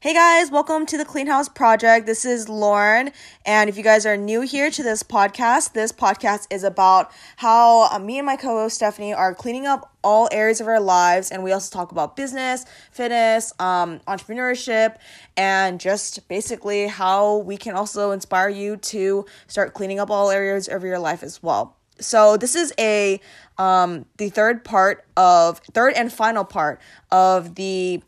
Hey 0.00 0.14
guys, 0.14 0.48
welcome 0.48 0.86
to 0.86 0.96
the 0.96 1.04
Clean 1.04 1.26
House 1.26 1.48
Project. 1.48 2.06
This 2.06 2.24
is 2.24 2.48
Lauren, 2.48 3.10
and 3.44 3.68
if 3.68 3.76
you 3.76 3.82
guys 3.82 4.06
are 4.06 4.16
new 4.16 4.42
here 4.42 4.70
to 4.70 4.82
this 4.84 5.02
podcast, 5.02 5.72
this 5.72 5.90
podcast 5.90 6.46
is 6.52 6.62
about 6.62 7.10
how 7.34 7.90
uh, 7.90 7.98
me 7.98 8.16
and 8.16 8.24
my 8.24 8.36
co-host 8.36 8.76
Stephanie 8.76 9.12
are 9.12 9.34
cleaning 9.34 9.66
up 9.66 9.92
all 10.04 10.28
areas 10.30 10.60
of 10.60 10.68
our 10.68 10.78
lives, 10.78 11.32
and 11.32 11.42
we 11.42 11.50
also 11.50 11.76
talk 11.76 11.90
about 11.90 12.14
business, 12.14 12.64
fitness, 12.92 13.52
um, 13.58 13.98
entrepreneurship, 14.06 14.98
and 15.36 15.80
just 15.80 16.28
basically 16.28 16.86
how 16.86 17.38
we 17.38 17.56
can 17.56 17.74
also 17.74 18.12
inspire 18.12 18.48
you 18.48 18.76
to 18.76 19.26
start 19.48 19.74
cleaning 19.74 19.98
up 19.98 20.10
all 20.10 20.30
areas 20.30 20.68
of 20.68 20.84
your 20.84 21.00
life 21.00 21.24
as 21.24 21.42
well. 21.42 21.76
So 21.98 22.36
this 22.36 22.54
is 22.54 22.72
a 22.78 23.20
um, 23.58 24.06
the 24.18 24.28
third 24.28 24.62
part 24.64 25.04
of 25.16 25.58
third 25.72 25.94
and 25.94 26.12
final 26.12 26.44
part 26.44 26.80
of 27.10 27.56
the 27.56 28.00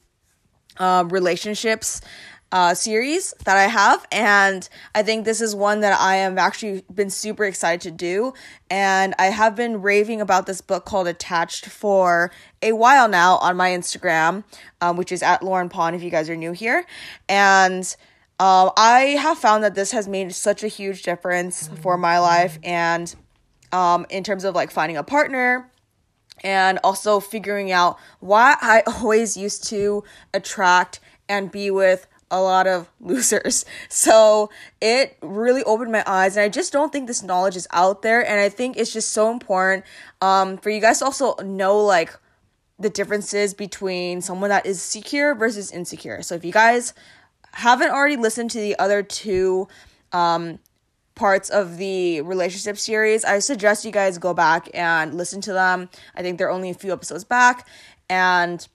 um, 0.81 1.11
relationships 1.11 2.01
uh, 2.53 2.75
series 2.75 3.33
that 3.45 3.57
I 3.57 3.69
have, 3.69 4.05
and 4.11 4.69
I 4.95 5.03
think 5.03 5.25
this 5.25 5.41
is 5.41 5.55
one 5.55 5.81
that 5.81 5.99
I 6.01 6.17
am 6.17 6.37
actually 6.37 6.85
been 6.93 7.11
super 7.11 7.45
excited 7.45 7.81
to 7.83 7.91
do. 7.93 8.35
And 8.69 9.15
I 9.19 9.27
have 9.27 9.55
been 9.55 9.83
raving 9.83 10.21
about 10.21 10.47
this 10.47 10.61
book 10.61 10.85
called 10.85 11.07
Attached 11.07 11.67
for 11.67 12.33
a 12.61 12.73
while 12.73 13.09
now 13.09 13.37
on 13.37 13.57
my 13.57 13.71
Instagram, 13.71 14.43
um, 14.81 14.97
which 14.97 15.13
is 15.13 15.23
at 15.23 15.43
Lauren 15.45 15.69
Pond 15.69 15.95
if 15.95 16.03
you 16.03 16.11
guys 16.11 16.29
are 16.29 16.37
new 16.37 16.53
here. 16.53 16.85
And 17.29 17.85
um, 18.41 18.71
I 18.77 19.17
have 19.21 19.39
found 19.39 19.63
that 19.63 19.75
this 19.75 19.93
has 19.93 20.09
made 20.09 20.35
such 20.35 20.65
a 20.65 20.69
huge 20.69 21.03
difference 21.03 21.69
for 21.83 21.97
my 21.97 22.19
life 22.19 22.59
and 22.65 23.15
um, 23.71 24.07
in 24.11 24.25
terms 24.25 24.45
of 24.45 24.55
like 24.55 24.71
finding 24.71 24.97
a 24.97 25.05
partner 25.05 25.71
and 26.43 26.79
also 26.83 27.21
figuring 27.21 27.71
out 27.71 27.99
why 28.21 28.57
I 28.61 28.83
always 28.87 29.37
used 29.37 29.65
to 29.69 30.05
attract 30.33 31.01
and 31.29 31.51
be 31.51 31.71
with 31.71 32.07
a 32.31 32.41
lot 32.41 32.67
of 32.67 32.89
losers. 33.01 33.65
So 33.89 34.51
it 34.81 35.17
really 35.23 35.65
opened 35.65 35.93
my 35.93 36.05
eyes, 36.07 36.37
and 36.37 36.45
I 36.45 36.49
just 36.49 36.73
don't 36.73 36.93
think 36.93 37.07
this 37.07 37.23
knowledge 37.23 37.57
is 37.57 37.67
out 37.73 38.03
there. 38.03 38.27
And 38.27 38.41
I 38.41 38.49
think 38.49 38.77
it's 38.77 38.93
just 38.93 39.13
so 39.13 39.31
important 39.31 39.85
um, 40.21 40.57
for 40.59 40.71
you 40.71 40.81
guys 40.81 41.01
to 41.01 41.07
also 41.07 41.37
know 41.37 41.79
like 41.79 42.17
the 42.79 42.91
differences 42.91 43.53
between 43.53 44.23
someone 44.23 44.51
that 44.51 44.65
is 44.65 44.81
secure 44.81 45.35
versus 45.35 45.71
insecure. 45.71 46.23
So 46.23 46.35
if 46.35 46.45
you 46.45 46.53
guys 46.53 46.95
haven't 47.53 47.91
already 47.91 48.17
listened 48.17 48.51
to 48.53 48.61
the 48.61 48.79
other 48.79 49.03
two 49.03 49.69
um, 50.13 50.59
parts 51.21 51.51
of 51.51 51.77
the 51.77 52.23
relationship 52.23 52.79
series, 52.79 53.27
I 53.27 53.41
suggest 53.41 53.85
you 53.85 53.93
guys 53.93 54.17
go 54.17 54.33
back 54.33 54.71
and 54.73 55.13
listen 55.13 55.43
to 55.43 55.53
them. 55.53 55.91
I 56.17 56.23
think 56.23 56.39
they're 56.39 56.51
only 56.51 56.71
a 56.71 56.75
few 56.75 56.95
episodes 56.95 57.25
back. 57.25 57.69
And 58.09 58.67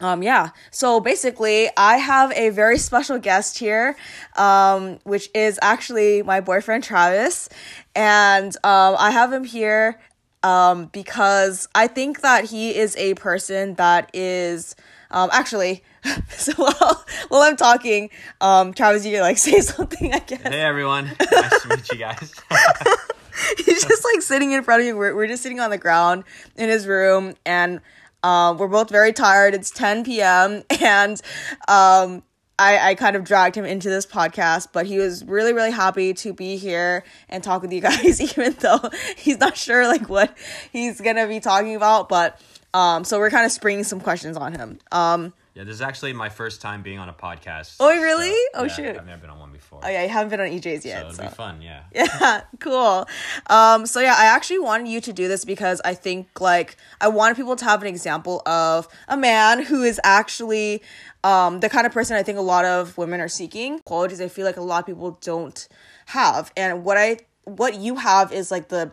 um 0.00 0.22
yeah 0.22 0.50
so 0.70 1.00
basically 1.00 1.70
i 1.78 1.96
have 1.96 2.30
a 2.32 2.50
very 2.50 2.76
special 2.76 3.18
guest 3.18 3.58
here 3.58 3.96
um 4.36 4.98
which 5.04 5.30
is 5.34 5.58
actually 5.62 6.22
my 6.22 6.38
boyfriend 6.38 6.84
travis 6.84 7.48
and 7.94 8.54
um 8.62 8.94
i 8.98 9.10
have 9.10 9.32
him 9.32 9.44
here 9.44 9.98
um 10.42 10.84
because 10.92 11.66
i 11.74 11.86
think 11.86 12.20
that 12.20 12.44
he 12.44 12.76
is 12.76 12.94
a 12.98 13.14
person 13.14 13.72
that 13.76 14.10
is 14.12 14.76
um 15.16 15.30
actually 15.32 15.82
so 16.28 16.52
while, 16.54 17.04
while 17.28 17.42
i'm 17.42 17.56
talking 17.56 18.10
um 18.40 18.72
travis 18.72 19.04
you 19.04 19.12
can 19.12 19.22
like 19.22 19.38
say 19.48 19.60
something 19.60 20.12
i 20.14 20.18
guess 20.20 20.42
Hey 20.42 20.60
everyone, 20.60 21.10
nice 21.32 21.62
to 21.62 21.68
meet 21.68 21.90
you 21.90 21.98
guys. 21.98 22.34
he's 23.58 23.84
just 23.84 24.04
like 24.04 24.22
sitting 24.22 24.52
in 24.52 24.62
front 24.62 24.80
of 24.80 24.86
you. 24.86 24.96
We're, 24.96 25.14
we're 25.14 25.26
just 25.26 25.42
sitting 25.42 25.60
on 25.60 25.70
the 25.70 25.78
ground 25.78 26.24
in 26.56 26.68
his 26.68 26.86
room, 26.86 27.34
and 27.44 27.80
um, 28.22 28.58
we're 28.58 28.68
both 28.68 28.90
very 28.90 29.12
tired. 29.12 29.54
It's 29.54 29.70
10 29.70 30.04
p.m. 30.04 30.62
and 30.80 31.20
um, 31.68 32.22
I, 32.58 32.90
I 32.90 32.94
kind 32.94 33.16
of 33.16 33.24
dragged 33.24 33.56
him 33.56 33.64
into 33.64 33.88
this 33.88 34.06
podcast, 34.06 34.68
but 34.72 34.86
he 34.86 34.98
was 34.98 35.24
really, 35.24 35.52
really 35.52 35.70
happy 35.70 36.14
to 36.14 36.32
be 36.32 36.56
here 36.56 37.04
and 37.28 37.42
talk 37.42 37.62
with 37.62 37.72
you 37.72 37.80
guys, 37.80 38.20
even 38.20 38.54
though 38.60 38.90
he's 39.16 39.38
not 39.38 39.56
sure 39.56 39.86
like 39.86 40.08
what 40.08 40.36
he's 40.72 41.00
gonna 41.00 41.26
be 41.26 41.40
talking 41.40 41.74
about. 41.74 42.08
But 42.08 42.40
um, 42.76 43.04
so 43.04 43.18
we're 43.18 43.30
kind 43.30 43.46
of 43.46 43.52
springing 43.52 43.84
some 43.84 44.00
questions 44.00 44.36
on 44.36 44.52
him. 44.52 44.78
Um, 44.92 45.32
yeah, 45.54 45.64
this 45.64 45.76
is 45.76 45.80
actually 45.80 46.12
my 46.12 46.28
first 46.28 46.60
time 46.60 46.82
being 46.82 46.98
on 46.98 47.08
a 47.08 47.14
podcast. 47.14 47.76
Oh, 47.80 47.88
really? 47.88 48.36
Oh, 48.52 48.64
yeah, 48.64 48.68
shoot. 48.68 48.96
I've 48.98 49.06
never 49.06 49.22
been 49.22 49.30
on 49.30 49.38
one 49.38 49.50
before. 49.50 49.80
oh 49.82 49.88
yeah, 49.88 50.02
you 50.02 50.10
haven't 50.10 50.28
been 50.28 50.40
on 50.40 50.48
EJ's 50.48 50.84
yet. 50.84 51.00
so 51.00 51.06
it'll 51.06 51.12
so. 51.14 51.22
be 51.22 51.28
fun, 51.30 51.62
yeah. 51.62 51.84
Yeah, 51.94 52.42
cool. 52.60 53.06
Um, 53.46 53.86
so 53.86 54.00
yeah, 54.00 54.14
I 54.18 54.26
actually 54.26 54.58
wanted 54.58 54.88
you 54.88 55.00
to 55.00 55.14
do 55.14 55.26
this 55.26 55.46
because 55.46 55.80
I 55.86 55.94
think 55.94 56.38
like 56.38 56.76
I 57.00 57.08
wanted 57.08 57.38
people 57.38 57.56
to 57.56 57.64
have 57.64 57.80
an 57.80 57.88
example 57.88 58.42
of 58.44 58.88
a 59.08 59.16
man 59.16 59.62
who 59.64 59.82
is 59.82 59.98
actually 60.04 60.82
um 61.24 61.60
the 61.60 61.70
kind 61.70 61.86
of 61.86 61.92
person 61.94 62.14
I 62.16 62.22
think 62.22 62.36
a 62.36 62.42
lot 62.42 62.66
of 62.66 62.98
women 62.98 63.22
are 63.22 63.28
seeking. 63.28 63.78
Qualities 63.86 64.20
I 64.20 64.28
feel 64.28 64.44
like 64.44 64.58
a 64.58 64.60
lot 64.60 64.80
of 64.80 64.86
people 64.86 65.18
don't 65.22 65.66
have. 66.06 66.52
And 66.54 66.84
what 66.84 66.98
I 66.98 67.20
what 67.44 67.76
you 67.76 67.96
have 67.96 68.30
is 68.30 68.50
like 68.50 68.68
the 68.68 68.92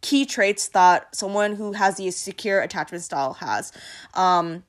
key 0.00 0.24
traits 0.24 0.68
that 0.68 1.14
someone 1.14 1.56
who 1.56 1.72
has 1.72 1.96
the 1.96 2.10
secure 2.10 2.60
attachment 2.60 3.02
style 3.04 3.34
has. 3.34 3.72
Um 4.14 4.64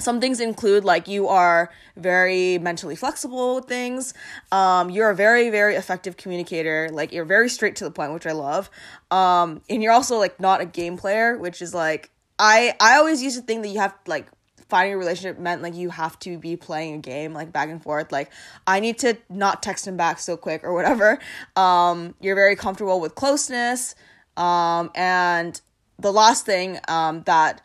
some 0.00 0.20
things 0.20 0.38
include 0.38 0.84
like 0.84 1.08
you 1.08 1.26
are 1.26 1.70
very 1.96 2.58
mentally 2.58 2.94
flexible 2.94 3.56
with 3.56 3.64
things. 3.66 4.14
Um 4.52 4.90
you're 4.90 5.10
a 5.10 5.14
very 5.14 5.50
very 5.50 5.74
effective 5.74 6.16
communicator. 6.16 6.88
Like 6.92 7.12
you're 7.12 7.24
very 7.24 7.48
straight 7.48 7.76
to 7.76 7.84
the 7.84 7.90
point 7.90 8.12
which 8.12 8.26
i 8.26 8.32
love. 8.32 8.70
Um 9.10 9.62
and 9.68 9.82
you're 9.82 9.92
also 9.92 10.18
like 10.18 10.38
not 10.40 10.60
a 10.60 10.66
game 10.66 10.96
player 10.96 11.36
which 11.36 11.60
is 11.62 11.74
like 11.74 12.10
i 12.38 12.74
i 12.80 12.96
always 12.96 13.22
used 13.22 13.36
to 13.36 13.42
think 13.42 13.62
that 13.62 13.68
you 13.68 13.80
have 13.80 13.94
like 14.06 14.28
finding 14.68 14.94
a 14.94 14.98
relationship 14.98 15.38
meant 15.38 15.62
like 15.62 15.74
you 15.74 15.88
have 15.88 16.18
to 16.18 16.38
be 16.38 16.54
playing 16.54 16.94
a 16.94 16.98
game 16.98 17.32
like 17.32 17.52
back 17.52 17.68
and 17.68 17.82
forth. 17.82 18.12
Like 18.12 18.30
i 18.66 18.80
need 18.80 18.98
to 19.00 19.16
not 19.28 19.62
text 19.62 19.86
him 19.86 19.96
back 19.96 20.18
so 20.20 20.36
quick 20.36 20.62
or 20.62 20.72
whatever. 20.74 21.18
Um 21.56 22.14
you're 22.20 22.36
very 22.36 22.54
comfortable 22.54 23.00
with 23.00 23.14
closeness 23.14 23.94
um 24.38 24.90
and 24.94 25.60
the 25.98 26.12
last 26.12 26.46
thing 26.46 26.78
um 26.88 27.22
that 27.24 27.62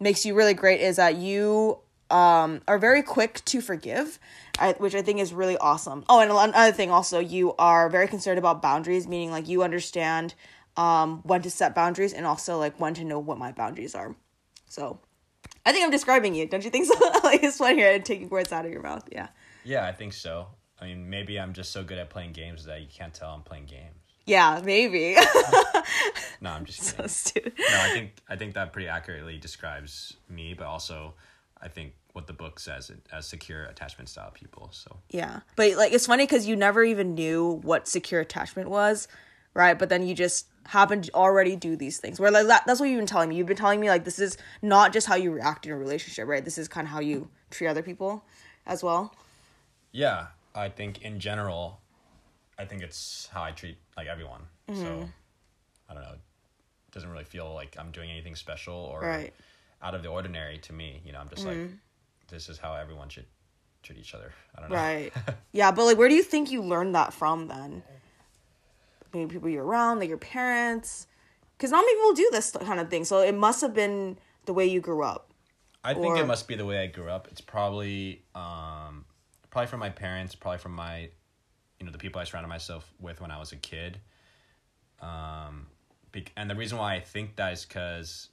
makes 0.00 0.26
you 0.26 0.34
really 0.34 0.54
great 0.54 0.80
is 0.80 0.96
that 0.96 1.16
you 1.16 1.78
um, 2.12 2.60
are 2.68 2.78
very 2.78 3.02
quick 3.02 3.42
to 3.46 3.60
forgive, 3.60 4.18
which 4.78 4.94
I 4.94 5.02
think 5.02 5.18
is 5.18 5.32
really 5.32 5.56
awesome. 5.56 6.04
Oh, 6.08 6.20
and 6.20 6.30
another 6.30 6.72
thing 6.72 6.90
also, 6.90 7.18
you 7.18 7.54
are 7.58 7.88
very 7.88 8.06
concerned 8.06 8.38
about 8.38 8.60
boundaries, 8.60 9.08
meaning 9.08 9.30
like 9.30 9.48
you 9.48 9.62
understand 9.62 10.34
um, 10.76 11.20
when 11.22 11.42
to 11.42 11.50
set 11.50 11.74
boundaries 11.74 12.12
and 12.12 12.26
also 12.26 12.58
like 12.58 12.78
when 12.78 12.94
to 12.94 13.04
know 13.04 13.18
what 13.18 13.38
my 13.38 13.52
boundaries 13.52 13.94
are. 13.94 14.14
So 14.68 14.98
I 15.64 15.72
think 15.72 15.84
I'm 15.84 15.90
describing 15.90 16.34
you, 16.34 16.46
don't 16.46 16.64
you 16.64 16.70
think 16.70 16.86
so? 16.86 16.94
like 17.24 17.42
it's 17.42 17.56
fun 17.56 17.76
here 17.76 17.98
taking 17.98 18.28
words 18.28 18.52
out 18.52 18.66
of 18.66 18.70
your 18.72 18.82
mouth. 18.82 19.08
Yeah. 19.10 19.28
Yeah, 19.64 19.86
I 19.86 19.92
think 19.92 20.12
so. 20.12 20.48
I 20.80 20.86
mean, 20.86 21.08
maybe 21.08 21.38
I'm 21.38 21.52
just 21.52 21.72
so 21.72 21.82
good 21.82 21.98
at 21.98 22.10
playing 22.10 22.32
games 22.32 22.64
that 22.66 22.80
you 22.80 22.88
can't 22.88 23.14
tell 23.14 23.30
I'm 23.30 23.42
playing 23.42 23.66
games. 23.66 24.01
Yeah, 24.26 24.60
maybe. 24.64 25.16
No, 26.40 26.50
I'm 26.50 26.64
just 26.72 26.82
so 26.82 26.92
kidding. 26.96 27.08
stupid. 27.08 27.52
no, 27.58 27.80
I 27.80 27.90
think 27.90 28.10
I 28.28 28.34
think 28.36 28.54
that 28.54 28.72
pretty 28.72 28.88
accurately 28.88 29.38
describes 29.38 30.14
me, 30.28 30.54
but 30.54 30.66
also 30.66 31.14
I 31.60 31.68
think 31.68 31.92
what 32.14 32.26
the 32.26 32.32
book 32.32 32.58
says 32.58 32.90
as 33.12 33.26
secure 33.26 33.64
attachment 33.64 34.08
style 34.08 34.32
people. 34.32 34.68
So 34.72 34.96
Yeah. 35.10 35.40
But 35.56 35.76
like 35.76 35.92
it's 35.92 36.06
funny 36.06 36.24
because 36.24 36.46
you 36.48 36.56
never 36.56 36.82
even 36.82 37.14
knew 37.14 37.60
what 37.62 37.86
secure 37.86 38.20
attachment 38.20 38.70
was, 38.70 39.06
right? 39.54 39.78
But 39.78 39.88
then 39.88 40.04
you 40.06 40.14
just 40.14 40.46
happen 40.66 41.02
to 41.02 41.14
already 41.14 41.54
do 41.54 41.76
these 41.76 41.98
things. 41.98 42.18
Where 42.18 42.30
like 42.32 42.48
that, 42.48 42.64
that's 42.66 42.80
what 42.80 42.88
you've 42.88 42.98
been 42.98 43.06
telling 43.06 43.28
me. 43.28 43.36
You've 43.36 43.46
been 43.46 43.56
telling 43.56 43.78
me 43.80 43.88
like 43.88 44.04
this 44.04 44.18
is 44.18 44.36
not 44.62 44.92
just 44.92 45.06
how 45.06 45.14
you 45.14 45.30
react 45.30 45.64
in 45.66 45.72
a 45.72 45.76
relationship, 45.76 46.26
right? 46.26 46.44
This 46.44 46.58
is 46.58 46.66
kind 46.66 46.86
of 46.86 46.92
how 46.92 47.00
you 47.00 47.28
treat 47.50 47.68
other 47.68 47.82
people 47.82 48.24
as 48.66 48.82
well. 48.82 49.14
yeah, 49.92 50.26
I 50.56 50.68
think 50.70 51.02
in 51.02 51.20
general, 51.20 51.78
I 52.62 52.66
think 52.66 52.82
it's 52.82 53.28
how 53.32 53.42
I 53.42 53.50
treat 53.50 53.76
like 53.96 54.06
everyone. 54.06 54.42
Mm-hmm. 54.68 54.80
So 54.80 55.08
I 55.88 55.94
don't 55.94 56.02
know. 56.02 56.12
It 56.12 56.92
doesn't 56.92 57.10
really 57.10 57.24
feel 57.24 57.52
like 57.52 57.76
I'm 57.78 57.90
doing 57.90 58.10
anything 58.10 58.36
special 58.36 58.74
or 58.74 59.00
Right. 59.00 59.32
Mm-hmm. 59.32 59.86
out 59.86 59.94
of 59.94 60.02
the 60.02 60.08
ordinary 60.08 60.58
to 60.58 60.72
me. 60.72 61.02
You 61.04 61.12
know, 61.12 61.18
I'm 61.18 61.28
just 61.28 61.44
like 61.44 61.58
this 62.28 62.48
is 62.48 62.58
how 62.58 62.74
everyone 62.74 63.08
should 63.08 63.26
treat 63.82 63.98
each 63.98 64.14
other. 64.14 64.32
I 64.56 64.60
don't 64.60 64.70
know. 64.70 64.76
Right. 64.76 65.12
yeah, 65.52 65.72
but 65.72 65.84
like 65.84 65.98
where 65.98 66.08
do 66.08 66.14
you 66.14 66.22
think 66.22 66.52
you 66.52 66.62
learned 66.62 66.94
that 66.94 67.12
from 67.12 67.48
then? 67.48 67.82
Maybe 69.12 69.32
people 69.34 69.48
you're 69.48 69.64
around, 69.64 69.98
like 69.98 70.08
your 70.08 70.18
parents. 70.18 71.06
Because 71.56 71.70
not 71.70 71.82
many 71.82 71.94
people 71.96 72.14
do 72.14 72.28
this 72.32 72.50
kind 72.64 72.80
of 72.80 72.88
thing. 72.90 73.04
So 73.04 73.20
it 73.20 73.34
must 73.34 73.60
have 73.60 73.74
been 73.74 74.18
the 74.46 74.52
way 74.54 74.66
you 74.66 74.80
grew 74.80 75.02
up. 75.02 75.32
I 75.84 75.94
think 75.94 76.16
it 76.16 76.26
must 76.26 76.46
be 76.46 76.54
the 76.54 76.64
way 76.64 76.78
I 76.78 76.86
grew 76.86 77.10
up. 77.10 77.26
It's 77.30 77.40
probably 77.40 78.22
um 78.36 79.04
probably 79.50 79.66
from 79.66 79.80
my 79.80 79.90
parents, 79.90 80.34
probably 80.36 80.58
from 80.58 80.72
my 80.72 81.10
you 81.82 81.86
know, 81.86 81.92
the 81.92 81.98
people 81.98 82.20
I 82.20 82.24
surrounded 82.24 82.48
myself 82.48 82.88
with 83.00 83.20
when 83.20 83.32
I 83.32 83.38
was 83.38 83.50
a 83.50 83.56
kid. 83.56 83.98
Um 85.00 85.66
and 86.36 86.48
the 86.48 86.54
reason 86.54 86.78
why 86.78 86.94
I 86.94 87.00
think 87.00 87.34
that 87.36 87.52
is 87.54 87.64
cuz 87.64 88.28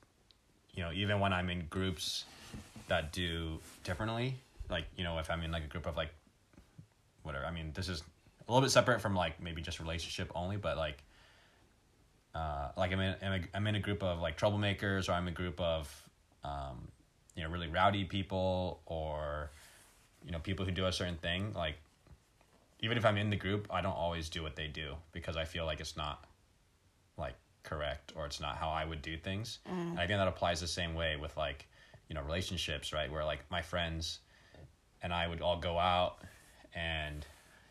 you 0.76 0.84
know, 0.84 0.92
even 0.92 1.20
when 1.20 1.34
I'm 1.34 1.50
in 1.50 1.66
groups 1.66 2.26
that 2.90 3.12
do 3.12 3.60
differently, 3.84 4.38
like, 4.70 4.86
you 4.96 5.04
know, 5.04 5.18
if 5.18 5.32
I'm 5.32 5.42
in 5.42 5.52
like 5.52 5.64
a 5.64 5.68
group 5.68 5.88
of 5.88 5.98
like 5.98 6.14
whatever. 7.24 7.44
I 7.46 7.52
mean, 7.52 7.72
this 7.74 7.90
is 7.90 8.04
a 8.48 8.52
little 8.52 8.62
bit 8.62 8.72
separate 8.72 9.02
from 9.02 9.16
like 9.16 9.42
maybe 9.42 9.62
just 9.64 9.80
relationship 9.80 10.32
only, 10.36 10.58
but 10.58 10.78
like 10.78 11.04
uh, 12.36 12.70
like 12.78 12.94
I'm 12.94 13.00
in, 13.00 13.16
I'm 13.22 13.34
a, 13.34 13.58
I'm 13.58 13.68
in 13.68 13.76
a 13.76 13.80
group 13.80 14.04
of 14.04 14.20
like 14.20 14.38
troublemakers 14.38 15.10
or 15.10 15.14
I'm 15.14 15.28
a 15.28 15.32
group 15.32 15.60
of 15.60 16.10
um, 16.44 16.88
you 17.36 17.44
know 17.44 17.50
really 17.50 17.68
rowdy 17.68 18.06
people 18.06 18.82
or 18.86 19.50
you 20.26 20.32
know 20.32 20.40
people 20.40 20.66
who 20.66 20.72
do 20.72 20.86
a 20.86 20.92
certain 20.92 21.18
thing 21.18 21.54
like 21.54 21.76
even 22.82 22.98
if 22.98 23.06
i'm 23.06 23.18
in 23.18 23.30
the 23.30 23.36
group 23.36 23.68
i 23.70 23.82
don't 23.82 23.96
always 23.96 24.30
do 24.30 24.42
what 24.44 24.56
they 24.56 24.68
do 24.68 24.94
because 25.12 25.38
i 25.38 25.46
feel 25.46 25.66
like 25.66 25.80
it's 25.80 25.98
not 25.98 26.26
like 27.18 27.36
correct 27.64 28.14
or 28.16 28.26
it's 28.26 28.40
not 28.40 28.56
how 28.58 28.70
i 28.70 28.86
would 28.86 29.02
do 29.02 29.18
things. 29.18 29.60
Mm. 29.70 29.92
and 29.92 30.00
i 30.00 30.08
think 30.08 30.20
that 30.20 30.28
applies 30.28 30.60
the 30.60 30.68
same 30.68 30.94
way 30.94 31.16
with 31.16 31.36
like 31.38 31.68
you 32.08 32.16
know 32.16 32.22
relationships 32.24 32.92
right? 32.92 33.12
Where 33.12 33.24
like 33.24 33.40
my 33.52 33.62
friends 33.62 34.20
and 35.02 35.14
i 35.14 35.28
would 35.28 35.42
all 35.42 35.58
go 35.60 35.78
out 35.78 36.18
and 36.74 37.26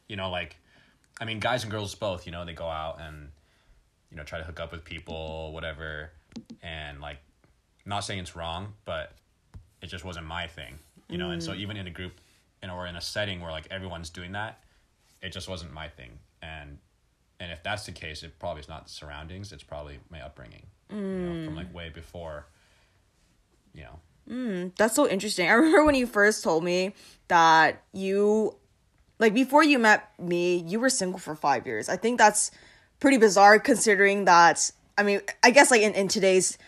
you 0.09 0.17
know 0.17 0.31
like 0.31 0.57
i 1.21 1.25
mean 1.25 1.41
guys 1.41 1.63
and 1.63 1.71
girls 1.71 1.95
both 1.95 2.27
you 2.27 2.33
know 2.33 2.45
they 2.45 2.53
go 2.53 2.69
out 2.69 3.01
and 3.01 3.29
you 4.11 4.17
know 4.17 4.23
try 4.23 4.39
to 4.39 4.45
hook 4.45 4.61
up 4.61 4.73
with 4.73 4.85
people 4.85 5.53
whatever. 5.53 6.11
And 6.63 7.01
like 7.01 7.19
not 7.85 8.01
saying 8.01 8.21
it's 8.21 8.37
wrong 8.37 8.75
but 8.85 9.13
it 9.83 9.87
just 9.87 10.05
wasn't 10.05 10.27
my 10.27 10.47
thing 10.47 10.79
you 11.09 11.17
know? 11.19 11.31
And 11.31 11.43
so 11.43 11.55
even 11.55 11.77
in 11.77 11.87
a 11.87 11.91
group 11.91 12.13
you 12.63 12.69
know, 12.69 12.75
or 12.75 12.87
in 12.87 12.97
a 12.97 13.01
setting 13.01 13.41
where 13.41 13.51
like 13.51 13.67
everyone's 13.71 14.11
doing 14.11 14.33
that 14.33 14.63
it 15.23 15.33
just 15.33 15.49
wasn't 15.49 15.73
my 15.73 15.89
thing 15.89 16.19
and 16.43 16.79
and 17.41 17.53
if 17.53 17.63
that's 17.63 17.87
the 17.87 17.93
case 17.93 18.23
it 18.23 18.39
probably 18.39 18.61
is 18.61 18.69
not 18.69 18.85
the 18.85 18.91
surroundings 18.91 19.53
it's 19.53 19.63
probably 19.63 19.99
my 20.11 20.21
upbringing 20.21 20.67
you 20.91 20.97
know, 20.97 21.45
from 21.45 21.57
like 21.57 21.73
way 21.75 21.89
before 21.89 22.47
you 23.75 23.83
know 23.85 24.71
That's 24.77 24.95
so 24.95 25.09
interesting. 25.09 25.49
I 25.51 25.53
remember 25.53 25.85
when 25.85 25.95
you 25.95 26.07
first 26.07 26.43
told 26.45 26.63
me 26.65 26.95
that 27.29 27.83
you, 27.93 28.57
like, 29.19 29.33
before 29.35 29.63
you 29.65 29.79
met 29.79 30.09
me, 30.19 30.59
you 30.67 30.79
were 30.81 30.91
single 30.91 31.19
for 31.19 31.35
five 31.35 31.67
years. 31.67 31.89
I 31.89 31.97
think 31.97 32.19
that's 32.19 32.51
pretty 33.01 33.17
bizarre 33.17 33.59
considering 33.59 34.27
that, 34.27 34.71
I 34.99 35.03
mean, 35.03 35.21
I 35.43 35.51
guess, 35.51 35.71
like, 35.71 35.81
in, 35.83 35.95
in 35.95 36.09
today's 36.09 36.59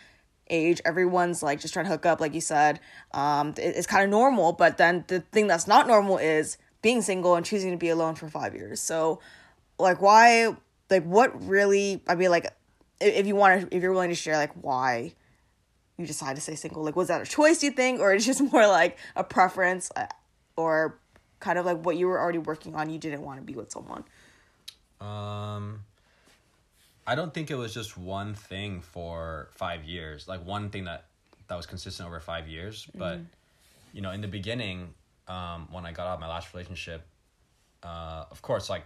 age, 0.49 0.81
everyone's, 0.87 1.43
like, 1.43 1.61
just 1.61 1.75
trying 1.75 1.85
to 1.87 1.91
hook 1.91 2.07
up, 2.07 2.19
like 2.21 2.33
you 2.35 2.41
said. 2.41 2.81
Um, 3.13 3.51
it- 3.59 3.77
it's 3.77 3.87
kind 3.87 4.05
of 4.05 4.11
normal, 4.11 4.53
but 4.53 4.79
then 4.79 5.05
the 5.09 5.21
thing 5.21 5.47
that's 5.47 5.67
not 5.67 5.87
normal 5.87 6.17
is 6.19 6.57
being 6.83 7.03
single 7.03 7.35
and 7.35 7.45
choosing 7.45 7.71
to 7.71 7.77
be 7.77 7.89
alone 7.89 8.15
for 8.15 8.29
five 8.29 8.55
years. 8.55 8.81
So, 8.81 9.21
like, 9.79 10.01
why, 10.01 10.55
like, 10.89 11.05
what 11.05 11.47
really, 11.47 12.03
I 12.09 12.15
mean, 12.15 12.31
like, 12.31 12.47
if 13.01 13.27
you 13.27 13.37
want 13.37 13.71
to, 13.71 13.77
if 13.77 13.83
you're 13.83 13.93
willing 13.93 14.11
to 14.11 14.15
share, 14.15 14.37
like, 14.37 14.53
why 14.55 15.15
you 15.97 16.07
decide 16.07 16.37
to 16.37 16.43
stay 16.43 16.55
single? 16.55 16.83
Like, 16.83 16.97
was 16.97 17.09
that 17.09 17.21
a 17.21 17.27
choice, 17.27 17.63
you 17.63 17.71
think, 17.71 18.01
or 18.01 18.13
it's 18.13 18.27
just 18.33 18.41
more 18.41 18.67
like 18.67 18.99
a 19.17 19.25
preference, 19.25 19.91
uh, 19.97 20.07
or 20.57 20.99
kind 21.39 21.59
of 21.59 21.65
like 21.65 21.85
what 21.85 21.97
you 21.97 22.07
were 22.07 22.19
already 22.21 22.39
working 22.39 22.75
on? 22.75 22.91
You 22.91 22.99
didn't 22.99 23.23
want 23.23 23.39
to 23.39 23.45
be 23.45 23.55
with 23.55 23.71
someone. 23.71 24.05
Um, 25.01 25.81
I 27.07 27.15
don't 27.15 27.33
think 27.33 27.51
it 27.51 27.57
was 27.57 27.73
just 27.73 27.97
one 27.97 28.35
thing 28.35 28.83
for 28.83 29.49
five 29.53 29.85
years, 29.85 30.29
like 30.29 30.45
one 30.45 30.71
thing 30.71 30.85
that 30.85 31.05
that 31.49 31.57
was 31.57 31.67
consistent 31.67 32.07
over 32.07 32.21
five 32.21 32.47
years. 32.47 32.87
But 32.95 33.21
you 33.93 34.01
know, 34.01 34.11
in 34.13 34.21
the 34.21 34.29
beginning, 34.29 34.95
um, 35.31 35.69
when 35.71 35.87
I 35.87 35.93
got 35.93 36.09
out 36.09 36.15
of 36.15 36.21
my 36.21 36.29
last 36.29 36.53
relationship, 36.53 37.07
uh, 37.85 38.25
of 38.31 38.43
course, 38.43 38.69
like 38.69 38.85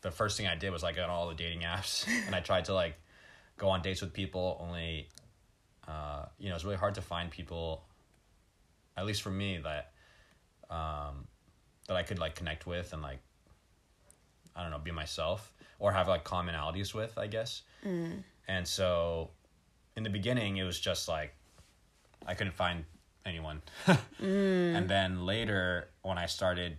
the 0.00 0.10
first 0.10 0.36
thing 0.36 0.46
I 0.46 0.54
did 0.54 0.70
was 0.70 0.82
like 0.82 0.98
on 0.98 1.10
all 1.10 1.28
the 1.28 1.34
dating 1.34 1.60
apps 1.60 2.06
and 2.26 2.34
I 2.34 2.40
tried 2.40 2.64
to 2.66 2.74
like 2.74 2.94
go 3.58 3.68
on 3.68 3.82
dates 3.82 4.00
with 4.00 4.12
people. 4.12 4.58
Only, 4.60 5.08
uh, 5.86 6.24
you 6.38 6.48
know, 6.48 6.54
it's 6.54 6.64
really 6.64 6.76
hard 6.76 6.94
to 6.94 7.02
find 7.02 7.30
people, 7.30 7.84
at 8.96 9.04
least 9.04 9.20
for 9.22 9.30
me, 9.30 9.60
that 9.62 9.92
um, 10.70 11.26
that 11.86 11.96
I 11.96 12.02
could 12.02 12.18
like 12.18 12.34
connect 12.34 12.66
with 12.66 12.94
and 12.94 13.02
like 13.02 13.18
I 14.56 14.62
don't 14.62 14.70
know, 14.70 14.78
be 14.78 14.90
myself 14.90 15.52
or 15.78 15.92
have 15.92 16.08
like 16.08 16.24
commonalities 16.24 16.94
with, 16.94 17.18
I 17.18 17.26
guess. 17.26 17.62
And 18.48 18.66
so 18.66 19.30
in 19.96 20.02
the 20.02 20.10
beginning, 20.10 20.56
it 20.56 20.64
was 20.64 20.80
just 20.80 21.08
like 21.08 21.34
I 22.26 22.32
couldn't 22.32 22.54
find 22.54 22.84
anyone. 23.26 23.62
And 24.20 24.88
then 24.88 25.26
later, 25.26 25.88
when 26.02 26.18
I 26.18 26.26
started, 26.26 26.78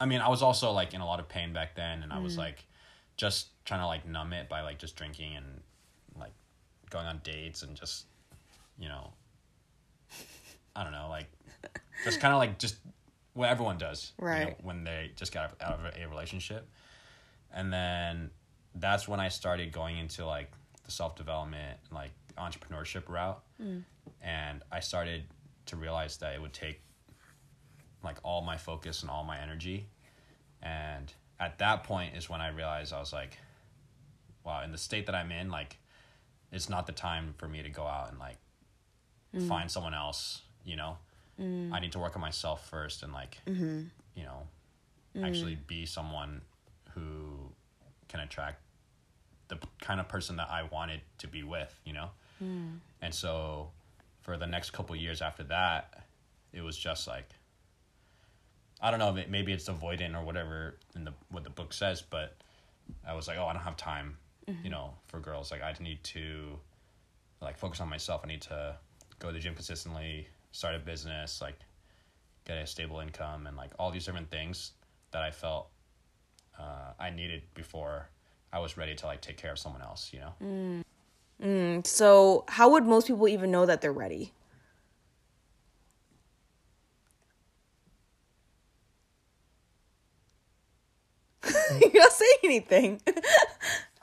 I 0.00 0.06
mean, 0.06 0.20
I 0.20 0.28
was 0.28 0.42
also 0.42 0.72
like 0.72 0.94
in 0.94 1.00
a 1.00 1.06
lot 1.06 1.20
of 1.20 1.28
pain 1.28 1.52
back 1.52 1.74
then, 1.76 2.02
and 2.02 2.12
I 2.12 2.18
was 2.18 2.34
mm. 2.34 2.38
like 2.38 2.64
just 3.16 3.48
trying 3.64 3.80
to 3.80 3.86
like 3.86 4.06
numb 4.06 4.32
it 4.32 4.48
by 4.48 4.62
like 4.62 4.78
just 4.78 4.96
drinking 4.96 5.36
and 5.36 5.46
like 6.18 6.32
going 6.90 7.06
on 7.06 7.20
dates 7.22 7.62
and 7.62 7.76
just, 7.76 8.06
you 8.78 8.88
know, 8.88 9.12
I 10.74 10.82
don't 10.82 10.92
know, 10.92 11.08
like 11.08 11.26
just 12.04 12.20
kind 12.20 12.32
of 12.32 12.38
like 12.38 12.58
just 12.58 12.76
what 13.34 13.48
everyone 13.48 13.78
does, 13.78 14.12
you 14.18 14.24
know, 14.24 14.30
Right. 14.30 14.64
when 14.64 14.84
they 14.84 15.12
just 15.16 15.32
got 15.32 15.54
out 15.60 15.80
of 15.80 15.94
a 15.96 16.08
relationship. 16.08 16.68
And 17.52 17.72
then 17.72 18.30
that's 18.74 19.08
when 19.08 19.20
I 19.20 19.28
started 19.28 19.72
going 19.72 19.98
into 19.98 20.26
like 20.26 20.50
the 20.84 20.90
self 20.90 21.16
development, 21.16 21.78
like 21.90 22.10
entrepreneurship 22.36 23.08
route. 23.08 23.40
Mm. 23.60 23.84
And 24.22 24.62
I 24.70 24.80
started 24.80 25.24
to 25.68 25.76
realize 25.76 26.16
that 26.18 26.34
it 26.34 26.40
would 26.40 26.52
take 26.52 26.80
like 28.02 28.16
all 28.22 28.42
my 28.42 28.56
focus 28.56 29.02
and 29.02 29.10
all 29.10 29.24
my 29.24 29.38
energy. 29.38 29.86
And 30.62 31.12
at 31.40 31.58
that 31.58 31.84
point 31.84 32.16
is 32.16 32.28
when 32.28 32.40
I 32.40 32.48
realized 32.48 32.92
I 32.92 33.00
was 33.00 33.12
like, 33.12 33.38
wow, 34.44 34.62
in 34.64 34.72
the 34.72 34.78
state 34.78 35.06
that 35.06 35.14
I'm 35.14 35.30
in, 35.32 35.50
like, 35.50 35.76
it's 36.50 36.68
not 36.68 36.86
the 36.86 36.92
time 36.92 37.34
for 37.36 37.48
me 37.48 37.62
to 37.62 37.68
go 37.68 37.84
out 37.84 38.10
and 38.10 38.18
like 38.18 38.38
mm. 39.36 39.46
find 39.46 39.70
someone 39.70 39.94
else, 39.94 40.42
you 40.64 40.76
know? 40.76 40.96
Mm. 41.40 41.72
I 41.72 41.80
need 41.80 41.92
to 41.92 41.98
work 41.98 42.16
on 42.16 42.22
myself 42.22 42.68
first 42.68 43.02
and 43.02 43.12
like, 43.12 43.38
mm-hmm. 43.46 43.82
you 44.14 44.24
know, 44.24 44.46
mm. 45.16 45.26
actually 45.26 45.58
be 45.66 45.86
someone 45.86 46.40
who 46.94 47.52
can 48.08 48.20
attract 48.20 48.60
the 49.48 49.58
kind 49.80 50.00
of 50.00 50.08
person 50.08 50.36
that 50.36 50.48
I 50.50 50.62
wanted 50.62 51.00
to 51.18 51.28
be 51.28 51.42
with, 51.42 51.78
you 51.84 51.92
know? 51.92 52.08
And 53.02 53.14
so 53.14 53.70
for 54.28 54.36
the 54.36 54.46
next 54.46 54.72
couple 54.72 54.94
years 54.94 55.22
after 55.22 55.42
that, 55.44 56.04
it 56.52 56.60
was 56.60 56.76
just 56.76 57.08
like, 57.08 57.30
I 58.78 58.90
don't 58.90 59.00
know, 59.00 59.10
may- 59.10 59.24
maybe 59.26 59.54
it's 59.54 59.70
avoidant 59.70 60.14
or 60.14 60.22
whatever 60.22 60.76
in 60.94 61.04
the 61.04 61.14
what 61.30 61.44
the 61.44 61.50
book 61.50 61.72
says, 61.72 62.02
but 62.02 62.36
I 63.06 63.14
was 63.14 63.26
like, 63.26 63.38
oh, 63.38 63.46
I 63.46 63.54
don't 63.54 63.62
have 63.62 63.78
time, 63.78 64.18
you 64.62 64.68
know, 64.68 64.92
for 65.06 65.18
girls. 65.18 65.50
Like 65.50 65.62
I 65.62 65.74
need 65.80 66.04
to 66.04 66.58
like 67.40 67.56
focus 67.56 67.80
on 67.80 67.88
myself. 67.88 68.20
I 68.22 68.28
need 68.28 68.42
to 68.42 68.76
go 69.18 69.28
to 69.28 69.32
the 69.32 69.40
gym 69.40 69.54
consistently, 69.54 70.28
start 70.52 70.74
a 70.74 70.78
business, 70.78 71.40
like 71.40 71.58
get 72.44 72.58
a 72.58 72.66
stable 72.66 73.00
income 73.00 73.46
and 73.46 73.56
like 73.56 73.72
all 73.78 73.90
these 73.90 74.04
different 74.04 74.30
things 74.30 74.72
that 75.12 75.22
I 75.22 75.30
felt 75.30 75.70
uh, 76.58 76.92
I 77.00 77.08
needed 77.08 77.44
before 77.54 78.10
I 78.52 78.58
was 78.58 78.76
ready 78.76 78.94
to 78.94 79.06
like 79.06 79.22
take 79.22 79.38
care 79.38 79.52
of 79.52 79.58
someone 79.58 79.80
else, 79.80 80.12
you 80.12 80.20
know? 80.20 80.34
So, 81.84 82.44
how 82.48 82.70
would 82.70 82.84
most 82.84 83.06
people 83.08 83.26
even 83.28 83.50
know 83.50 83.66
that 83.66 83.80
they're 83.80 83.92
ready? 83.92 84.32
You're 91.80 91.92
not 92.02 92.12
saying 92.12 92.38
anything. 92.44 93.00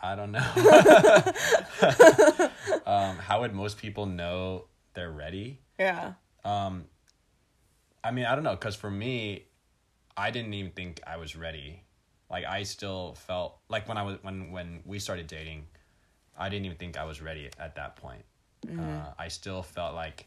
I 0.02 0.16
don't 0.16 0.32
know. 0.32 0.40
um, 2.86 3.18
how 3.18 3.42
would 3.42 3.54
most 3.54 3.78
people 3.78 4.06
know 4.06 4.66
they're 4.94 5.12
ready? 5.12 5.60
yeah. 5.80 6.14
Um, 6.44 6.86
I 8.04 8.12
mean, 8.12 8.26
I 8.26 8.36
don't 8.36 8.44
know, 8.44 8.56
because 8.56 8.76
for 8.76 8.92
me, 8.92 9.46
I 10.16 10.30
didn't 10.32 10.54
even 10.54 10.72
think 10.72 11.02
I 11.08 11.18
was 11.18 11.36
ready. 11.36 11.84
Like, 12.30 12.46
I 12.46 12.64
still 12.64 13.16
felt 13.16 13.58
like 13.70 13.88
when 13.88 13.98
I 13.98 14.04
was 14.04 14.18
when 14.22 14.52
when 14.52 14.82
we 14.86 15.00
started 15.00 15.28
dating, 15.28 15.66
I 16.38 16.50
didn't 16.50 16.66
even 16.66 16.78
think 16.78 16.98
I 16.98 17.06
was 17.06 17.22
ready 17.22 17.50
at 17.60 17.76
that 17.76 17.96
point. 17.96 18.24
Uh, 18.80 19.14
I 19.18 19.28
still 19.28 19.62
felt 19.62 19.94
like, 19.96 20.26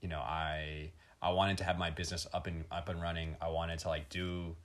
you 0.00 0.08
know, 0.08 0.20
I 0.20 0.90
I 1.20 1.30
wanted 1.32 1.58
to 1.58 1.64
have 1.64 1.78
my 1.78 1.90
business 1.90 2.26
up 2.32 2.46
and 2.46 2.64
up 2.70 2.88
and 2.88 3.00
running. 3.00 3.36
I 3.40 3.48
wanted 3.48 3.78
to 3.80 3.88
like 3.88 4.08
do, 4.08 4.56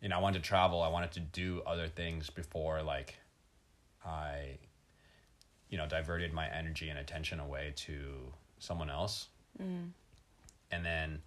you 0.00 0.08
know, 0.08 0.16
I 0.16 0.20
wanted 0.20 0.42
to 0.42 0.48
travel. 0.48 0.82
I 0.82 0.88
wanted 0.88 1.12
to 1.12 1.20
do 1.20 1.62
other 1.66 1.88
things 1.88 2.30
before 2.30 2.82
like, 2.82 3.14
I, 4.04 4.58
you 5.68 5.78
know, 5.78 5.86
diverted 5.86 6.32
my 6.32 6.48
energy 6.48 6.88
and 6.88 6.98
attention 6.98 7.40
away 7.40 7.72
to 7.76 8.32
someone 8.58 8.90
else 8.90 9.28
and 10.70 10.84
then 10.84 11.20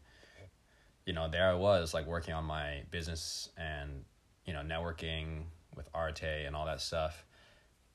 you 1.05 1.13
know 1.13 1.27
there 1.29 1.49
i 1.49 1.53
was 1.53 1.93
like 1.93 2.05
working 2.07 2.33
on 2.33 2.43
my 2.43 2.81
business 2.91 3.49
and 3.57 4.03
you 4.45 4.53
know 4.53 4.61
networking 4.61 5.43
with 5.75 5.87
arte 5.93 6.45
and 6.45 6.55
all 6.55 6.65
that 6.65 6.81
stuff 6.81 7.25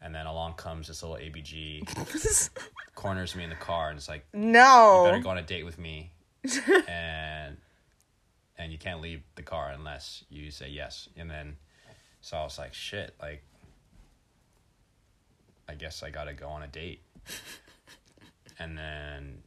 and 0.05 0.15
then 0.15 0.27
along 0.27 0.53
comes 0.53 0.87
this 0.87 1.03
little 1.03 1.17
abg 1.17 2.51
corners 2.95 3.35
me 3.35 3.43
in 3.43 3.51
the 3.51 3.57
car 3.57 3.89
and 3.89 3.97
it's 3.97 4.09
like 4.09 4.25
no, 4.35 5.05
you 5.07 5.11
better 5.11 5.23
go 5.23 5.31
on 5.31 5.39
a 5.39 5.43
date 5.43 5.65
with 5.65 5.79
me. 5.79 6.13
And 6.87 7.57
and 8.57 8.71
you 8.71 8.79
can't 8.79 9.01
leave 9.01 9.23
the 9.35 9.43
car 9.43 9.71
unless 9.71 10.25
you 10.29 10.51
say 10.51 10.69
yes. 10.69 11.09
And 11.17 11.29
then 11.29 11.57
so 12.21 12.37
i 12.37 12.45
was 12.45 12.59
like 12.59 12.75
shit 12.75 13.15
like 13.21 13.43
i 15.69 15.75
guess 15.75 16.03
i 16.03 16.11
gotta 16.11 16.35
go 16.35 16.49
on 16.49 16.63
a 16.63 16.69
date. 16.69 17.01
And 18.59 18.79
then 18.79 19.43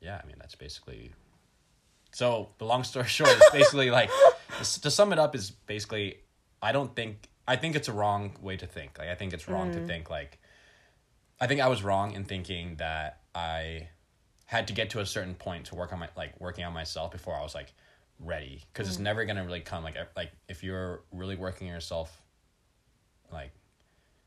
yeah 0.00 0.20
i 0.22 0.26
mean 0.26 0.36
that's 0.40 0.56
basically 0.56 1.12
so 2.12 2.48
the 2.58 2.64
long 2.64 2.82
story 2.82 3.06
short 3.06 3.30
is 3.30 3.42
basically 3.52 3.90
like 3.90 4.10
to 4.82 4.90
sum 4.90 5.12
it 5.12 5.18
up 5.18 5.34
is 5.36 5.50
basically 5.50 6.16
i 6.60 6.72
don't 6.72 6.96
think 6.96 7.28
i 7.46 7.56
think 7.56 7.76
it's 7.76 7.88
a 7.88 7.92
wrong 7.92 8.32
way 8.40 8.56
to 8.56 8.66
think. 8.66 8.98
Like 8.98 9.08
i 9.08 9.14
think 9.14 9.32
it's 9.32 9.48
wrong 9.48 9.72
to 9.72 9.78
mm. 9.78 9.86
think 9.86 10.10
like 10.10 10.38
i 11.40 11.46
think 11.46 11.60
i 11.60 11.68
was 11.68 11.82
wrong 11.82 12.12
in 12.12 12.24
thinking 12.24 12.76
that 12.76 13.20
i 13.34 13.88
had 14.52 14.68
to 14.68 14.74
get 14.74 14.90
to 14.90 15.00
a 15.00 15.06
certain 15.06 15.34
point 15.34 15.64
to 15.64 15.74
work 15.74 15.94
on 15.94 15.98
my 15.98 16.08
like 16.14 16.38
working 16.38 16.62
on 16.62 16.74
myself 16.74 17.10
before 17.10 17.34
I 17.34 17.42
was 17.42 17.54
like 17.54 17.72
ready. 18.20 18.62
Because 18.70 18.86
it's 18.86 18.98
mm. 18.98 19.04
never 19.04 19.24
gonna 19.24 19.46
really 19.46 19.60
come 19.60 19.82
like 19.82 19.96
like 20.14 20.30
if 20.46 20.62
you're 20.62 21.04
really 21.10 21.36
working 21.36 21.68
on 21.68 21.72
yourself 21.72 22.20
like 23.32 23.50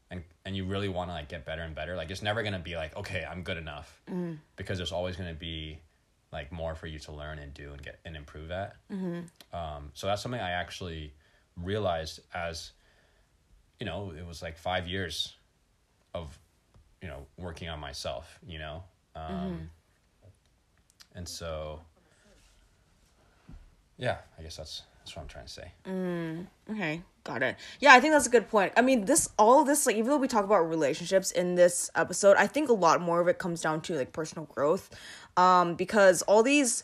and 0.09 0.23
and 0.45 0.55
you 0.55 0.65
really 0.65 0.89
want 0.89 1.11
to 1.11 1.13
like 1.13 1.29
get 1.29 1.45
better 1.45 1.61
and 1.61 1.75
better 1.75 1.95
like 1.95 2.09
it's 2.09 2.23
never 2.23 2.41
gonna 2.41 2.57
be 2.57 2.75
like 2.75 2.97
okay 2.97 3.23
i'm 3.29 3.43
good 3.43 3.57
enough. 3.57 4.01
Mm. 4.09 4.39
Because 4.55 4.79
there's 4.79 4.91
always 4.91 5.15
gonna 5.15 5.35
be 5.35 5.77
like 6.31 6.51
more 6.51 6.73
for 6.73 6.87
you 6.87 6.97
to 6.97 7.11
learn 7.11 7.37
and 7.37 7.53
do 7.53 7.71
and 7.73 7.83
get 7.83 7.99
and 8.03 8.15
improve 8.15 8.49
at. 8.49 8.77
Mm-hmm. 8.91 9.55
Um, 9.55 9.91
so 9.93 10.07
that's 10.07 10.23
something 10.23 10.41
i 10.41 10.51
actually 10.51 11.13
realized 11.55 12.19
as 12.33 12.71
you 13.79 13.85
know 13.85 14.11
it 14.17 14.25
was 14.25 14.41
like 14.41 14.57
five 14.57 14.87
years 14.87 15.33
of 16.13 16.37
you 17.01 17.07
know 17.07 17.25
working 17.37 17.69
on 17.69 17.79
myself 17.79 18.39
you 18.47 18.57
know 18.59 18.83
um, 19.15 19.69
and 21.15 21.27
so 21.27 21.79
yeah 23.97 24.17
i 24.39 24.41
guess 24.43 24.57
that's 24.57 24.83
that's 24.99 25.15
what 25.15 25.21
i'm 25.21 25.27
trying 25.27 25.45
to 25.45 25.51
say 25.51 25.71
Mm, 25.87 26.47
Okay, 26.71 27.01
got 27.23 27.43
it. 27.43 27.57
Yeah, 27.79 27.93
I 27.93 27.99
think 27.99 28.13
that's 28.13 28.25
a 28.25 28.29
good 28.31 28.49
point. 28.49 28.73
I 28.75 28.81
mean, 28.81 29.05
this 29.05 29.29
all 29.37 29.61
of 29.61 29.67
this 29.67 29.85
like 29.85 29.95
even 29.97 30.09
though 30.09 30.17
we 30.17 30.27
talk 30.27 30.43
about 30.43 30.67
relationships 30.67 31.29
in 31.31 31.53
this 31.53 31.91
episode, 31.95 32.37
I 32.37 32.47
think 32.47 32.69
a 32.69 32.73
lot 32.73 33.01
more 33.01 33.21
of 33.21 33.27
it 33.27 33.37
comes 33.37 33.61
down 33.61 33.81
to 33.81 33.93
like 33.95 34.11
personal 34.13 34.45
growth. 34.45 34.89
Um 35.37 35.75
because 35.75 36.23
all 36.23 36.41
these 36.41 36.83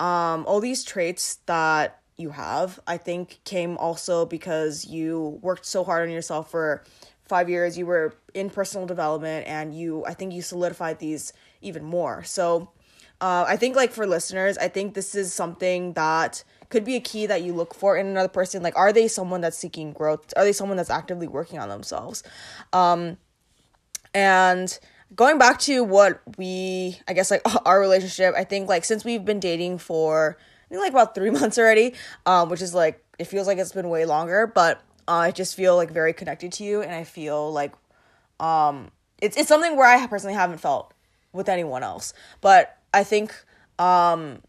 um 0.00 0.46
all 0.46 0.60
these 0.60 0.84
traits 0.84 1.36
that 1.46 1.99
you 2.20 2.30
have, 2.30 2.78
I 2.86 2.96
think 2.96 3.40
came 3.44 3.76
also 3.78 4.26
because 4.26 4.86
you 4.86 5.38
worked 5.42 5.66
so 5.66 5.84
hard 5.84 6.08
on 6.08 6.14
yourself 6.14 6.50
for 6.50 6.84
5 7.24 7.48
years. 7.48 7.78
You 7.78 7.86
were 7.86 8.14
in 8.34 8.50
personal 8.50 8.86
development 8.86 9.46
and 9.46 9.74
you 9.74 10.04
I 10.04 10.14
think 10.14 10.32
you 10.32 10.42
solidified 10.42 10.98
these 10.98 11.32
even 11.60 11.84
more. 11.84 12.22
So, 12.24 12.70
uh, 13.20 13.44
I 13.46 13.56
think 13.56 13.76
like 13.76 13.92
for 13.92 14.06
listeners, 14.06 14.56
I 14.58 14.68
think 14.68 14.94
this 14.94 15.14
is 15.14 15.32
something 15.32 15.92
that 15.94 16.42
could 16.70 16.84
be 16.84 16.96
a 16.96 17.00
key 17.00 17.26
that 17.26 17.42
you 17.42 17.52
look 17.52 17.74
for 17.74 17.96
in 17.96 18.06
another 18.06 18.28
person. 18.28 18.62
Like, 18.62 18.76
are 18.76 18.92
they 18.92 19.08
someone 19.08 19.40
that's 19.40 19.58
seeking 19.58 19.92
growth? 19.92 20.32
Are 20.36 20.44
they 20.44 20.52
someone 20.52 20.76
that's 20.76 20.90
actively 20.90 21.28
working 21.28 21.58
on 21.58 21.68
themselves? 21.68 22.22
Um, 22.72 23.18
and 24.14 24.78
going 25.14 25.38
back 25.38 25.58
to 25.60 25.84
what 25.84 26.20
we, 26.38 26.98
I 27.06 27.12
guess 27.12 27.30
like 27.30 27.42
our 27.66 27.80
relationship, 27.80 28.34
I 28.36 28.44
think 28.44 28.68
like 28.68 28.84
since 28.84 29.04
we've 29.04 29.24
been 29.24 29.40
dating 29.40 29.78
for 29.78 30.38
think 30.70 30.82
like 30.82 30.92
about 30.92 31.14
three 31.14 31.30
months 31.40 31.58
already, 31.58 31.94
um, 32.26 32.48
which 32.48 32.62
is 32.62 32.74
like 32.74 33.04
it 33.18 33.26
feels 33.26 33.46
like 33.46 33.58
it's 33.58 33.72
been 33.72 33.88
way 33.88 34.04
longer, 34.06 34.46
but 34.46 34.82
uh, 35.06 35.12
I 35.12 35.30
just 35.30 35.54
feel 35.54 35.76
like 35.76 35.90
very 35.90 36.12
connected 36.12 36.52
to 36.54 36.64
you, 36.64 36.82
and 36.82 36.92
I 36.92 37.04
feel 37.04 37.52
like 37.52 37.72
um, 38.38 38.90
it's 39.20 39.36
it's 39.36 39.48
something 39.48 39.76
where 39.76 39.86
I 39.86 40.06
personally 40.06 40.34
haven't 40.34 40.58
felt 40.58 40.94
with 41.32 41.48
anyone 41.48 41.82
else, 41.82 42.12
but 42.40 42.76
I 42.94 43.04
think 43.04 43.34
um 43.78 44.42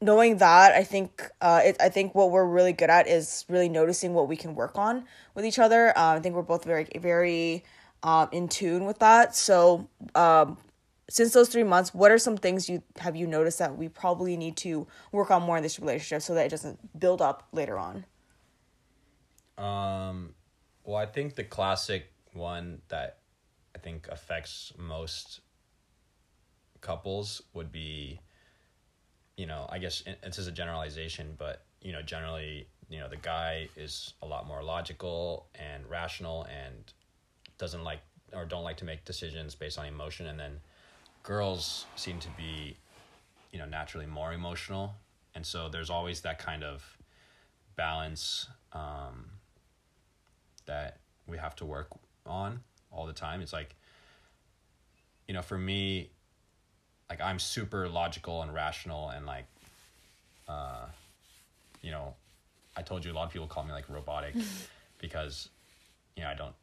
knowing 0.00 0.38
that 0.38 0.74
i 0.74 0.82
think 0.82 1.30
uh 1.40 1.60
it, 1.64 1.76
i 1.80 1.88
think 1.88 2.14
what 2.14 2.30
we're 2.30 2.44
really 2.44 2.72
good 2.72 2.90
at 2.90 3.06
is 3.06 3.44
really 3.48 3.68
noticing 3.68 4.12
what 4.12 4.28
we 4.28 4.36
can 4.36 4.54
work 4.54 4.76
on 4.76 5.04
with 5.34 5.44
each 5.46 5.58
other. 5.58 5.96
Uh, 5.96 6.14
i 6.14 6.20
think 6.20 6.34
we're 6.34 6.42
both 6.42 6.64
very 6.64 6.86
very 6.98 7.64
um 8.02 8.28
in 8.32 8.48
tune 8.48 8.84
with 8.84 8.98
that. 9.00 9.34
So 9.34 9.88
um 10.14 10.58
since 11.08 11.32
those 11.32 11.48
three 11.48 11.64
months 11.64 11.92
what 11.92 12.10
are 12.10 12.18
some 12.18 12.36
things 12.36 12.68
you 12.68 12.82
have 12.98 13.14
you 13.14 13.26
noticed 13.26 13.58
that 13.58 13.76
we 13.76 13.88
probably 13.88 14.36
need 14.36 14.56
to 14.56 14.86
work 15.12 15.30
on 15.30 15.42
more 15.42 15.56
in 15.56 15.62
this 15.62 15.78
relationship 15.78 16.22
so 16.22 16.34
that 16.34 16.46
it 16.46 16.48
doesn't 16.48 16.98
build 16.98 17.20
up 17.20 17.46
later 17.52 17.78
on? 17.78 18.04
Um, 19.56 20.34
well, 20.84 20.96
I 20.96 21.06
think 21.06 21.36
the 21.36 21.44
classic 21.44 22.10
one 22.32 22.80
that 22.88 23.18
I 23.74 23.78
think 23.78 24.08
affects 24.10 24.72
most 24.76 25.40
couples 26.80 27.42
would 27.54 27.70
be, 27.70 28.20
you 29.36 29.46
know, 29.46 29.66
I 29.70 29.78
guess 29.78 30.02
it's 30.06 30.36
just 30.36 30.48
a 30.48 30.52
generalization, 30.52 31.34
but 31.38 31.64
you 31.80 31.92
know, 31.92 32.02
generally, 32.02 32.66
you 32.88 32.98
know, 32.98 33.08
the 33.08 33.16
guy 33.16 33.68
is 33.76 34.14
a 34.22 34.26
lot 34.26 34.46
more 34.46 34.62
logical 34.62 35.46
and 35.54 35.88
rational 35.88 36.44
and 36.44 36.92
doesn't 37.58 37.84
like 37.84 38.00
or 38.32 38.44
don't 38.44 38.64
like 38.64 38.78
to 38.78 38.84
make 38.84 39.04
decisions 39.04 39.54
based 39.54 39.78
on 39.78 39.86
emotion, 39.86 40.26
and 40.26 40.38
then 40.38 40.60
girls 41.24 41.86
seem 41.96 42.20
to 42.20 42.28
be, 42.36 42.76
you 43.50 43.58
know, 43.58 43.66
naturally 43.66 44.06
more 44.06 44.32
emotional, 44.32 44.94
and 45.34 45.44
so 45.44 45.68
there's 45.68 45.90
always 45.90 46.20
that 46.20 46.38
kind 46.38 46.62
of 46.62 46.96
balance. 47.76 48.48
Um, 48.72 49.30
that 50.66 50.98
we 51.26 51.38
have 51.38 51.56
to 51.56 51.64
work 51.64 51.88
on 52.26 52.60
all 52.90 53.06
the 53.06 53.12
time. 53.12 53.40
It's 53.40 53.52
like, 53.52 53.74
you 55.28 55.34
know, 55.34 55.42
for 55.42 55.58
me, 55.58 56.10
like 57.08 57.20
I'm 57.20 57.38
super 57.38 57.88
logical 57.88 58.42
and 58.42 58.52
rational 58.52 59.10
and 59.10 59.26
like, 59.26 59.46
uh, 60.48 60.86
you 61.82 61.90
know, 61.90 62.14
I 62.76 62.82
told 62.82 63.04
you 63.04 63.12
a 63.12 63.14
lot 63.14 63.26
of 63.26 63.32
people 63.32 63.46
call 63.46 63.64
me 63.64 63.72
like 63.72 63.88
robotic 63.88 64.34
because, 64.98 65.48
you 66.16 66.22
know, 66.22 66.28
I 66.28 66.34
don't 66.34 66.54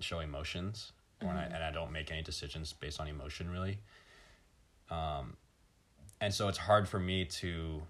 show 0.00 0.20
emotions 0.20 0.92
or 1.22 1.30
I, 1.30 1.32
mm-hmm. 1.32 1.54
and 1.54 1.64
I 1.64 1.70
don't 1.70 1.92
make 1.92 2.10
any 2.10 2.22
decisions 2.22 2.72
based 2.72 3.00
on 3.00 3.08
emotion 3.08 3.50
really. 3.50 3.78
Um, 4.90 5.36
and 6.20 6.32
so 6.32 6.48
it's 6.48 6.58
hard 6.58 6.88
for 6.88 6.98
me 6.98 7.24
to, 7.24 7.82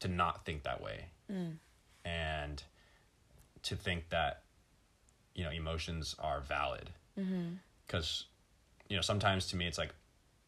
to 0.00 0.08
not 0.08 0.44
think 0.44 0.62
that 0.62 0.82
way. 0.82 1.06
Mm. 1.30 1.54
And, 2.04 2.62
to 3.66 3.74
think 3.74 4.08
that 4.10 4.42
you 5.34 5.44
know 5.44 5.50
emotions 5.50 6.14
are 6.18 6.40
valid. 6.40 6.90
Mm-hmm. 7.18 7.54
Because 7.86 8.26
you 8.88 8.96
know 8.96 9.02
sometimes 9.02 9.48
to 9.48 9.56
me 9.56 9.66
it's 9.66 9.78
like 9.78 9.92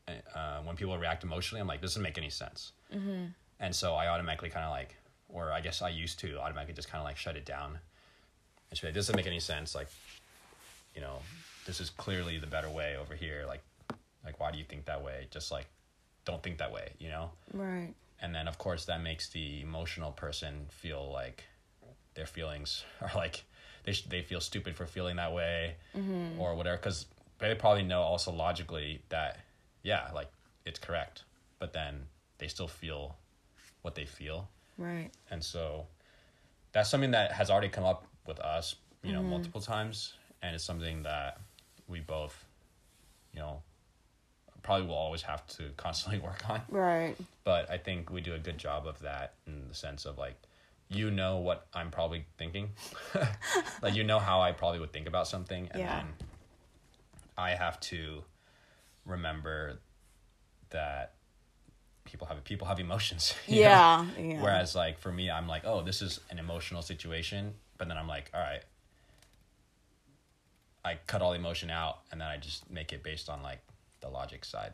uh, 0.06 0.38
uh, 0.38 0.60
when 0.62 0.76
people 0.76 0.96
react 0.96 1.24
emotionally 1.24 1.60
i'm 1.60 1.66
like 1.66 1.80
this 1.80 1.90
doesn't 1.90 2.02
make 2.02 2.16
any 2.16 2.30
sense. 2.30 2.72
Mm-hmm. 2.94 3.26
And 3.60 3.74
so 3.74 3.94
i 3.94 4.06
automatically 4.08 4.50
kind 4.50 4.64
of 4.64 4.70
like 4.70 4.94
or 5.28 5.52
i 5.52 5.60
guess 5.60 5.82
i 5.82 5.88
used 5.88 6.18
to 6.20 6.38
automatically 6.38 6.74
just 6.74 6.88
kind 6.90 7.00
of 7.00 7.04
like 7.04 7.16
shut 7.16 7.36
it 7.36 7.44
down. 7.44 7.78
And 8.70 8.80
be 8.80 8.86
like 8.86 8.94
this 8.94 9.06
doesn't 9.06 9.16
make 9.16 9.26
any 9.26 9.40
sense. 9.40 9.74
Like 9.74 9.88
you 10.98 11.04
know 11.04 11.18
this 11.64 11.80
is 11.80 11.90
clearly 11.90 12.38
the 12.38 12.46
better 12.48 12.68
way 12.68 12.96
over 13.00 13.14
here 13.14 13.44
like 13.46 13.62
like 14.24 14.40
why 14.40 14.50
do 14.50 14.58
you 14.58 14.64
think 14.64 14.84
that 14.86 15.02
way? 15.02 15.28
Just 15.30 15.52
like 15.52 15.66
don't 16.24 16.42
think 16.42 16.58
that 16.58 16.72
way 16.72 16.90
you 16.98 17.08
know? 17.08 17.30
Right. 17.54 17.94
And 18.20 18.34
then 18.34 18.48
of 18.48 18.58
course 18.58 18.84
that 18.86 19.00
makes 19.00 19.28
the 19.28 19.60
emotional 19.60 20.10
person 20.10 20.66
feel 20.70 21.08
like 21.12 21.44
their 22.14 22.26
feelings 22.26 22.84
are 23.00 23.12
like 23.14 23.44
they 23.84 23.92
sh- 23.92 24.06
they 24.08 24.22
feel 24.22 24.40
stupid 24.40 24.74
for 24.74 24.86
feeling 24.86 25.16
that 25.16 25.32
way 25.32 25.76
mm-hmm. 25.96 26.40
or 26.40 26.56
whatever 26.56 26.76
because 26.76 27.06
they 27.38 27.54
probably 27.54 27.84
know 27.84 28.00
also 28.00 28.32
logically 28.32 29.00
that 29.08 29.38
yeah 29.84 30.10
like 30.12 30.32
it's 30.66 30.80
correct 30.80 31.22
but 31.60 31.72
then 31.72 32.06
they 32.38 32.48
still 32.48 32.68
feel 32.68 33.14
what 33.82 33.94
they 33.94 34.04
feel. 34.04 34.48
Right. 34.76 35.10
And 35.30 35.44
so 35.44 35.86
that's 36.72 36.90
something 36.90 37.12
that 37.12 37.30
has 37.30 37.50
already 37.50 37.68
come 37.68 37.84
up 37.84 38.04
with 38.26 38.40
us 38.40 38.74
you 39.04 39.12
know 39.12 39.20
mm-hmm. 39.20 39.30
multiple 39.30 39.60
times 39.60 40.14
and 40.42 40.54
it's 40.54 40.64
something 40.64 41.02
that 41.02 41.40
we 41.88 42.00
both 42.00 42.44
you 43.32 43.40
know 43.40 43.62
probably 44.62 44.86
will 44.86 44.94
always 44.94 45.22
have 45.22 45.46
to 45.46 45.70
constantly 45.76 46.20
work 46.20 46.48
on 46.48 46.60
right 46.70 47.16
but 47.44 47.70
I 47.70 47.78
think 47.78 48.10
we 48.10 48.20
do 48.20 48.34
a 48.34 48.38
good 48.38 48.58
job 48.58 48.86
of 48.86 48.98
that 49.00 49.34
in 49.46 49.68
the 49.68 49.74
sense 49.74 50.04
of 50.04 50.18
like 50.18 50.36
you 50.90 51.10
know 51.10 51.36
what 51.38 51.66
I'm 51.74 51.90
probably 51.90 52.24
thinking. 52.38 52.70
like 53.82 53.94
you 53.94 54.04
know 54.04 54.18
how 54.18 54.40
I 54.40 54.52
probably 54.52 54.80
would 54.80 54.92
think 54.92 55.06
about 55.06 55.28
something 55.28 55.68
and 55.70 55.80
Yeah. 55.80 55.96
then 55.96 56.06
I 57.36 57.50
have 57.50 57.78
to 57.80 58.22
remember 59.04 59.80
that 60.70 61.14
people 62.04 62.26
have 62.26 62.42
people 62.44 62.66
have 62.66 62.80
emotions. 62.80 63.34
yeah 63.46 64.04
yeah 64.18 64.40
Whereas 64.40 64.74
like 64.74 64.98
for 64.98 65.12
me 65.12 65.30
I'm 65.30 65.46
like, 65.46 65.62
"Oh, 65.64 65.82
this 65.82 66.00
is 66.02 66.20
an 66.30 66.38
emotional 66.38 66.82
situation." 66.82 67.54
But 67.76 67.88
then 67.88 67.96
I'm 67.98 68.08
like, 68.08 68.30
"All 68.34 68.40
right, 68.40 68.62
I 70.88 70.98
cut 71.06 71.20
all 71.22 71.34
emotion 71.34 71.70
out 71.70 71.96
and 72.10 72.20
then 72.20 72.28
I 72.28 72.36
just 72.38 72.70
make 72.70 72.92
it 72.92 73.02
based 73.02 73.28
on 73.28 73.42
like 73.42 73.60
the 74.00 74.08
logic 74.08 74.44
side." 74.44 74.72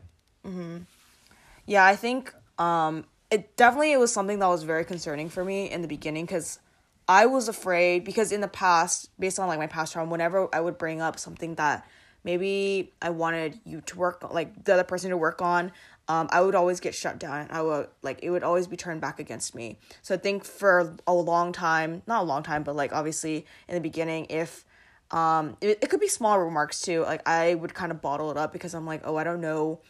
Yeah, 1.65 1.85
I 1.85 1.95
think 1.95 2.33
um 2.57 3.05
it 3.31 3.41
definitely 3.57 3.91
it 3.91 3.99
was 3.99 4.13
something 4.13 4.39
that 4.39 4.47
was 4.47 4.63
very 4.63 4.85
concerning 4.85 5.29
for 5.29 5.43
me 5.43 5.69
in 5.75 5.81
the 5.81 5.87
beginning 5.87 6.25
cuz 6.27 6.59
I 7.07 7.25
was 7.25 7.47
afraid 7.47 8.03
because 8.09 8.31
in 8.31 8.41
the 8.41 8.47
past 8.47 9.09
based 9.19 9.39
on 9.39 9.47
like 9.47 9.59
my 9.59 9.67
past 9.67 9.93
trauma 9.93 10.09
whenever 10.09 10.47
I 10.53 10.59
would 10.65 10.77
bring 10.77 11.01
up 11.01 11.19
something 11.19 11.55
that 11.55 11.85
maybe 12.23 12.91
I 13.01 13.09
wanted 13.09 13.59
you 13.65 13.81
to 13.81 13.97
work 13.97 14.15
like 14.39 14.49
the 14.63 14.73
other 14.75 14.83
person 14.83 15.09
to 15.09 15.17
work 15.17 15.41
on 15.41 15.71
um 16.07 16.27
I 16.31 16.41
would 16.41 16.55
always 16.55 16.79
get 16.79 16.93
shut 16.95 17.19
down. 17.19 17.47
I 17.49 17.61
would 17.61 17.87
like 18.07 18.19
it 18.21 18.29
would 18.29 18.43
always 18.43 18.67
be 18.67 18.77
turned 18.77 19.01
back 19.01 19.19
against 19.19 19.55
me. 19.59 19.77
So 20.01 20.15
I 20.15 20.19
think 20.25 20.45
for 20.45 20.95
a 21.07 21.13
long 21.13 21.51
time, 21.51 22.03
not 22.07 22.21
a 22.21 22.27
long 22.33 22.43
time, 22.43 22.63
but 22.63 22.75
like 22.75 22.93
obviously 22.93 23.45
in 23.67 23.73
the 23.75 23.81
beginning 23.89 24.27
if 24.29 24.65
um 25.11 25.57
it, 25.61 25.79
it 25.81 25.89
could 25.89 25.99
be 25.99 26.07
small 26.07 26.39
remarks 26.39 26.81
too. 26.81 27.01
Like 27.01 27.27
I 27.27 27.55
would 27.55 27.73
kind 27.73 27.91
of 27.91 28.01
bottle 28.01 28.31
it 28.31 28.37
up 28.37 28.51
because 28.53 28.73
I'm 28.73 28.85
like, 28.85 29.01
"Oh, 29.03 29.15
I 29.17 29.23
don't 29.23 29.41
know 29.41 29.81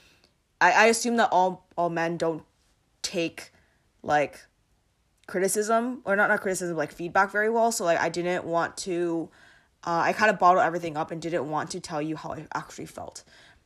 I, 0.62 0.72
I 0.72 0.86
assume 0.86 1.17
that 1.17 1.29
all 1.31 1.67
all 1.77 1.89
men 1.89 2.17
don't 2.17 2.43
take 3.01 3.51
like 4.03 4.45
criticism 5.27 6.01
or 6.05 6.15
not 6.15 6.29
not 6.29 6.41
criticism 6.41 6.77
like 6.77 6.91
feedback 6.91 7.31
very 7.31 7.50
well 7.50 7.72
so 7.72 7.84
like 7.84 8.00
i 8.00 8.10
didn't 8.10 8.45
want 8.45 8.77
to 8.77 9.27
uh, 9.84 10.01
i 10.05 10.13
kind 10.13 10.29
of 10.29 10.38
bottled 10.38 10.63
everything 10.63 10.95
up 10.95 11.10
and 11.10 11.19
didn't 11.19 11.50
want 11.50 11.72
to 11.72 11.79
tell 11.79 12.00
you 12.00 12.15
how 12.15 12.31
i 12.34 12.45
actually 12.53 12.86
felt 12.86 13.24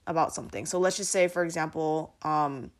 about 0.10 0.34
something. 0.34 0.66
So 0.66 0.80
let's 0.80 0.98
just 0.98 1.12
say, 1.12 1.28
for 1.28 1.44
example, 1.44 2.16
um, 2.24 2.72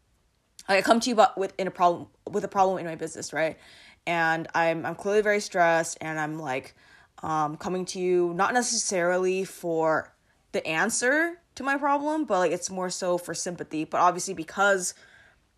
I 0.68 0.82
come 0.82 1.00
to 1.00 1.10
you 1.10 1.14
about 1.14 1.38
with 1.38 1.54
in 1.58 1.68
a 1.68 1.72
problem 1.72 2.08
with 2.30 2.44
a 2.44 2.48
problem 2.48 2.80
in 2.80 2.86
my 2.86 2.96
business, 2.96 3.32
right? 3.32 3.58
And 4.06 4.48
I'm 4.54 4.86
I'm 4.86 4.96
clearly 4.96 5.22
very 5.22 5.40
stressed, 5.40 5.98
and 6.02 6.20
I'm 6.20 6.40
like 6.40 6.76
um, 7.24 7.58
coming 7.58 7.86
to 7.86 8.00
you 8.00 8.34
not 8.36 8.54
necessarily 8.54 9.44
for 9.44 10.14
the 10.52 10.66
answer 10.66 11.40
to 11.56 11.64
my 11.64 11.78
problem, 11.78 12.26
but 12.26 12.40
like 12.40 12.52
it's 12.52 12.70
more 12.70 12.90
so 12.90 13.18
for 13.18 13.34
sympathy. 13.34 13.84
But 13.84 14.00
obviously, 14.02 14.34
because 14.34 14.94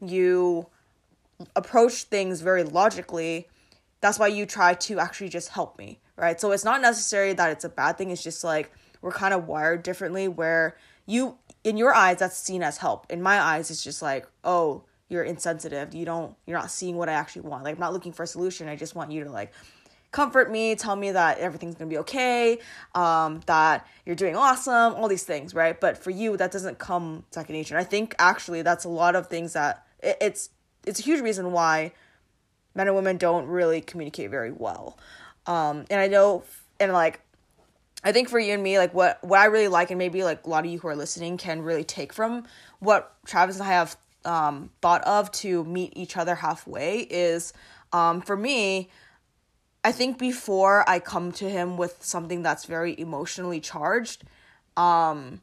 you 0.01 0.67
approach 1.55 2.03
things 2.03 2.41
very 2.41 2.63
logically, 2.63 3.47
that's 4.01 4.17
why 4.17 4.27
you 4.27 4.45
try 4.45 4.73
to 4.73 4.99
actually 4.99 5.29
just 5.29 5.49
help 5.49 5.77
me, 5.77 5.99
right? 6.17 6.39
So 6.41 6.51
it's 6.51 6.65
not 6.65 6.81
necessary 6.81 7.33
that 7.33 7.51
it's 7.51 7.63
a 7.63 7.69
bad 7.69 7.97
thing. 7.97 8.09
It's 8.09 8.23
just 8.23 8.43
like 8.43 8.71
we're 9.01 9.11
kind 9.11 9.33
of 9.33 9.47
wired 9.47 9.83
differently. 9.83 10.27
Where 10.27 10.75
you, 11.05 11.37
in 11.63 11.77
your 11.77 11.93
eyes, 11.93 12.17
that's 12.17 12.37
seen 12.37 12.63
as 12.63 12.77
help. 12.77 13.05
In 13.09 13.21
my 13.21 13.39
eyes, 13.39 13.69
it's 13.69 13.83
just 13.83 14.01
like, 14.01 14.27
oh, 14.43 14.83
you're 15.07 15.23
insensitive. 15.23 15.93
You 15.93 16.05
don't, 16.05 16.35
you're 16.47 16.57
not 16.57 16.71
seeing 16.71 16.95
what 16.95 17.09
I 17.09 17.13
actually 17.13 17.43
want. 17.43 17.63
Like 17.63 17.75
I'm 17.75 17.79
not 17.79 17.93
looking 17.93 18.13
for 18.13 18.23
a 18.23 18.27
solution. 18.27 18.67
I 18.67 18.75
just 18.75 18.95
want 18.95 19.11
you 19.11 19.23
to 19.23 19.29
like 19.29 19.51
comfort 20.11 20.51
me, 20.51 20.75
tell 20.75 20.95
me 20.95 21.11
that 21.11 21.37
everything's 21.39 21.75
gonna 21.75 21.89
be 21.89 21.97
okay, 21.99 22.59
um, 22.95 23.41
that 23.45 23.87
you're 24.05 24.15
doing 24.15 24.35
awesome, 24.35 24.93
all 24.95 25.07
these 25.07 25.23
things, 25.23 25.53
right? 25.53 25.79
But 25.79 25.97
for 25.97 26.09
you, 26.09 26.35
that 26.37 26.51
doesn't 26.51 26.79
come 26.79 27.23
second 27.31 27.53
nature. 27.53 27.75
And 27.75 27.81
I 27.81 27.87
think 27.87 28.15
actually 28.19 28.61
that's 28.61 28.83
a 28.83 28.89
lot 28.89 29.15
of 29.15 29.27
things 29.27 29.53
that 29.53 29.85
it, 30.01 30.17
it's 30.19 30.49
it's 30.85 30.99
a 30.99 31.03
huge 31.03 31.21
reason 31.21 31.51
why 31.51 31.93
men 32.75 32.87
and 32.87 32.95
women 32.95 33.17
don't 33.17 33.47
really 33.47 33.81
communicate 33.81 34.29
very 34.29 34.51
well. 34.51 34.97
Um, 35.45 35.85
and 35.89 35.99
I 35.99 36.07
know, 36.07 36.43
and 36.79 36.91
like, 36.93 37.21
I 38.03 38.11
think 38.11 38.29
for 38.29 38.39
you 38.39 38.53
and 38.53 38.63
me, 38.63 38.79
like 38.79 38.93
what 38.93 39.23
what 39.23 39.39
I 39.39 39.45
really 39.45 39.67
like, 39.67 39.91
and 39.91 39.97
maybe 39.97 40.23
like 40.23 40.45
a 40.45 40.49
lot 40.49 40.65
of 40.65 40.71
you 40.71 40.79
who 40.79 40.87
are 40.87 40.95
listening 40.95 41.37
can 41.37 41.61
really 41.61 41.83
take 41.83 42.13
from 42.13 42.45
what 42.79 43.15
Travis 43.25 43.57
and 43.57 43.67
I 43.67 43.71
have 43.73 43.95
um, 44.25 44.71
thought 44.81 45.03
of 45.03 45.31
to 45.31 45.63
meet 45.63 45.93
each 45.95 46.17
other 46.17 46.35
halfway 46.35 46.99
is, 46.99 47.53
um, 47.93 48.21
for 48.21 48.35
me, 48.35 48.89
I 49.83 49.91
think 49.91 50.17
before 50.17 50.87
I 50.87 50.99
come 50.99 51.31
to 51.33 51.49
him 51.49 51.77
with 51.77 52.03
something 52.03 52.43
that's 52.43 52.65
very 52.65 52.99
emotionally 52.99 53.59
charged, 53.59 54.23
um, 54.77 55.41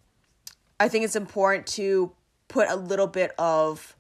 I 0.79 0.89
think 0.89 1.05
it's 1.05 1.17
important 1.17 1.67
to 1.69 2.13
put 2.47 2.69
a 2.69 2.77
little 2.77 3.09
bit 3.09 3.33
of 3.39 3.97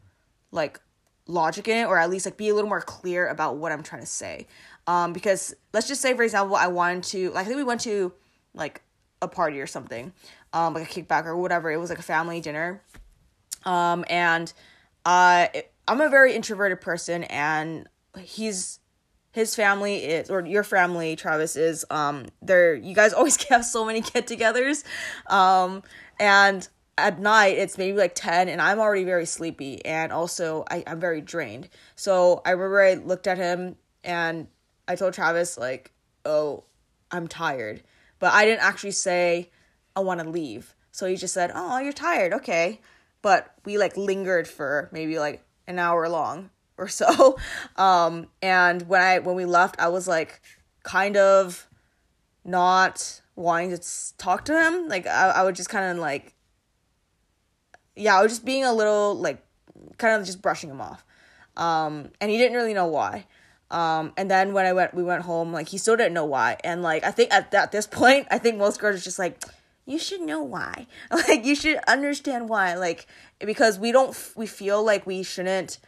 like 0.52 0.80
logic 1.26 1.68
in 1.68 1.78
it, 1.78 1.84
or 1.84 1.98
at 1.98 2.08
least 2.08 2.24
like 2.24 2.36
be 2.36 2.48
a 2.48 2.54
little 2.54 2.68
more 2.68 2.80
clear 2.80 3.26
about 3.28 3.56
what 3.56 3.72
I'm 3.72 3.82
trying 3.82 4.02
to 4.02 4.06
say. 4.06 4.46
Um, 4.86 5.12
because 5.12 5.54
let's 5.72 5.88
just 5.88 6.00
say, 6.00 6.14
for 6.14 6.22
example, 6.22 6.56
I 6.56 6.68
wanted 6.68 7.02
to 7.04 7.30
like 7.32 7.42
I 7.42 7.44
think 7.44 7.56
we 7.56 7.64
went 7.64 7.80
to 7.82 8.12
like 8.54 8.82
a 9.20 9.28
party 9.28 9.60
or 9.60 9.66
something, 9.66 10.12
um, 10.52 10.74
like 10.74 10.84
a 10.84 11.02
kickback 11.02 11.26
or 11.26 11.36
whatever. 11.36 11.70
It 11.70 11.78
was 11.78 11.90
like 11.90 11.98
a 11.98 12.02
family 12.02 12.40
dinner, 12.40 12.80
um, 13.64 14.04
and 14.08 14.52
uh, 15.04 15.48
I'm 15.88 16.00
a 16.00 16.08
very 16.08 16.34
introverted 16.34 16.80
person, 16.80 17.24
and 17.24 17.88
he's 18.18 18.78
his 19.32 19.54
family 19.54 19.96
is 19.96 20.30
or 20.30 20.44
your 20.44 20.64
family 20.64 21.16
travis 21.16 21.56
is 21.56 21.84
um 21.90 22.26
there 22.42 22.74
you 22.74 22.94
guys 22.94 23.12
always 23.14 23.42
have 23.44 23.64
so 23.64 23.84
many 23.84 24.00
get-togethers. 24.00 24.84
Um 25.26 25.82
and 26.18 26.68
at 26.96 27.20
night 27.20 27.56
it's 27.56 27.78
maybe 27.78 27.96
like 27.96 28.14
10 28.14 28.48
and 28.48 28.60
i'm 28.60 28.80
already 28.80 29.04
very 29.04 29.24
sleepy 29.24 29.84
and 29.84 30.12
also 30.12 30.64
I, 30.70 30.82
i'm 30.86 31.00
very 31.00 31.20
drained. 31.20 31.68
So 31.94 32.42
i 32.44 32.50
remember 32.50 32.82
i 32.82 32.94
looked 32.94 33.26
at 33.26 33.38
him 33.38 33.76
and 34.02 34.48
i 34.86 34.96
told 34.96 35.14
travis 35.14 35.58
like 35.58 35.92
oh 36.24 36.64
i'm 37.10 37.28
tired. 37.28 37.82
But 38.18 38.32
i 38.32 38.44
didn't 38.44 38.62
actually 38.64 38.92
say 38.92 39.50
i 39.94 40.00
want 40.00 40.20
to 40.20 40.28
leave. 40.28 40.74
So 40.90 41.06
he 41.06 41.16
just 41.16 41.34
said 41.34 41.52
oh 41.54 41.78
you're 41.78 41.92
tired 41.92 42.32
okay. 42.32 42.80
But 43.20 43.52
we 43.64 43.78
like 43.78 43.96
lingered 43.96 44.48
for 44.48 44.88
maybe 44.92 45.18
like 45.18 45.44
an 45.66 45.78
hour 45.78 46.08
long 46.08 46.50
or 46.78 46.88
so. 46.88 47.38
Um, 47.76 48.26
and 48.42 48.82
when 48.88 49.00
I 49.00 49.18
when 49.20 49.36
we 49.36 49.44
left, 49.44 49.76
I 49.78 49.88
was 49.88 50.08
like 50.08 50.40
kind 50.82 51.16
of 51.16 51.68
not 52.44 53.20
wanting 53.36 53.76
to 53.76 54.16
talk 54.16 54.44
to 54.46 54.60
him. 54.60 54.88
Like 54.88 55.06
I, 55.06 55.30
I 55.30 55.44
would 55.44 55.54
just 55.54 55.68
kind 55.68 55.92
of 55.92 55.98
like 55.98 56.34
yeah, 57.94 58.18
I 58.18 58.22
was 58.22 58.32
just 58.32 58.44
being 58.44 58.64
a 58.64 58.72
little 58.72 59.14
like 59.14 59.44
kind 59.98 60.20
of 60.20 60.26
just 60.26 60.42
brushing 60.42 60.70
him 60.70 60.80
off. 60.80 61.04
Um, 61.56 62.10
and 62.20 62.30
he 62.30 62.38
didn't 62.38 62.56
really 62.56 62.74
know 62.74 62.86
why. 62.86 63.26
Um, 63.70 64.12
and 64.16 64.30
then 64.30 64.54
when 64.54 64.64
I 64.64 64.72
went, 64.72 64.94
we 64.94 65.02
went 65.02 65.22
home, 65.22 65.52
like 65.52 65.68
he 65.68 65.78
still 65.78 65.96
didn't 65.96 66.14
know 66.14 66.24
why. 66.24 66.56
And 66.64 66.82
like, 66.82 67.04
I 67.04 67.10
think 67.10 67.32
at, 67.32 67.52
at 67.52 67.72
this 67.72 67.86
point, 67.86 68.26
I 68.30 68.38
think 68.38 68.56
most 68.56 68.80
girls 68.80 68.96
are 68.96 69.04
just 69.04 69.18
like, 69.18 69.44
you 69.84 69.98
should 69.98 70.20
know 70.20 70.42
why. 70.42 70.86
Like, 71.10 71.44
you 71.44 71.54
should 71.54 71.78
understand 71.88 72.48
why. 72.48 72.74
Like, 72.74 73.06
because 73.40 73.78
we 73.78 73.92
don't, 73.92 74.16
we 74.36 74.46
feel 74.46 74.82
like 74.82 75.06
we 75.06 75.22
shouldn't 75.22 75.78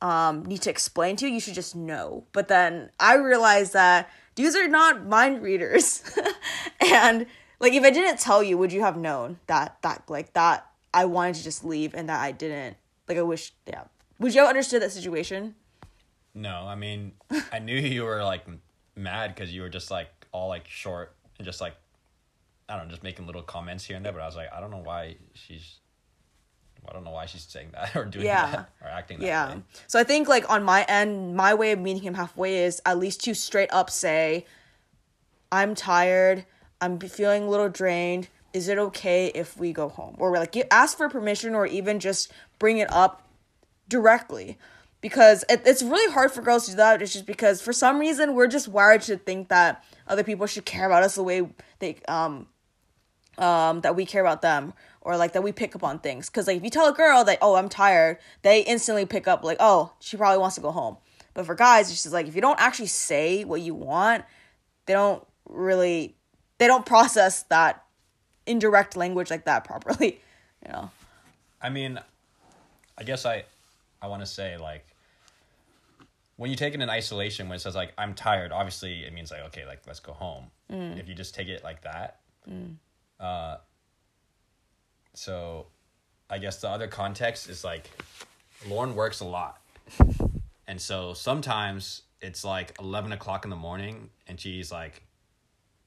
um, 0.00 0.44
need 0.44 0.62
to 0.62 0.70
explain 0.70 1.16
to 1.16 1.26
you. 1.26 1.34
You 1.34 1.40
should 1.40 1.54
just 1.54 1.74
know. 1.74 2.24
But 2.32 2.48
then 2.48 2.90
I 3.00 3.16
realized 3.16 3.72
that 3.72 4.10
dudes 4.34 4.56
are 4.56 4.68
not 4.68 5.06
mind 5.06 5.42
readers. 5.42 6.02
and 6.80 7.26
like 7.60 7.72
if 7.72 7.82
I 7.82 7.90
didn't 7.90 8.18
tell 8.18 8.42
you, 8.42 8.58
would 8.58 8.72
you 8.72 8.82
have 8.82 8.96
known 8.96 9.38
that 9.46 9.78
that 9.82 10.02
like 10.08 10.32
that 10.34 10.66
I 10.92 11.04
wanted 11.06 11.36
to 11.36 11.44
just 11.44 11.64
leave 11.64 11.94
and 11.94 12.08
that 12.08 12.20
I 12.20 12.32
didn't 12.32 12.76
like 13.08 13.18
I 13.18 13.22
wish 13.22 13.52
yeah. 13.66 13.84
Would 14.18 14.34
you 14.34 14.40
have 14.40 14.48
understood 14.48 14.82
that 14.82 14.92
situation? 14.92 15.54
No, 16.34 16.66
I 16.66 16.74
mean 16.74 17.12
I 17.52 17.58
knew 17.58 17.76
you 17.76 18.04
were 18.04 18.22
like 18.22 18.44
mad 18.96 19.34
because 19.34 19.52
you 19.52 19.62
were 19.62 19.68
just 19.68 19.90
like 19.90 20.08
all 20.32 20.48
like 20.48 20.68
short 20.68 21.14
and 21.38 21.44
just 21.46 21.60
like 21.60 21.74
I 22.68 22.76
don't 22.76 22.86
know, 22.86 22.90
just 22.90 23.02
making 23.02 23.26
little 23.26 23.42
comments 23.42 23.84
here 23.84 23.96
and 23.96 24.04
there. 24.04 24.12
But 24.12 24.22
I 24.22 24.26
was 24.26 24.36
like, 24.36 24.52
I 24.52 24.60
don't 24.60 24.70
know 24.70 24.82
why 24.82 25.16
she's 25.34 25.80
I 26.88 26.92
don't 26.92 27.04
know 27.04 27.10
why 27.10 27.26
she's 27.26 27.42
saying 27.42 27.70
that 27.72 27.94
or 27.96 28.04
doing 28.04 28.26
Yeah. 28.26 28.50
that 28.50 28.70
or 28.82 28.88
acting 28.88 29.18
that 29.20 29.26
Yeah. 29.26 29.54
way. 29.54 29.62
So 29.86 29.98
I 29.98 30.04
think 30.04 30.28
like 30.28 30.48
on 30.50 30.62
my 30.64 30.84
end, 30.88 31.36
my 31.36 31.54
way 31.54 31.72
of 31.72 31.78
meeting 31.78 32.02
him 32.02 32.14
halfway 32.14 32.64
is 32.64 32.80
at 32.84 32.98
least 32.98 33.22
to 33.24 33.34
straight 33.34 33.72
up 33.72 33.90
say, 33.90 34.46
I'm 35.50 35.74
tired. 35.74 36.46
I'm 36.80 36.98
feeling 36.98 37.44
a 37.44 37.48
little 37.48 37.68
drained. 37.68 38.28
Is 38.52 38.68
it 38.68 38.78
okay 38.78 39.28
if 39.34 39.56
we 39.58 39.72
go 39.72 39.88
home? 39.88 40.16
Or 40.18 40.32
like 40.32 40.54
ask 40.70 40.96
for 40.96 41.08
permission 41.08 41.54
or 41.54 41.66
even 41.66 42.00
just 42.00 42.32
bring 42.58 42.78
it 42.78 42.92
up 42.92 43.22
directly. 43.88 44.58
Because 45.00 45.44
it, 45.50 45.62
it's 45.66 45.82
really 45.82 46.10
hard 46.12 46.32
for 46.32 46.40
girls 46.40 46.64
to 46.64 46.70
do 46.72 46.76
that. 46.78 47.02
It's 47.02 47.12
just 47.12 47.26
because 47.26 47.60
for 47.60 47.72
some 47.72 47.98
reason 47.98 48.34
we're 48.34 48.46
just 48.46 48.68
wired 48.68 49.02
to 49.02 49.16
think 49.18 49.48
that 49.48 49.84
other 50.06 50.24
people 50.24 50.46
should 50.46 50.64
care 50.64 50.86
about 50.86 51.02
us 51.02 51.14
the 51.16 51.22
way 51.22 51.46
they 51.78 51.96
um 52.08 52.46
um 53.36 53.80
that 53.80 53.96
we 53.96 54.06
care 54.06 54.20
about 54.22 54.42
them 54.42 54.72
or 55.04 55.16
like 55.16 55.32
that 55.32 55.42
we 55.42 55.52
pick 55.52 55.76
up 55.76 55.84
on 55.84 55.98
things. 55.98 56.28
Because 56.28 56.46
like 56.46 56.56
if 56.56 56.64
you 56.64 56.70
tell 56.70 56.88
a 56.88 56.92
girl 56.92 57.24
that 57.24 57.38
oh 57.40 57.54
i'm 57.54 57.68
tired 57.68 58.18
they 58.42 58.62
instantly 58.62 59.06
pick 59.06 59.28
up 59.28 59.44
like 59.44 59.58
oh 59.60 59.92
she 60.00 60.16
probably 60.16 60.38
wants 60.38 60.56
to 60.56 60.60
go 60.60 60.70
home. 60.70 60.96
But 61.34 61.46
for 61.46 61.54
guys 61.54 61.90
it's 61.90 62.02
just 62.02 62.12
like 62.12 62.26
if 62.26 62.34
you 62.34 62.40
don't 62.40 62.60
actually 62.60 62.86
say 62.86 63.44
what 63.44 63.60
you 63.60 63.74
want 63.74 64.24
they 64.86 64.92
don't 64.92 65.24
really 65.48 66.16
they 66.58 66.66
don't 66.66 66.86
process 66.86 67.42
that 67.44 67.84
indirect 68.46 68.96
language 68.96 69.30
like 69.30 69.44
that 69.44 69.64
properly 69.66 70.20
you 70.64 70.72
know? 70.72 70.90
I 71.60 71.70
mean, 71.70 71.98
I 72.98 73.04
guess 73.04 73.26
I, 73.26 73.44
I 74.02 74.08
want 74.08 74.22
to 74.22 74.26
say 74.26 74.56
like, 74.56 74.86
when 76.36 76.50
you 76.50 76.56
take 76.56 76.74
it 76.74 76.80
in 76.80 76.90
isolation, 76.90 77.48
when 77.48 77.56
it 77.56 77.60
says 77.60 77.74
like 77.74 77.92
I'm 77.96 78.12
tired, 78.14 78.50
obviously 78.50 79.04
it 79.04 79.12
means 79.12 79.30
like 79.30 79.42
okay, 79.46 79.64
like 79.66 79.82
let's 79.86 80.00
go 80.00 80.12
home. 80.12 80.46
If 80.98 81.08
you 81.08 81.14
just 81.14 81.34
take 81.34 81.46
it 81.48 81.62
like 81.62 81.82
that, 81.82 82.18
uh, 83.20 83.58
so, 85.14 85.66
I 86.28 86.38
guess 86.38 86.60
the 86.60 86.68
other 86.68 86.88
context 86.88 87.48
is 87.48 87.64
like, 87.64 87.90
Lauren 88.68 88.94
works 88.94 89.20
a 89.20 89.24
lot, 89.24 89.60
and 90.66 90.80
so 90.80 91.14
sometimes 91.14 92.02
it's 92.20 92.44
like 92.44 92.74
eleven 92.78 93.12
o'clock 93.12 93.44
in 93.44 93.50
the 93.50 93.56
morning, 93.56 94.10
and 94.26 94.40
she's 94.40 94.70
like, 94.72 95.02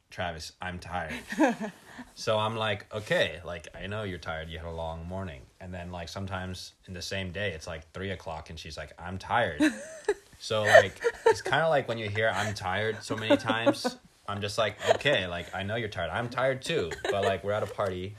Travis, 0.10 0.54
I'm 0.62 0.80
tired. 0.80 1.14
So 2.16 2.38
I'm 2.38 2.56
like, 2.56 2.86
okay, 2.94 3.40
like 3.46 3.68
I 3.76 3.88
know 3.88 4.04
you're 4.04 4.18
tired. 4.18 4.50
You 4.50 4.58
had 4.58 4.68
a 4.68 4.72
long 4.72 5.08
morning, 5.08 5.42
and 5.60 5.74
then 5.74 5.92
like 5.92 6.10
sometimes 6.10 6.74
in 6.88 6.94
the 6.94 7.02
same 7.02 7.32
day, 7.32 7.52
it's 7.54 7.68
like 7.68 7.92
three 7.94 8.12
o'clock, 8.12 8.50
and 8.50 8.60
she's 8.60 8.78
like, 8.78 8.92
I'm 9.00 9.18
tired. 9.18 9.62
so 10.40 10.64
like 10.64 11.02
it's 11.26 11.42
kind 11.42 11.64
of 11.64 11.70
like 11.70 11.88
when 11.88 11.98
you 11.98 12.10
hear 12.10 12.32
I'm 12.34 12.54
tired 12.54 13.04
so 13.04 13.16
many 13.16 13.38
times, 13.38 13.98
I'm 14.28 14.42
just 14.42 14.58
like, 14.58 14.78
okay, 14.96 15.28
like 15.28 15.54
I 15.56 15.64
know 15.64 15.76
you're 15.76 15.90
tired. 15.90 16.12
I'm 16.12 16.30
tired 16.30 16.62
too, 16.62 16.92
but 17.04 17.24
like 17.24 17.44
we're 17.44 17.54
at 17.54 17.64
a 17.64 17.68
party, 17.68 18.16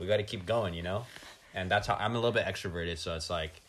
we 0.00 0.06
got 0.06 0.16
to 0.16 0.24
keep 0.24 0.46
going, 0.46 0.74
you 0.74 0.82
know. 0.82 1.04
And 1.54 1.70
that's 1.70 1.86
how 1.86 1.94
I'm 1.94 2.12
a 2.12 2.18
little 2.18 2.32
bit 2.32 2.44
extroverted, 2.46 2.98
so 2.98 3.14
it's 3.14 3.30
like, 3.30 3.60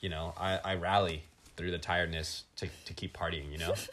you 0.00 0.08
know, 0.08 0.34
I 0.38 0.58
I 0.58 0.74
rally 0.74 1.24
through 1.56 1.70
the 1.70 1.78
tiredness 1.78 2.44
to 2.56 2.68
to 2.86 2.92
keep 2.94 3.16
partying, 3.16 3.50
you 3.50 3.58
know. 3.58 3.74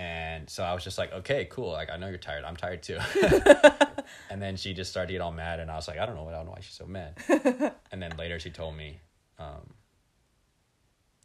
And 0.00 0.48
so 0.48 0.62
I 0.62 0.74
was 0.74 0.84
just 0.84 0.96
like, 0.96 1.12
okay, 1.12 1.48
cool. 1.50 1.72
Like 1.72 1.90
I 1.90 1.96
know 1.96 2.06
you're 2.08 2.18
tired. 2.18 2.44
I'm 2.44 2.54
tired 2.54 2.84
too. 2.84 3.00
and 4.30 4.40
then 4.40 4.56
she 4.56 4.72
just 4.72 4.92
started 4.92 5.08
to 5.08 5.12
get 5.14 5.20
all 5.20 5.32
mad, 5.32 5.58
and 5.58 5.68
I 5.68 5.74
was 5.74 5.88
like, 5.88 5.98
I 5.98 6.06
don't 6.06 6.14
know, 6.14 6.22
what, 6.22 6.34
I 6.34 6.36
don't 6.36 6.46
know 6.46 6.52
why 6.52 6.60
she's 6.60 6.76
so 6.76 6.86
mad. 6.86 7.14
and 7.90 8.00
then 8.00 8.12
later 8.16 8.38
she 8.38 8.50
told 8.50 8.76
me, 8.76 9.00
um, 9.40 9.74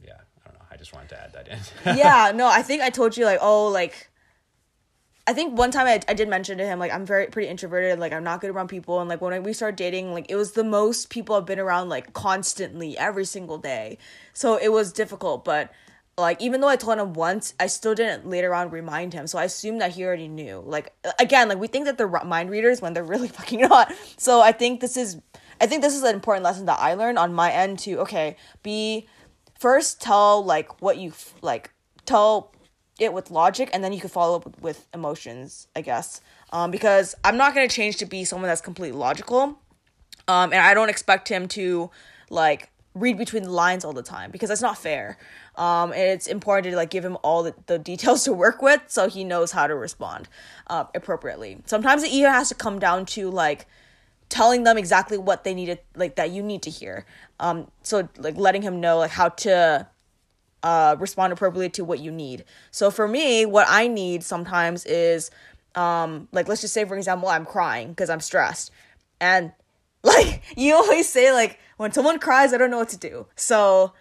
yeah, 0.03 0.13
I 0.43 0.49
don't 0.49 0.57
know. 0.57 0.65
I 0.71 0.77
just 0.77 0.91
wanted 0.91 1.09
to 1.09 1.21
add 1.21 1.33
that 1.33 1.47
in. 1.47 1.97
yeah 1.97 2.31
no 2.33 2.47
i 2.47 2.63
think 2.63 2.81
i 2.81 2.89
told 2.89 3.15
you 3.15 3.25
like 3.25 3.37
oh 3.41 3.67
like 3.67 4.09
I 5.25 5.33
think 5.33 5.57
one 5.57 5.71
time 5.71 5.87
I, 5.87 6.01
I 6.07 6.13
did 6.13 6.27
mention 6.27 6.57
to 6.57 6.65
him 6.65 6.79
like 6.79 6.91
I'm 6.91 7.05
very 7.05 7.27
pretty 7.27 7.47
introverted 7.47 7.97
like 7.97 8.11
I'm 8.11 8.23
not 8.23 8.41
good 8.41 8.49
around 8.49 8.67
people. 8.67 8.99
And 8.99 9.09
like 9.09 9.21
when 9.21 9.41
we 9.43 9.53
started 9.53 9.77
dating 9.77 10.11
like 10.11 10.25
it 10.29 10.35
was 10.35 10.51
the 10.51 10.63
most 10.63 11.09
people 11.09 11.35
I've 11.35 11.45
been 11.45 11.59
around 11.59 11.89
like 11.89 12.13
constantly 12.13 12.97
every 12.97 13.25
single 13.25 13.57
day. 13.57 13.97
So 14.33 14.57
it 14.57 14.71
was 14.71 14.91
difficult 14.91 15.45
but 15.45 15.71
like 16.17 16.41
even 16.41 16.59
though 16.59 16.67
I 16.67 16.75
told 16.75 16.99
him 16.99 17.13
once 17.13 17.53
I 17.59 17.67
still 17.67 17.95
didn't 17.95 18.27
later 18.27 18.53
on 18.53 18.69
remind 18.69 19.13
him. 19.13 19.25
So 19.27 19.39
I 19.39 19.45
assumed 19.45 19.79
that 19.79 19.91
he 19.91 20.03
already 20.03 20.27
knew. 20.27 20.61
Like 20.65 20.93
again 21.19 21.47
like 21.47 21.57
we 21.57 21.67
think 21.67 21.85
that 21.85 21.97
they're 21.97 22.09
mind 22.09 22.49
readers 22.49 22.81
when 22.81 22.93
they're 22.93 23.03
really 23.03 23.27
fucking 23.39 23.61
not 23.61 23.93
so 24.17 24.41
I 24.41 24.51
think 24.51 24.81
this 24.81 24.97
is 24.97 25.21
I 25.61 25.67
think 25.67 25.81
this 25.81 25.95
is 25.95 26.03
an 26.03 26.15
important 26.15 26.43
lesson 26.43 26.65
that 26.65 26.79
I 26.81 26.95
learned 26.95 27.17
on 27.17 27.33
my 27.33 27.49
end 27.49 27.79
to 27.79 27.99
okay 27.99 28.35
be 28.61 29.07
first 29.57 30.01
tell 30.01 30.43
like 30.43 30.81
what 30.81 30.97
you 30.97 31.13
like 31.41 31.71
tell 32.05 32.51
it 32.99 33.13
with 33.13 33.31
logic 33.31 33.69
and 33.73 33.83
then 33.83 33.91
you 33.91 33.99
can 33.99 34.09
follow 34.09 34.37
up 34.37 34.45
with, 34.45 34.61
with 34.61 34.87
emotions 34.93 35.67
i 35.75 35.81
guess. 35.81 36.21
Um, 36.51 36.71
because 36.71 37.15
i'm 37.23 37.37
not 37.37 37.53
going 37.53 37.67
to 37.67 37.75
change 37.75 37.97
to 37.97 38.05
be 38.05 38.23
someone 38.23 38.47
that's 38.47 38.61
completely 38.61 38.97
logical. 38.97 39.59
Um, 40.27 40.53
and 40.53 40.61
i 40.61 40.73
don't 40.73 40.89
expect 40.89 41.29
him 41.29 41.47
to 41.49 41.89
like 42.29 42.69
read 42.95 43.17
between 43.17 43.43
the 43.43 43.51
lines 43.51 43.83
all 43.83 43.93
the 43.93 44.03
time 44.03 44.31
because 44.31 44.49
that's 44.49 44.61
not 44.61 44.77
fair. 44.77 45.17
Um, 45.55 45.91
and 45.91 46.01
it's 46.01 46.27
important 46.27 46.71
to 46.71 46.75
like 46.75 46.89
give 46.89 47.03
him 47.03 47.17
all 47.23 47.43
the, 47.43 47.55
the 47.65 47.79
details 47.79 48.23
to 48.25 48.33
work 48.33 48.61
with 48.61 48.81
so 48.87 49.09
he 49.09 49.23
knows 49.23 49.51
how 49.51 49.67
to 49.67 49.75
respond 49.75 50.29
uh, 50.67 50.85
appropriately. 50.93 51.59
Sometimes 51.65 52.03
it 52.03 52.11
even 52.11 52.31
has 52.31 52.49
to 52.49 52.55
come 52.55 52.79
down 52.79 53.05
to 53.07 53.29
like 53.29 53.67
telling 54.29 54.63
them 54.63 54.77
exactly 54.77 55.17
what 55.17 55.43
they 55.43 55.53
needed 55.53 55.79
like 55.95 56.15
that 56.15 56.31
you 56.31 56.41
need 56.41 56.61
to 56.63 56.69
hear. 56.69 57.05
Um 57.39 57.69
so 57.83 58.07
like 58.17 58.37
letting 58.37 58.61
him 58.61 58.79
know 58.79 58.99
like 58.99 59.11
how 59.11 59.29
to 59.29 59.87
uh, 60.63 60.95
respond 60.99 61.33
appropriately 61.33 61.69
to 61.69 61.83
what 61.83 61.99
you 61.99 62.11
need. 62.11 62.45
So 62.71 62.89
for 62.89 63.07
me, 63.07 63.45
what 63.45 63.67
I 63.69 63.87
need 63.87 64.23
sometimes 64.23 64.85
is 64.85 65.29
um, 65.75 66.27
like 66.31 66.47
let's 66.47 66.61
just 66.61 66.73
say 66.73 66.85
for 66.85 66.95
example, 66.95 67.29
I'm 67.29 67.45
crying 67.45 67.89
because 67.89 68.09
I'm 68.09 68.21
stressed. 68.21 68.71
And 69.19 69.51
like 70.03 70.41
you 70.55 70.73
always 70.73 71.07
say 71.07 71.31
like 71.31 71.59
when 71.77 71.91
someone 71.91 72.19
cries, 72.19 72.53
I 72.53 72.57
don't 72.57 72.71
know 72.71 72.79
what 72.79 72.89
to 72.89 72.97
do. 72.97 73.27
So 73.35 73.93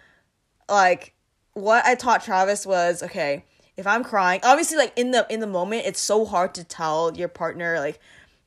like 0.69 1.13
what 1.53 1.85
I 1.85 1.95
taught 1.95 2.23
Travis 2.23 2.65
was 2.65 3.03
okay, 3.03 3.45
if 3.77 3.85
I'm 3.85 4.03
crying, 4.03 4.39
obviously 4.43 4.77
like 4.77 4.93
in 4.97 5.11
the 5.11 5.25
in 5.29 5.39
the 5.39 5.47
moment 5.47 5.85
it's 5.85 6.01
so 6.01 6.25
hard 6.25 6.53
to 6.55 6.63
tell 6.63 7.15
your 7.15 7.27
partner 7.27 7.79
like 7.79 7.99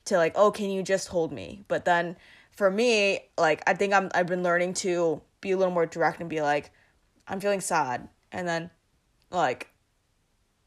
to 0.07 0.17
like, 0.17 0.33
"Oh, 0.37 0.51
can 0.51 0.71
you 0.71 0.83
just 0.83 1.09
hold 1.09 1.33
me?" 1.33 1.65
But 1.69 1.85
then 1.85 2.17
for 2.53 2.71
me, 2.71 3.21
like 3.37 3.63
I 3.67 3.75
think 3.75 3.93
I'm 3.93 4.11
I've 4.15 4.27
been 4.27 4.43
learning 4.43 4.75
to 4.75 5.21
be 5.41 5.51
a 5.53 5.57
little 5.57 5.75
more 5.75 5.87
direct 5.87 6.21
and 6.21 6.31
be 6.31 6.41
like, 6.41 6.71
I'm 7.29 7.41
feeling 7.41 7.61
sad. 7.61 8.09
And 8.33 8.47
then, 8.47 8.71
like, 9.31 9.69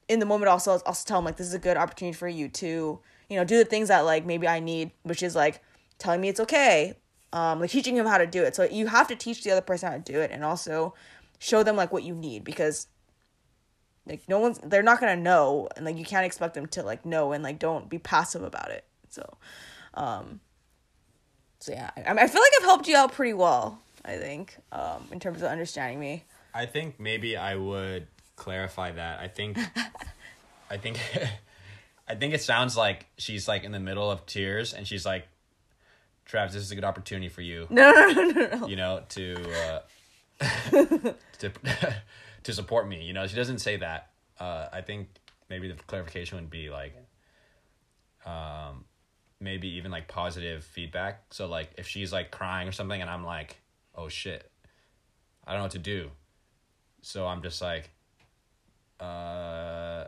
in 0.07 0.19
the 0.19 0.25
moment, 0.25 0.49
also, 0.49 0.71
I'll 0.71 0.81
also 0.85 1.07
tell 1.07 1.19
him, 1.19 1.25
like, 1.25 1.37
this 1.37 1.47
is 1.47 1.53
a 1.53 1.59
good 1.59 1.77
opportunity 1.77 2.17
for 2.17 2.27
you 2.27 2.49
to, 2.49 2.99
you 3.29 3.35
know, 3.37 3.43
do 3.43 3.57
the 3.57 3.65
things 3.65 3.89
that, 3.89 4.01
like, 4.01 4.25
maybe 4.25 4.47
I 4.47 4.59
need, 4.59 4.91
which 5.03 5.23
is, 5.23 5.35
like, 5.35 5.61
telling 5.97 6.21
me 6.21 6.29
it's 6.29 6.39
okay, 6.39 6.95
um, 7.31 7.59
like, 7.59 7.69
teaching 7.69 7.95
him 7.95 8.05
how 8.05 8.17
to 8.17 8.25
do 8.27 8.43
it. 8.43 8.55
So 8.55 8.63
you 8.63 8.87
have 8.87 9.07
to 9.09 9.15
teach 9.15 9.43
the 9.43 9.51
other 9.51 9.61
person 9.61 9.91
how 9.91 9.97
to 9.97 10.11
do 10.11 10.19
it 10.19 10.31
and 10.31 10.43
also 10.43 10.93
show 11.37 11.63
them, 11.63 11.75
like, 11.75 11.91
what 11.91 12.03
you 12.03 12.15
need 12.15 12.43
because, 12.43 12.87
like, 14.05 14.27
no 14.27 14.39
one's, 14.39 14.59
they're 14.63 14.83
not 14.83 14.99
gonna 14.99 15.15
know. 15.15 15.69
And, 15.75 15.85
like, 15.85 15.97
you 15.97 16.05
can't 16.05 16.25
expect 16.25 16.55
them 16.55 16.65
to, 16.67 16.83
like, 16.83 17.05
know 17.05 17.31
and, 17.31 17.43
like, 17.43 17.59
don't 17.59 17.89
be 17.89 17.99
passive 17.99 18.43
about 18.43 18.71
it. 18.71 18.85
So, 19.09 19.37
um, 19.93 20.39
so 21.59 21.71
yeah, 21.73 21.91
I, 21.95 22.01
I 22.01 22.27
feel 22.27 22.41
like 22.41 22.51
I've 22.59 22.65
helped 22.65 22.87
you 22.87 22.95
out 22.95 23.11
pretty 23.11 23.33
well. 23.33 23.79
I 24.05 24.15
think, 24.15 24.57
um, 24.71 25.07
in 25.11 25.19
terms 25.19 25.41
of 25.41 25.49
understanding 25.49 25.99
me. 25.99 26.23
I 26.53 26.65
think 26.65 26.99
maybe 26.99 27.37
I 27.37 27.55
would 27.55 28.07
clarify 28.35 28.91
that. 28.91 29.19
I 29.19 29.27
think, 29.27 29.57
I 30.69 30.77
think, 30.77 30.99
I 32.07 32.15
think 32.15 32.33
it 32.33 32.41
sounds 32.41 32.75
like 32.75 33.05
she's 33.17 33.47
like 33.47 33.63
in 33.63 33.71
the 33.71 33.79
middle 33.79 34.09
of 34.09 34.25
tears 34.25 34.73
and 34.73 34.87
she's 34.87 35.05
like, 35.05 35.27
Travis, 36.25 36.53
this 36.53 36.63
is 36.63 36.71
a 36.71 36.75
good 36.75 36.83
opportunity 36.83 37.29
for 37.29 37.41
you. 37.41 37.65
No, 37.71 37.91
no, 37.91 38.07
no, 38.07 38.23
no, 38.29 38.57
no. 38.59 38.67
You 38.67 38.75
know, 38.75 39.01
to 39.09 39.35
uh, 39.51 39.79
to 41.39 41.51
to 42.43 42.53
support 42.53 42.87
me. 42.87 43.03
You 43.03 43.13
know, 43.13 43.25
she 43.25 43.35
doesn't 43.35 43.59
say 43.59 43.77
that. 43.77 44.09
Uh, 44.39 44.67
I 44.71 44.81
think 44.81 45.07
maybe 45.49 45.67
the 45.67 45.73
clarification 45.73 46.37
would 46.37 46.51
be 46.51 46.69
like, 46.69 46.95
um, 48.27 48.85
maybe 49.39 49.69
even 49.69 49.89
like 49.89 50.07
positive 50.07 50.63
feedback. 50.63 51.23
So 51.31 51.47
like 51.47 51.71
if 51.77 51.87
she's 51.87 52.13
like 52.13 52.29
crying 52.29 52.67
or 52.67 52.71
something, 52.71 53.01
and 53.01 53.09
I'm 53.09 53.25
like, 53.25 53.57
oh 53.95 54.07
shit, 54.07 54.49
I 55.47 55.53
don't 55.53 55.59
know 55.59 55.65
what 55.65 55.71
to 55.71 55.79
do. 55.79 56.11
So 57.01 57.25
I'm 57.25 57.41
just 57.41 57.61
like, 57.61 57.89
uh, 58.99 60.05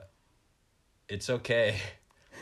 it's 1.08 1.30
okay. 1.30 1.78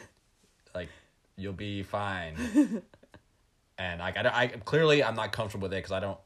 like, 0.76 0.90
you'll 1.36 1.54
be 1.54 1.84
fine. 1.84 2.36
and 3.78 4.00
like, 4.00 4.18
I, 4.18 4.32
I 4.34 4.48
clearly 4.48 5.04
I'm 5.04 5.16
not 5.16 5.32
comfortable 5.32 5.66
with 5.66 5.74
it 5.74 5.78
because 5.78 5.92
I 5.92 6.00
don't, 6.00 6.18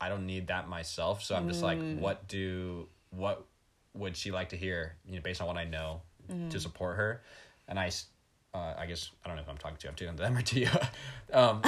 I 0.00 0.08
don't 0.08 0.26
need 0.26 0.48
that 0.48 0.68
myself. 0.68 1.22
So 1.22 1.34
I'm 1.34 1.48
just 1.48 1.60
mm. 1.60 1.64
like, 1.64 1.98
what 1.98 2.28
do, 2.28 2.88
what 3.10 3.44
would 3.94 4.16
she 4.16 4.30
like 4.30 4.50
to 4.50 4.56
hear? 4.56 4.96
You 5.06 5.16
know, 5.16 5.22
based 5.22 5.40
on 5.40 5.46
what 5.46 5.56
I 5.56 5.64
know 5.64 6.02
mm. 6.30 6.50
to 6.50 6.60
support 6.60 6.96
her. 6.96 7.22
And 7.68 7.78
I, 7.78 7.90
uh, 8.54 8.74
I 8.78 8.86
guess 8.86 9.10
I 9.24 9.28
don't 9.28 9.36
know 9.36 9.42
if 9.42 9.48
I'm 9.48 9.58
talking 9.58 9.76
to 9.78 9.86
you. 9.86 9.90
I'm 9.90 9.96
talking 9.96 10.16
to 10.16 10.22
them 10.22 10.36
or 10.36 10.42
to 10.42 10.60
you. 10.60 10.68
um, 11.32 11.62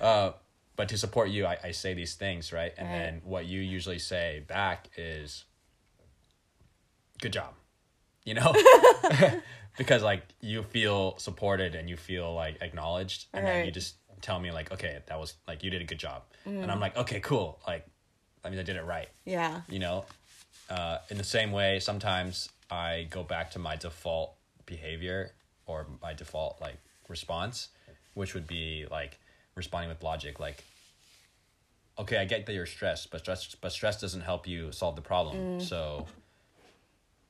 uh, 0.00 0.32
but 0.80 0.88
to 0.88 0.96
support 0.96 1.28
you 1.28 1.44
I, 1.44 1.58
I 1.62 1.70
say 1.72 1.92
these 1.92 2.14
things 2.14 2.54
right? 2.54 2.72
And 2.78 2.88
right. 2.88 2.98
then 2.98 3.20
what 3.22 3.44
you 3.44 3.60
usually 3.60 3.98
say 3.98 4.42
back 4.48 4.88
is 4.96 5.44
good 7.20 7.34
job 7.34 7.52
you 8.24 8.32
know? 8.34 8.54
Because 9.78 10.02
like 10.02 10.22
you 10.40 10.62
feel 10.62 11.16
supported 11.18 11.74
and 11.74 11.88
you 11.88 11.96
feel 11.96 12.34
like 12.34 12.62
acknowledged 12.62 13.26
and 13.34 13.44
right. 13.44 13.52
then 13.52 13.66
you 13.66 13.72
just 13.72 13.96
tell 14.22 14.40
me 14.40 14.50
like 14.50 14.72
okay 14.72 14.98
that 15.06 15.18
was 15.18 15.34
like 15.46 15.62
you 15.62 15.70
did 15.70 15.82
a 15.82 15.84
good 15.84 15.98
job. 15.98 16.22
Mm. 16.46 16.62
and 16.62 16.72
i'm 16.72 16.80
like 16.80 16.96
okay 16.96 17.20
cool. 17.20 17.60
Like 17.66 17.86
i 18.42 18.48
mean 18.48 18.58
i 18.58 18.62
did 18.62 18.76
it 18.76 18.84
right. 18.84 19.08
Yeah. 19.26 19.60
You 19.68 19.80
know? 19.80 20.06
Uh, 20.70 20.98
in 21.10 21.18
the 21.18 21.24
same 21.24 21.52
way 21.52 21.78
sometimes 21.80 22.48
i 22.70 23.06
go 23.10 23.22
back 23.22 23.50
to 23.50 23.58
my 23.58 23.76
default 23.76 24.34
behavior 24.64 25.32
or 25.66 25.86
my 26.00 26.14
default 26.14 26.58
like 26.60 26.78
response 27.08 27.68
which 28.14 28.32
would 28.34 28.46
be 28.46 28.86
like 28.90 29.18
responding 29.54 29.90
with 29.90 30.02
logic 30.02 30.40
like 30.40 30.64
okay, 32.00 32.16
I 32.16 32.24
get 32.24 32.46
that 32.46 32.54
you're 32.54 32.66
stressed, 32.66 33.10
but 33.10 33.20
stress 33.20 33.54
but 33.60 33.72
stress 33.72 34.00
doesn't 34.00 34.22
help 34.22 34.46
you 34.48 34.72
solve 34.72 34.96
the 34.96 35.02
problem. 35.02 35.36
Mm. 35.36 35.62
So, 35.62 36.06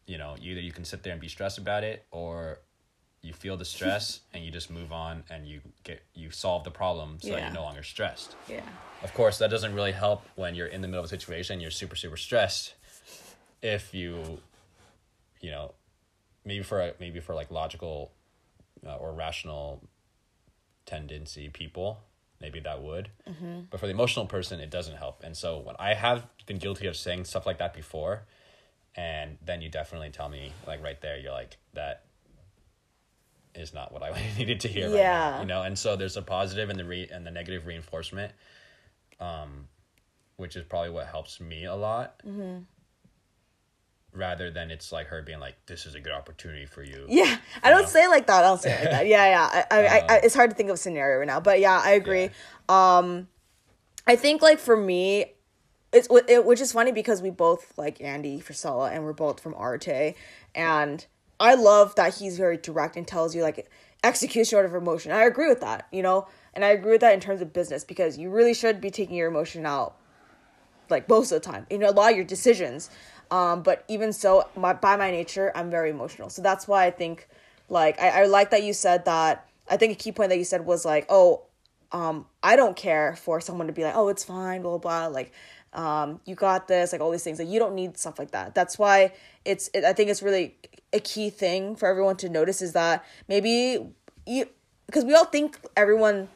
you 0.07 0.17
know, 0.17 0.37
either 0.41 0.61
you 0.61 0.73
can 0.73 0.85
sit 0.85 1.03
there 1.03 1.13
and 1.13 1.21
be 1.21 1.29
stressed 1.29 1.59
about 1.59 1.85
it, 1.85 2.07
or 2.11 2.61
you 3.23 3.33
feel 3.33 3.57
the 3.57 3.65
stress 3.65 4.21
and 4.33 4.45
you 4.45 4.51
just 4.51 4.71
move 4.71 4.93
on 4.93 5.25
and 5.29 5.47
you 5.47 5.61
get 5.85 6.03
you 6.15 6.31
solve 6.31 6.65
the 6.65 6.71
problem 6.71 7.19
so 7.21 7.29
yeah. 7.29 7.35
that 7.35 7.43
you're 7.45 7.55
no 7.55 7.63
longer 7.63 7.83
stressed. 7.83 8.37
Yeah. 8.49 8.63
Of 9.03 9.13
course, 9.15 9.39
that 9.39 9.51
doesn't 9.51 9.75
really 9.75 9.93
help 9.93 10.25
when 10.37 10.55
you're 10.55 10.69
in 10.69 10.83
the 10.83 10.89
middle 10.89 11.05
of 11.05 11.07
a 11.07 11.09
situation 11.09 11.61
you're 11.61 11.71
super 11.71 11.97
super 11.97 12.17
stressed. 12.17 12.75
If 13.63 13.93
you, 13.93 14.41
you 15.41 15.51
know, 15.51 15.75
maybe 16.45 16.63
for 16.63 16.93
maybe 17.01 17.21
for 17.21 17.35
like 17.35 17.51
logical 17.51 18.13
uh, 18.87 18.97
or 18.97 19.13
rational 19.13 19.83
tendency 20.87 21.49
people 21.51 21.99
maybe 22.41 22.61
that 22.61 22.83
would. 22.83 23.11
Mm-hmm. 23.29 23.61
But 23.71 23.81
for 23.81 23.87
the 23.87 23.93
emotional 23.93 24.27
person, 24.27 24.61
it 24.61 24.71
doesn't 24.71 24.97
help. 24.97 25.23
And 25.23 25.37
so 25.37 25.59
when 25.59 25.77
I 25.79 25.95
have 25.95 26.27
been 26.47 26.59
guilty 26.59 26.87
of 26.87 26.97
saying 26.97 27.25
stuff 27.25 27.47
like 27.47 27.59
that 27.59 27.75
before, 27.75 28.23
and 28.97 29.39
then 29.45 29.63
you 29.63 29.69
definitely 29.69 30.11
tell 30.11 30.29
me 30.29 30.53
like 30.67 30.83
right 30.83 31.01
there, 31.01 31.19
you're 31.19 31.33
like 31.33 31.57
that 31.75 32.05
is 33.55 33.75
not 33.75 33.93
what 33.93 34.03
I 34.03 34.21
needed 34.39 34.61
to 34.61 34.69
hear. 34.69 34.89
Yeah. 34.89 34.93
Right 34.93 35.31
now, 35.35 35.41
you 35.41 35.47
know, 35.47 35.63
and 35.63 35.79
so 35.79 35.97
there's 35.97 36.17
a 36.17 36.23
positive 36.23 36.71
and 36.71 36.79
the 36.79 36.85
re 36.85 37.09
and 37.13 37.27
the 37.27 37.31
negative 37.31 37.67
reinforcement, 37.67 38.33
um, 39.21 39.69
which 40.37 40.57
is 40.57 40.65
probably 40.65 40.91
what 40.91 41.07
helps 41.07 41.41
me 41.41 41.65
a 41.65 41.75
lot. 41.75 42.21
Mm-hmm 42.27 42.61
rather 44.13 44.51
than 44.51 44.71
it's 44.71 44.93
like 44.93 45.09
her 45.09 45.23
being 45.23 45.41
like, 45.41 45.57
"This 45.67 45.87
is 45.87 45.95
a 45.95 46.01
good 46.01 46.13
opportunity 46.13 46.67
for 46.67 46.83
you." 46.83 47.07
Yeah, 47.09 47.37
I 47.63 47.71
don't 47.71 47.89
say 47.89 48.09
like 48.09 48.27
that. 48.27 48.45
I'll 48.45 48.59
say 48.59 48.75
like 48.75 48.91
that. 48.91 49.07
Yeah, 49.07 49.27
yeah. 49.27 49.65
I, 49.71 49.77
I, 49.77 49.87
I, 49.87 49.99
I, 50.09 50.17
it's 50.19 50.35
hard 50.35 50.51
to 50.51 50.57
think 50.57 50.69
of 50.69 50.75
a 50.75 50.79
scenario 50.79 51.19
right 51.19 51.27
now, 51.27 51.41
but 51.41 51.61
yeah, 51.61 51.81
I 51.83 51.93
agree. 51.93 52.31
Yeah. 52.69 52.99
Um, 52.99 53.29
I 54.07 54.17
think 54.17 54.43
like 54.43 54.59
for 54.59 54.77
me, 54.77 55.27
it's 55.93 56.09
it, 56.29 56.45
which 56.45 56.61
is 56.61 56.73
funny 56.73 56.93
because 56.93 57.23
we 57.23 57.31
both 57.31 57.77
like 57.77 58.01
Andy 58.01 58.41
Frisella 58.41 58.93
and 58.93 59.05
we're 59.05 59.13
both 59.13 59.41
from 59.41 59.55
Arte, 59.55 60.15
and 60.55 61.07
I 61.39 61.55
love 61.55 61.95
that 61.97 62.17
he's 62.17 62.37
very 62.37 62.57
direct 62.57 62.97
and 62.97 63.07
tells 63.07 63.35
you 63.35 63.43
like 63.43 63.71
execution 64.03 64.57
order 64.57 64.69
of 64.69 64.75
emotion. 64.75 65.13
I 65.13 65.25
agree 65.25 65.49
with 65.49 65.61
that, 65.61 65.87
you 65.93 66.03
know, 66.03 66.27
and 66.55 66.65
I 66.65 66.69
agree 66.69 66.93
with 66.93 67.01
that 67.03 67.15
in 67.15 67.21
terms 67.21 67.41
of 67.41 67.53
business 67.53 67.85
because 67.85 68.19
you 68.19 68.31
really 68.31 68.55
should 68.55 68.81
be 68.81 68.91
taking 68.91 69.17
your 69.17 69.29
emotion 69.29 69.67
out 69.67 69.97
like 70.91 71.09
most 71.09 71.33
of 71.33 71.43
the 71.43 71.49
time. 71.49 71.67
You 71.71 71.79
know, 71.79 71.89
a 71.89 71.93
lot 71.93 72.11
of 72.11 72.17
your 72.17 72.25
decisions. 72.25 72.91
Um, 73.31 73.63
but 73.63 73.85
even 73.89 74.13
so, 74.13 74.49
my, 74.57 74.73
by 74.73 74.97
my 74.97 75.11
nature, 75.11 75.53
I'm 75.55 75.71
very 75.71 75.91
emotional. 75.91 76.31
So 76.31 76.43
that's 76.43 76.67
why 76.67 76.87
I 76.87 76.91
think, 76.91 77.29
like, 77.69 78.01
I, 78.01 78.23
I 78.23 78.25
like 78.27 78.51
that 78.51 78.63
you 78.63 78.73
said 78.73 79.05
that. 79.05 79.47
I 79.69 79.77
think 79.77 79.93
a 79.93 79.97
key 79.97 80.11
point 80.11 80.31
that 80.31 80.39
you 80.39 80.45
said 80.45 80.67
was 80.67 80.85
like, 80.85 81.07
oh, 81.09 81.43
um, 81.93 82.27
I 82.43 82.57
don't 82.57 82.77
care 82.77 83.17
for 83.17 83.41
someone 83.41 83.69
to 83.69 83.73
be 83.73 83.85
like, 83.85 83.95
oh, 83.95 84.09
it's 84.09 84.25
fine, 84.25 84.63
blah, 84.63 84.79
blah, 84.79 84.79
blah. 84.79 85.07
Like, 85.07 85.33
um, 85.73 86.21
you 86.25 86.35
got 86.35 86.69
this, 86.69 86.93
like 86.93 87.01
all 87.01 87.11
these 87.11 87.23
things. 87.23 87.39
Like 87.39 87.49
you 87.49 87.59
don't 87.59 87.75
need 87.75 87.97
stuff 87.97 88.19
like 88.19 88.33
that. 88.33 88.55
That's 88.55 88.79
why 88.79 89.13
it's. 89.45 89.71
It, 89.73 89.85
I 89.85 89.93
think 89.93 90.11
it's 90.11 90.23
really 90.23 90.57
a 90.93 91.01
key 91.01 91.31
thing 91.31 91.77
for 91.77 91.89
everyone 91.89 92.17
to 92.17 92.29
notice 92.29 92.61
is 92.61 92.73
that 92.73 93.05
maybe 93.29 93.87
you 94.27 94.47
because 94.87 95.05
we 95.05 95.15
all 95.15 95.25
think 95.25 95.59
everyone 95.77 96.29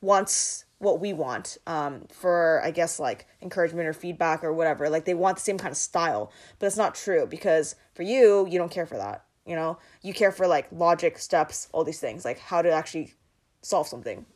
wants 0.00 0.64
what 0.80 0.98
we 1.00 1.12
want 1.12 1.56
um, 1.66 2.02
for 2.10 2.60
i 2.64 2.70
guess 2.72 2.98
like 2.98 3.26
encouragement 3.40 3.86
or 3.86 3.92
feedback 3.92 4.42
or 4.42 4.52
whatever 4.52 4.90
like 4.90 5.04
they 5.04 5.14
want 5.14 5.36
the 5.36 5.42
same 5.42 5.58
kind 5.58 5.70
of 5.70 5.76
style 5.76 6.32
but 6.58 6.66
it's 6.66 6.76
not 6.76 6.94
true 6.94 7.26
because 7.26 7.76
for 7.94 8.02
you 8.02 8.46
you 8.50 8.58
don't 8.58 8.72
care 8.72 8.86
for 8.86 8.96
that 8.96 9.24
you 9.46 9.54
know 9.54 9.78
you 10.02 10.12
care 10.12 10.32
for 10.32 10.46
like 10.46 10.66
logic 10.72 11.18
steps 11.18 11.68
all 11.72 11.84
these 11.84 12.00
things 12.00 12.24
like 12.24 12.38
how 12.38 12.60
to 12.62 12.70
actually 12.70 13.14
solve 13.62 13.86
something 13.86 14.26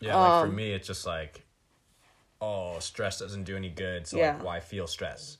Yeah, 0.00 0.16
like 0.16 0.32
Um, 0.42 0.48
for 0.48 0.52
me, 0.54 0.72
it's 0.72 0.86
just 0.88 1.06
like, 1.06 1.44
oh, 2.40 2.78
stress 2.78 3.20
doesn't 3.20 3.44
do 3.44 3.56
any 3.56 3.70
good. 3.70 4.06
So 4.06 4.18
Yeah. 4.18 4.32
Mm. 4.32 4.36
like, 4.36 4.44
why 4.44 4.60
feel 4.60 4.86
stress? 4.86 5.38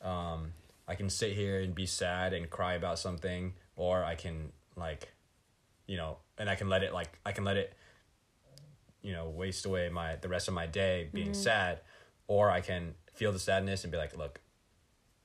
Um, 0.00 0.54
I 0.88 0.94
can 0.94 1.10
sit 1.10 1.32
here 1.32 1.60
and 1.60 1.74
be 1.74 1.86
sad 1.86 2.32
and 2.32 2.48
cry 2.48 2.74
about 2.74 2.98
something, 2.98 3.54
or 3.76 4.02
I 4.02 4.14
can 4.14 4.52
like, 4.76 5.12
you 5.86 5.96
know, 5.96 6.18
and 6.38 6.48
I 6.48 6.54
can 6.54 6.68
let 6.68 6.82
it 6.82 6.92
like 6.92 7.18
I 7.26 7.32
can 7.32 7.44
let 7.44 7.56
it, 7.56 7.74
you 9.02 9.12
know, 9.12 9.28
waste 9.28 9.64
away 9.66 9.88
my 9.88 10.16
the 10.16 10.28
rest 10.28 10.48
of 10.48 10.54
my 10.54 10.66
day 10.66 11.08
being 11.12 11.28
Mm-hmm. 11.30 11.42
sad, 11.42 11.80
or 12.26 12.50
I 12.50 12.60
can 12.60 12.94
feel 13.14 13.32
the 13.32 13.38
sadness 13.38 13.84
and 13.84 13.90
be 13.90 13.98
like, 13.98 14.16
look, 14.16 14.40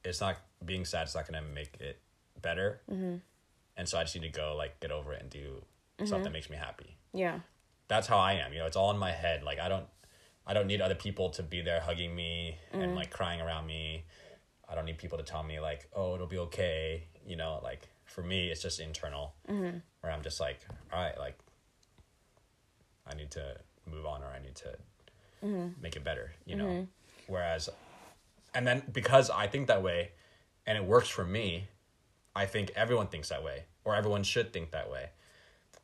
it's 0.03 0.21
not 0.21 0.37
being 0.63 0.85
sad. 0.85 1.03
It's 1.03 1.15
not 1.15 1.27
gonna 1.27 1.41
make 1.41 1.77
it 1.79 1.99
better. 2.41 2.81
Mm-hmm. 2.91 3.15
And 3.77 3.89
so 3.89 3.97
I 3.97 4.03
just 4.03 4.15
need 4.15 4.31
to 4.33 4.39
go 4.39 4.55
like 4.55 4.79
get 4.79 4.91
over 4.91 5.13
it 5.13 5.21
and 5.21 5.29
do 5.29 5.63
something 5.99 6.23
that 6.23 6.33
makes 6.33 6.49
me 6.49 6.57
happy 6.57 6.97
yeah 7.13 7.39
that's 7.87 8.05
how 8.07 8.17
I 8.17 8.33
am. 8.33 8.51
You 8.51 8.59
know, 8.59 8.65
it's 8.65 8.75
all 8.75 8.91
in 8.91 8.97
my 8.97 9.11
head. 9.11 9.43
Like 9.43 9.59
I 9.59 9.69
don't 9.69 9.85
I 10.47 10.53
don't 10.53 10.67
need 10.67 10.81
other 10.81 10.95
people 10.95 11.29
to 11.31 11.43
be 11.43 11.61
there 11.61 11.79
hugging 11.79 12.15
me 12.15 12.57
and 12.73 12.95
like 12.95 13.11
crying 13.11 13.41
around 13.41 13.65
me. 13.67 14.05
I 14.67 14.75
don't 14.75 14.85
need 14.85 14.97
people 14.97 15.17
to 15.19 15.23
tell 15.23 15.43
me 15.43 15.59
like, 15.59 15.87
"Oh, 15.93 16.15
it'll 16.15 16.27
be 16.27 16.39
okay." 16.39 17.07
You 17.25 17.35
know, 17.35 17.59
like 17.63 17.87
for 18.05 18.23
me, 18.23 18.49
it's 18.49 18.61
just 18.61 18.79
internal. 18.79 19.35
Where 20.01 20.11
I'm 20.11 20.21
just 20.23 20.39
like, 20.39 20.59
"All 20.91 20.99
right, 20.99 21.17
like 21.17 21.37
I 23.07 23.15
need 23.15 23.31
to 23.31 23.57
move 23.89 24.05
on 24.05 24.21
or 24.23 24.27
I 24.27 24.39
need 24.39 24.55
to 24.55 25.71
make 25.81 25.95
it 25.95 26.03
better." 26.03 26.31
You 26.45 26.55
know. 26.55 26.87
Whereas 27.27 27.69
and 28.53 28.65
then 28.65 28.83
because 28.91 29.29
I 29.29 29.47
think 29.47 29.67
that 29.67 29.83
way 29.83 30.11
and 30.67 30.77
it 30.77 30.85
works 30.85 31.09
for 31.09 31.25
me, 31.25 31.67
I 32.35 32.45
think 32.45 32.71
everyone 32.75 33.07
thinks 33.07 33.29
that 33.29 33.43
way 33.43 33.65
or 33.83 33.95
everyone 33.95 34.23
should 34.23 34.53
think 34.53 34.71
that 34.71 34.89
way 34.89 35.09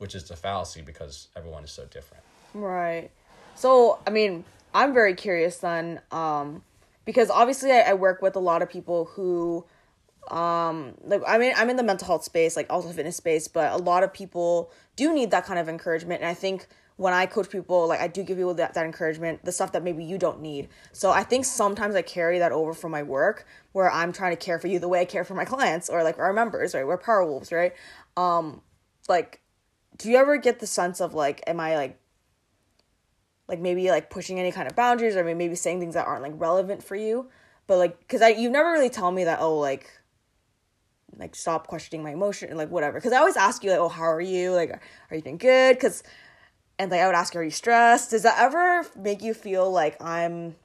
which 0.02 0.16
is 0.16 0.24
the 0.24 0.36
fallacy 0.36 0.82
because 0.82 1.28
everyone 1.36 1.64
is 1.64 1.70
so 1.70 1.86
different. 1.86 2.24
Right. 2.56 3.12
So, 3.54 4.00
I 4.08 4.10
mean, 4.10 4.44
I'm 4.74 4.96
very 4.96 5.14
curious 5.14 5.58
then, 5.60 6.02
um, 6.10 6.64
because 7.06 7.30
obviously 7.30 7.72
I, 7.72 7.82
I 7.82 7.94
work 7.94 8.20
with 8.20 8.36
a 8.36 8.40
lot 8.40 8.64
of 8.64 8.70
people 8.70 9.06
who, 9.06 9.64
um, 10.32 10.96
like, 11.04 11.22
I 11.28 11.38
mean, 11.38 11.54
I'm 11.56 11.70
in 11.70 11.76
the 11.76 11.84
mental 11.84 12.08
health 12.08 12.24
space, 12.24 12.56
like 12.56 12.66
also 12.72 12.90
fitness 12.90 13.16
space, 13.16 13.48
but 13.48 13.74
a 13.74 13.78
lot 13.78 14.02
of 14.02 14.12
people 14.12 14.72
do 14.96 15.14
need 15.14 15.30
that 15.30 15.46
kind 15.46 15.60
of 15.60 15.70
encouragement. 15.70 16.22
And 16.22 16.30
I 16.32 16.34
think 16.34 16.66
when 17.02 17.14
I 17.14 17.26
coach 17.26 17.50
people, 17.50 17.88
like, 17.88 18.00
I 18.00 18.08
do 18.08 18.22
give 18.22 18.38
people 18.38 18.54
that, 18.54 18.76
that 18.76 18.86
encouragement, 18.86 19.44
the 19.44 19.52
stuff 19.52 19.72
that 19.72 19.82
maybe 19.82 20.04
you 20.04 20.20
don't 20.20 20.40
need. 20.40 20.70
So 20.92 21.10
I 21.10 21.24
think 21.24 21.46
sometimes 21.46 21.96
I 21.96 22.04
carry 22.04 22.38
that 22.38 22.52
over 22.52 22.76
from 22.76 22.92
my 22.92 23.02
work 23.02 23.48
where 23.72 23.90
I'm 23.90 24.14
trying 24.14 24.34
to 24.34 24.36
care 24.36 24.60
for 24.60 24.68
you 24.68 24.78
the 24.78 24.88
way 24.88 25.02
I 25.02 25.06
care 25.06 25.24
for 25.24 25.34
my 25.34 25.44
clients 25.44 25.90
or 25.90 26.04
like 26.04 26.20
our 26.20 26.32
members, 26.32 26.76
right? 26.76 26.86
We're 26.86 27.00
power 27.00 27.26
wolves, 27.26 27.52
right? 27.52 27.74
Um, 28.16 28.62
like, 29.10 29.42
do 29.98 30.12
you 30.12 30.18
ever 30.18 30.38
get 30.38 30.60
the 30.60 30.68
sense 30.68 31.02
of 31.02 31.16
like, 31.16 31.42
am 31.48 31.60
I 31.60 31.76
like, 31.76 31.98
like 33.48 33.60
maybe 33.60 33.90
like 33.90 34.12
pushing 34.12 34.40
any 34.40 34.52
kind 34.52 34.70
of 34.70 34.76
boundaries 34.76 35.16
or 35.16 35.24
maybe 35.24 35.56
saying 35.56 35.80
things 35.80 35.96
that 35.96 36.06
aren't 36.06 36.22
like 36.22 36.34
relevant 36.36 36.84
for 36.84 36.96
you 36.96 37.30
but 37.68 37.78
like 37.78 38.00
because 38.00 38.22
i 38.22 38.30
you've 38.30 38.52
never 38.52 38.72
really 38.72 38.90
tell 38.90 39.12
me 39.12 39.26
that 39.26 39.42
oh 39.42 39.58
like 39.58 39.92
like 41.18 41.36
stop 41.36 41.68
questioning 41.68 42.02
my 42.02 42.12
emotion 42.12 42.48
and 42.48 42.58
like 42.58 42.70
whatever 42.70 42.98
because 42.98 43.12
i 43.12 43.18
always 43.18 43.36
ask 43.36 43.62
you 43.62 43.70
like 43.70 43.80
oh 43.80 43.90
how 43.90 44.10
are 44.10 44.22
you 44.22 44.54
like 44.54 44.72
are 45.10 45.16
you 45.18 45.22
doing 45.22 45.38
good 45.38 45.76
because 45.76 46.02
and 46.82 46.92
like 46.92 47.00
i 47.00 47.06
would 47.06 47.16
ask 47.16 47.34
you 47.34 47.40
are 47.40 47.44
you 47.44 47.52
stressed 47.52 48.12
does 48.12 48.24
that 48.24 48.38
ever 48.40 48.86
make 48.98 49.22
you 49.22 49.34
feel 49.34 49.72
like 49.72 50.02
i'm 50.02 50.56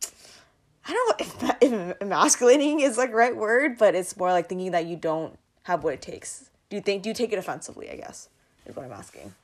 i 0.89 0.93
don't 0.93 1.21
know 1.21 1.27
if, 1.27 1.63
if 1.63 1.99
emasculating 2.01 2.81
is 2.81 2.97
like 2.97 3.13
right 3.13 3.37
word 3.37 3.77
but 3.79 3.95
it's 3.95 4.17
more 4.17 4.33
like 4.33 4.49
thinking 4.49 4.71
that 4.73 4.87
you 4.87 4.97
don't 4.97 5.39
have 5.65 5.85
what 5.85 5.93
it 5.95 6.01
takes 6.03 6.51
do 6.71 6.77
you 6.77 6.83
think 6.83 7.03
do 7.03 7.11
you 7.11 7.15
take 7.15 7.33
it 7.33 7.39
offensively 7.39 7.91
i 7.91 7.97
guess 7.97 8.29
is 8.65 8.75
what 8.75 8.85
i'm 8.87 8.93
asking 8.93 9.35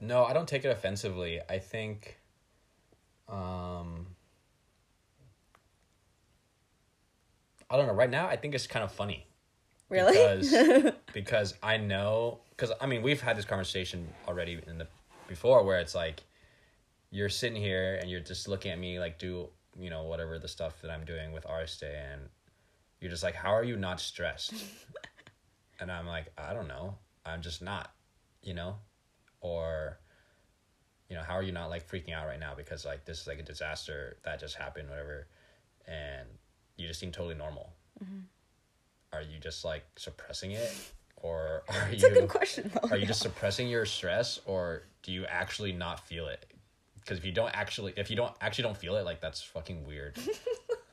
No, 0.00 0.24
I 0.26 0.34
don't 0.34 0.46
take 0.46 0.62
it 0.66 0.68
offensively. 0.68 1.40
I 1.48 1.58
think 1.58 2.18
um 3.28 4.06
I 7.70 7.76
don't 7.76 7.86
know. 7.88 7.94
Right 7.94 8.10
now, 8.10 8.26
I 8.28 8.36
think 8.36 8.54
it's 8.54 8.66
kind 8.66 8.84
of 8.84 8.92
funny. 8.92 9.26
really 9.88 10.12
Because 10.12 10.92
because 11.14 11.54
I 11.62 11.78
know 11.78 12.40
cuz 12.58 12.70
I 12.80 12.86
mean, 12.86 13.02
we've 13.02 13.22
had 13.22 13.36
this 13.38 13.46
conversation 13.46 14.12
already 14.28 14.60
in 14.66 14.76
the 14.78 14.86
before 15.28 15.64
where 15.64 15.80
it's 15.80 15.94
like 15.94 16.22
you're 17.10 17.28
sitting 17.28 17.60
here 17.60 17.98
and 18.00 18.10
you're 18.10 18.20
just 18.20 18.48
looking 18.48 18.72
at 18.72 18.78
me 18.78 18.98
like 18.98 19.18
do, 19.18 19.48
you 19.78 19.90
know, 19.90 20.04
whatever 20.04 20.38
the 20.38 20.48
stuff 20.48 20.80
that 20.82 20.90
I'm 20.90 21.04
doing 21.04 21.32
with 21.32 21.44
Arste 21.44 21.82
and 21.84 22.22
you're 23.00 23.10
just 23.10 23.22
like, 23.22 23.34
"How 23.34 23.54
are 23.54 23.64
you 23.64 23.76
not 23.76 24.00
stressed?" 24.00 24.54
and 25.80 25.92
I'm 25.92 26.06
like, 26.06 26.32
"I 26.38 26.54
don't 26.54 26.66
know. 26.66 26.94
I'm 27.24 27.42
just 27.42 27.62
not." 27.62 27.92
You 28.42 28.54
know? 28.54 28.76
or 29.46 29.98
you 31.08 31.16
know 31.16 31.22
how 31.22 31.34
are 31.34 31.42
you 31.42 31.52
not 31.52 31.70
like 31.70 31.88
freaking 31.88 32.12
out 32.12 32.26
right 32.26 32.40
now 32.40 32.52
because 32.56 32.84
like 32.84 33.04
this 33.04 33.20
is 33.20 33.26
like 33.26 33.38
a 33.38 33.42
disaster 33.42 34.16
that 34.24 34.40
just 34.40 34.56
happened 34.56 34.88
whatever 34.88 35.28
and 35.86 36.26
you 36.76 36.86
just 36.86 36.98
seem 36.98 37.12
totally 37.12 37.34
normal 37.34 37.72
mm-hmm. 38.02 38.20
are 39.12 39.22
you 39.22 39.38
just 39.38 39.64
like 39.64 39.84
suppressing 39.96 40.52
it 40.52 40.72
or 41.16 41.62
are 41.68 41.88
it's 41.90 42.02
you 42.02 42.08
a 42.08 42.12
good 42.12 42.28
question 42.28 42.70
though. 42.74 42.88
are 42.90 42.96
you 42.96 43.06
just 43.06 43.20
suppressing 43.20 43.68
your 43.68 43.84
stress 43.86 44.40
or 44.46 44.82
do 45.02 45.12
you 45.12 45.24
actually 45.26 45.72
not 45.72 46.00
feel 46.06 46.26
it? 46.28 46.46
Because 47.00 47.18
if 47.18 47.24
you 47.24 47.32
don't 47.32 47.50
actually 47.56 47.92
if 47.96 48.10
you 48.10 48.16
don't 48.16 48.32
actually 48.40 48.62
don't 48.64 48.76
feel 48.76 48.96
it 48.96 49.04
like 49.04 49.20
that's 49.20 49.42
fucking 49.42 49.86
weird. 49.86 50.18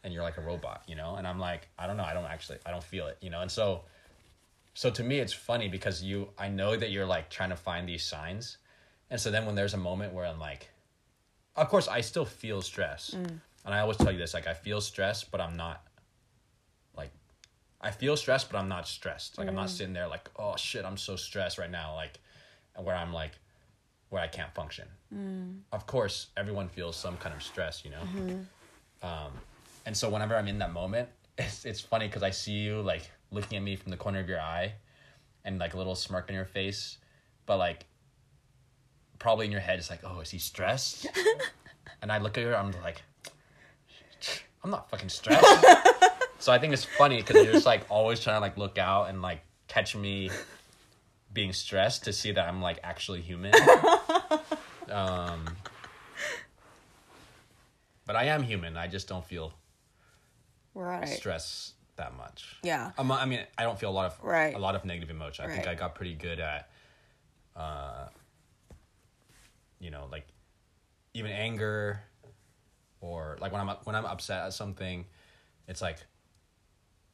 And 0.05 0.13
you're 0.13 0.23
like 0.23 0.37
a 0.37 0.41
robot 0.41 0.83
you 0.85 0.95
know? 0.95 1.15
And 1.15 1.25
i'm 1.25 1.39
like 1.39 1.69
i 1.79 1.87
don't 1.87 1.95
know 1.95 2.03
i 2.03 2.13
don't 2.13 2.25
actually 2.25 2.57
i 2.65 2.71
don't 2.71 2.83
feel 2.83 3.07
it 3.07 3.17
you 3.21 3.29
know? 3.29 3.39
And 3.41 3.49
so 3.49 3.83
so 4.73 4.89
to 4.89 5.01
me 5.01 5.19
it's 5.19 5.31
funny 5.31 5.69
because 5.69 6.03
you 6.03 6.27
i 6.37 6.49
know 6.49 6.75
that 6.75 6.91
you're 6.91 7.05
like 7.05 7.29
trying 7.29 7.49
to 7.51 7.55
find 7.55 7.87
these 7.87 8.03
signs. 8.03 8.57
And 9.09 9.19
so 9.19 9.31
then 9.31 9.45
when 9.45 9.55
there's 9.55 9.73
a 9.73 9.77
moment 9.77 10.13
where 10.13 10.25
i'm 10.25 10.39
like 10.39 10.69
of 11.55 11.69
course 11.69 11.87
i 11.87 12.01
still 12.01 12.25
feel 12.25 12.61
stress. 12.61 13.11
Mm. 13.15 13.39
And 13.65 13.73
i 13.73 13.79
always 13.79 13.95
tell 13.95 14.11
you 14.11 14.17
this 14.17 14.33
like 14.33 14.45
i 14.45 14.53
feel 14.53 14.81
stress 14.81 15.23
but 15.23 15.39
i'm 15.39 15.55
not 15.55 15.83
i 17.83 17.91
feel 17.91 18.15
stressed 18.17 18.49
but 18.49 18.57
i'm 18.57 18.69
not 18.69 18.87
stressed. 18.87 19.37
Like 19.37 19.47
i'm 19.47 19.55
not 19.55 19.67
mm. 19.67 19.77
sitting 19.77 19.93
there 19.93 20.07
like 20.07 20.29
oh 20.37 20.55
shit 20.55 20.85
i'm 20.85 20.97
so 20.97 21.15
stressed 21.15 21.57
right 21.57 21.69
now 21.69 21.93
like 21.95 22.19
where 22.81 22.95
i'm 22.95 23.13
like 23.13 23.33
where 24.09 24.21
i 24.21 24.27
can't 24.27 24.53
function. 24.53 24.87
Mm. 25.13 25.59
Of 25.71 25.85
course 25.85 26.27
everyone 26.37 26.69
feels 26.69 26.95
some 26.95 27.17
kind 27.17 27.35
of 27.35 27.43
stress 27.43 27.83
you 27.85 27.91
know? 27.91 28.01
Mm-hmm. 28.15 29.05
Um, 29.05 29.31
and 29.85 29.95
so 29.95 30.09
whenever 30.09 30.35
i'm 30.35 30.47
in 30.47 30.59
that 30.59 30.71
moment 30.71 31.09
it's, 31.37 31.65
it's 31.65 31.81
funny 31.81 32.07
because 32.07 32.23
i 32.23 32.29
see 32.31 32.53
you 32.53 32.81
like 32.81 33.11
looking 33.31 33.57
at 33.57 33.63
me 33.63 33.75
from 33.75 33.91
the 33.91 33.97
corner 33.97 34.19
of 34.19 34.29
your 34.29 34.39
eye 34.39 34.73
and 35.43 35.59
like 35.59 35.73
a 35.73 35.77
little 35.77 35.95
smirk 35.95 36.29
on 36.29 36.35
your 36.35 36.45
face 36.45 36.97
but 37.45 37.57
like 37.57 37.85
probably 39.19 39.45
in 39.45 39.51
your 39.51 39.61
head 39.61 39.77
it's 39.77 39.89
like 39.89 40.01
oh 40.03 40.19
is 40.21 40.31
he 40.31 40.39
stressed? 40.39 41.07
And 42.01 42.11
i 42.11 42.17
look 42.17 42.37
at 42.37 42.43
her 42.43 42.53
i'm 42.53 42.73
like 42.83 43.01
i'm 44.61 44.69
not 44.69 44.89
fucking 44.89 45.07
stressed 45.07 45.45
so 46.43 46.51
i 46.51 46.59
think 46.59 46.73
it's 46.73 46.83
funny 46.83 47.17
because 47.17 47.43
you're 47.43 47.53
just 47.53 47.65
like 47.65 47.85
always 47.89 48.19
trying 48.19 48.35
to 48.35 48.41
like 48.41 48.57
look 48.57 48.77
out 48.77 49.09
and 49.09 49.21
like 49.21 49.41
catch 49.67 49.95
me 49.95 50.29
being 51.33 51.53
stressed 51.53 52.03
to 52.03 52.11
see 52.11 52.31
that 52.33 52.47
i'm 52.47 52.61
like 52.61 52.79
actually 52.83 53.21
human. 53.21 53.53
Um 54.91 55.45
but 58.05 58.17
i 58.17 58.25
am 58.25 58.43
human. 58.43 58.75
I 58.75 58.87
just 58.87 59.07
don't 59.07 59.23
feel 59.25 59.53
right. 60.73 61.07
stress 61.07 61.73
that 61.95 62.15
much. 62.17 62.57
Yeah. 62.63 62.91
Um, 62.97 63.11
I 63.11 63.25
mean, 63.25 63.39
I 63.57 63.63
don't 63.63 63.79
feel 63.79 63.89
a 63.89 63.95
lot 63.95 64.07
of 64.07 64.19
Right. 64.21 64.53
a 64.53 64.59
lot 64.59 64.75
of 64.75 64.83
negative 64.83 65.09
emotion. 65.09 65.45
I 65.45 65.53
think 65.53 65.67
I 65.67 65.75
got 65.75 65.95
pretty 65.95 66.15
good 66.15 66.39
at, 66.39 66.69
uh, 67.55 68.07
you 69.79 69.89
know, 69.89 70.07
like 70.11 70.27
even 71.13 71.31
anger, 71.31 72.01
or 72.99 73.37
like 73.39 73.51
when 73.53 73.61
I'm 73.61 73.75
when 73.85 73.95
I'm 73.95 74.05
upset 74.05 74.45
at 74.45 74.53
something, 74.53 75.05
it's 75.67 75.81
like 75.81 75.97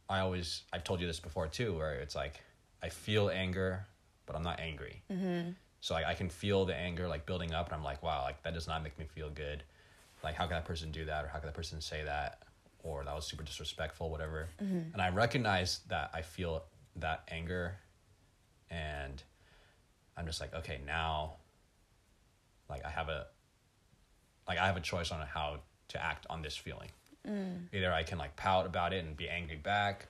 I 0.09 0.19
always 0.19 0.63
I've 0.73 0.83
told 0.83 0.99
you 0.99 1.07
this 1.07 1.19
before 1.19 1.47
too, 1.47 1.77
where 1.77 1.93
it's 1.93 2.15
like 2.15 2.41
I 2.81 2.89
feel 2.89 3.29
anger, 3.29 3.85
but 4.25 4.35
I'm 4.35 4.43
not 4.43 4.59
angry. 4.59 5.03
Mm-hmm. 5.11 5.51
So 5.81 5.93
like 5.93 6.05
I 6.05 6.15
can 6.15 6.29
feel 6.29 6.65
the 6.65 6.75
anger 6.75 7.07
like 7.07 7.25
building 7.25 7.53
up, 7.53 7.67
and 7.67 7.75
I'm 7.75 7.83
like, 7.83 8.01
wow, 8.01 8.23
like 8.23 8.41
that 8.43 8.53
does 8.53 8.67
not 8.67 8.83
make 8.83 8.97
me 8.97 9.05
feel 9.05 9.29
good. 9.29 9.63
Like 10.23 10.35
how 10.35 10.45
can 10.45 10.55
that 10.55 10.65
person 10.65 10.91
do 10.91 11.05
that, 11.05 11.23
or 11.23 11.27
how 11.27 11.39
can 11.39 11.47
that 11.47 11.55
person 11.55 11.79
say 11.79 12.03
that, 12.03 12.39
or 12.83 13.03
that 13.05 13.15
was 13.15 13.25
super 13.25 13.43
disrespectful, 13.43 14.09
whatever. 14.09 14.49
And 14.59 15.01
I 15.01 15.09
recognize 15.09 15.79
that 15.87 16.09
I 16.13 16.21
feel 16.21 16.63
that 16.97 17.23
anger, 17.29 17.77
and 18.69 19.21
I'm 20.17 20.25
just 20.25 20.41
like, 20.41 20.53
okay, 20.53 20.81
now, 20.85 21.35
like 22.69 22.83
I 22.83 22.89
have 22.89 23.07
a, 23.09 23.27
like 24.47 24.57
I 24.57 24.65
have 24.65 24.75
a 24.75 24.81
choice 24.81 25.11
on 25.11 25.25
how 25.25 25.59
to 25.89 26.03
act 26.03 26.25
on 26.29 26.41
this 26.41 26.57
feeling. 26.57 26.89
Mm. 27.29 27.67
Either 27.73 27.93
I 27.93 28.03
can 28.03 28.17
like 28.17 28.35
pout 28.35 28.65
about 28.65 28.93
it 28.93 29.05
and 29.05 29.15
be 29.15 29.29
angry 29.29 29.57
back, 29.57 30.07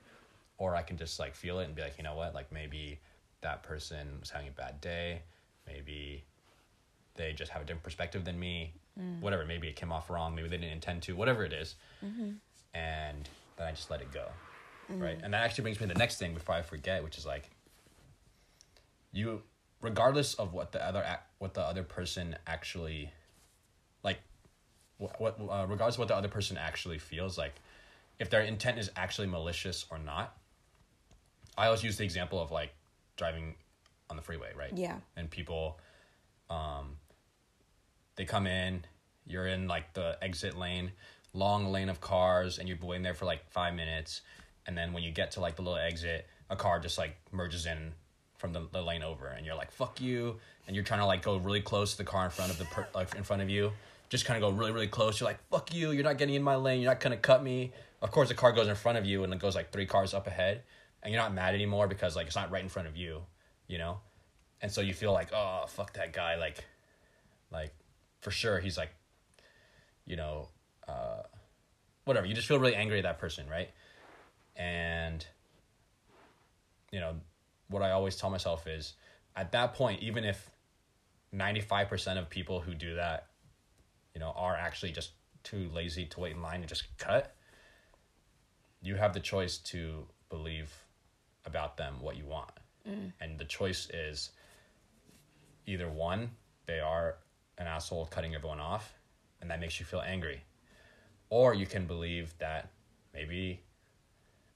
or 0.58 0.76
I 0.76 0.82
can 0.82 0.98
just 0.98 1.20
like 1.20 1.36
feel 1.36 1.60
it 1.60 1.66
and 1.66 1.76
be 1.76 1.82
like, 1.82 1.98
you 1.98 2.04
know 2.04 2.16
what, 2.16 2.34
like 2.34 2.52
maybe 2.52 3.00
that 3.42 3.64
person 3.64 4.08
was 4.20 4.30
having 4.30 4.48
a 4.48 4.52
bad 4.52 4.82
day, 4.82 5.22
maybe 5.68 6.24
they 7.16 7.34
just 7.34 7.52
have 7.52 7.62
a 7.62 7.66
different 7.66 7.84
perspective 7.84 8.26
than 8.26 8.40
me, 8.40 8.74
mm. 9.00 9.20
whatever. 9.22 9.46
Maybe 9.46 9.68
it 9.68 9.76
came 9.76 9.92
off 9.92 10.10
wrong, 10.10 10.36
maybe 10.36 10.48
they 10.48 10.58
didn't 10.58 10.74
intend 10.74 11.02
to, 11.04 11.16
whatever 11.16 11.44
it 11.44 11.54
is. 11.54 11.76
Mm-hmm. 12.04 12.32
and 12.74 13.30
then 13.58 13.68
I 13.68 13.72
just 13.72 13.92
let 13.92 14.02
it 14.02 14.12
go, 14.12 14.26
mm. 14.92 15.02
right? 15.02 15.20
And 15.22 15.34
that 15.34 15.44
actually 15.44 15.64
brings 15.64 15.80
me 15.80 15.88
to 15.88 15.94
the 15.94 16.00
next 16.00 16.18
thing 16.18 16.34
before 16.34 16.56
I 16.56 16.62
forget, 16.62 17.04
which 17.04 17.18
is 17.18 17.26
like 17.26 17.50
you, 19.12 19.42
regardless 19.82 20.34
of 20.36 20.54
what 20.54 20.72
the 20.72 20.86
other 20.86 21.04
what 21.40 21.54
the 21.54 21.62
other 21.62 21.84
person 21.84 22.36
actually, 22.48 23.12
what, 25.00 25.20
what 25.20 25.40
uh, 25.40 25.66
regardless 25.68 25.96
of 25.96 26.00
what 26.00 26.08
the 26.10 26.16
other 26.16 26.28
person 26.28 26.58
actually 26.58 27.00
feels 27.00 27.38
like, 27.38 27.56
if 28.20 28.30
their 28.30 28.42
intent 28.42 28.78
is 28.78 28.92
actually 28.96 29.28
malicious 29.28 29.86
or 29.90 29.98
not. 29.98 30.36
I 31.58 31.66
always 31.66 31.84
use 31.84 31.98
the 31.98 32.04
example 32.04 32.40
of 32.40 32.52
like 32.52 32.74
driving 33.18 33.56
on 34.10 34.16
the 34.16 34.22
freeway, 34.22 34.52
right? 34.56 34.72
Yeah. 34.74 34.98
And 35.18 35.30
people, 35.30 35.80
um, 36.50 36.98
they 38.16 38.26
come 38.26 38.48
in, 38.48 38.86
you're 39.26 39.48
in 39.48 39.68
like 39.68 39.94
the 39.94 40.18
exit 40.22 40.58
lane, 40.58 40.92
long 41.34 41.72
lane 41.72 41.90
of 41.90 42.02
cars, 42.02 42.60
and 42.60 42.68
you're 42.68 42.78
waiting 42.82 43.04
there 43.04 43.14
for 43.14 43.26
like 43.26 43.50
five 43.50 43.74
minutes, 43.74 44.22
and 44.66 44.78
then 44.78 44.94
when 44.94 45.04
you 45.04 45.12
get 45.12 45.32
to 45.32 45.40
like 45.40 45.56
the 45.56 45.62
little 45.62 45.78
exit, 45.78 46.28
a 46.50 46.56
car 46.56 46.80
just 46.80 46.98
like 46.98 47.16
merges 47.32 47.66
in 47.66 47.94
from 48.38 48.54
the, 48.54 48.62
the 48.72 48.82
lane 48.82 49.04
over, 49.04 49.28
and 49.28 49.46
you're 49.46 49.56
like 49.56 49.72
fuck 49.72 50.02
you, 50.02 50.38
and 50.68 50.76
you're 50.76 50.86
trying 50.86 51.00
to 51.00 51.06
like 51.06 51.22
go 51.22 51.38
really 51.38 51.62
close 51.62 51.92
to 51.92 51.98
the 51.98 52.04
car 52.04 52.26
in 52.26 52.32
front 52.32 52.52
of 52.52 52.58
the 52.58 52.66
per- 52.66 52.88
like 52.96 53.14
in 53.16 53.24
front 53.24 53.42
of 53.42 53.50
you, 53.50 53.72
just 54.10 54.26
kind 54.26 54.44
of 54.44 54.50
go 54.50 54.56
really 54.56 54.72
really 54.72 54.88
close. 54.88 55.20
You're 55.20 55.30
like 55.30 55.40
fuck 55.50 55.74
you, 55.74 55.92
you're 55.92 56.04
not 56.04 56.18
getting 56.18 56.36
in 56.36 56.44
my 56.44 56.56
lane, 56.56 56.82
you're 56.82 56.92
not 56.92 57.00
gonna 57.00 57.18
cut 57.18 57.44
me. 57.44 57.72
Of 58.02 58.12
course, 58.12 58.30
the 58.30 58.36
car 58.36 58.52
goes 58.52 58.68
in 58.68 58.76
front 58.76 58.98
of 58.98 59.06
you, 59.06 59.24
and 59.24 59.34
it 59.34 59.40
goes 59.40 59.56
like 59.56 59.72
three 59.72 59.86
cars 59.86 60.14
up 60.14 60.28
ahead, 60.28 60.64
and 61.04 61.14
you're 61.14 61.22
not 61.22 61.34
mad 61.34 61.54
anymore 61.54 61.88
because 61.88 62.16
like 62.16 62.28
it's 62.28 62.36
not 62.36 62.52
right 62.52 62.64
in 62.64 62.70
front 62.70 62.88
of 62.88 62.96
you, 62.96 63.24
you 63.68 63.78
know, 63.78 64.00
and 64.62 64.72
so 64.72 64.82
you 64.82 64.94
feel 64.94 65.14
like 65.14 65.30
oh 65.34 65.66
fuck 65.68 65.94
that 65.94 66.14
guy, 66.14 66.36
like, 66.36 66.64
like 67.52 67.74
for 68.22 68.32
sure 68.32 68.60
he's 68.60 68.78
like 68.78 68.92
you 70.10 70.16
know, 70.16 70.50
uh, 70.88 71.22
whatever. 72.04 72.26
You 72.26 72.34
just 72.34 72.48
feel 72.48 72.60
really 72.60 72.76
angry 72.76 72.98
at 72.98 73.04
that 73.04 73.20
person, 73.20 73.48
right? 73.48 73.70
And, 74.58 75.26
you 76.92 77.00
know, 77.00 77.16
what 77.70 77.84
I 77.84 77.92
always 77.92 78.18
tell 78.18 78.32
myself 78.32 78.68
is 78.68 78.94
at 79.36 79.52
that 79.54 79.76
point, 79.76 80.02
even 80.02 80.26
if 80.26 80.50
95% 81.34 82.18
of 82.18 82.30
people 82.30 82.60
who 82.60 82.74
do 82.74 82.96
that, 82.96 83.28
you 84.20 84.26
know, 84.26 84.34
are 84.36 84.58
actually 84.58 84.92
just 84.92 85.12
too 85.44 85.70
lazy 85.74 86.06
to 86.06 86.20
wait 86.20 86.36
in 86.36 86.42
line 86.42 86.60
and 86.60 86.68
just 86.68 86.84
cut, 86.98 87.34
you 88.82 88.96
have 88.96 89.14
the 89.14 89.20
choice 89.22 89.58
to 89.58 90.06
believe 90.30 90.74
about 91.46 91.78
them 91.78 91.96
what 92.02 92.18
you 92.18 92.26
want. 92.26 92.52
Mm. 92.86 93.14
And 93.22 93.40
the 93.40 93.46
choice 93.46 93.90
is 93.94 94.32
either 95.66 95.88
one, 95.88 96.32
they 96.66 96.82
are 96.82 97.16
an 97.58 97.68
asshole 97.68 98.08
cutting 98.08 98.36
everyone 98.36 98.60
off, 98.60 98.94
and 99.40 99.50
that 99.50 99.62
makes 99.62 99.80
you 99.80 99.86
feel 99.86 100.02
angry. 100.02 100.42
Or 101.30 101.54
you 101.54 101.66
can 101.66 101.88
believe 101.88 102.34
that 102.40 102.72
maybe 103.14 103.62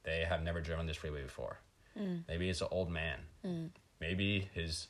they 0.04 0.26
have 0.28 0.44
never 0.44 0.60
driven 0.60 0.88
this 0.88 0.98
freeway 0.98 1.24
before. 1.24 1.58
Mm. 1.98 2.24
Maybe 2.28 2.50
it's 2.50 2.60
an 2.60 2.68
old 2.70 2.92
man. 2.92 3.20
Mm. 3.46 3.70
Maybe 4.02 4.50
his 4.54 4.88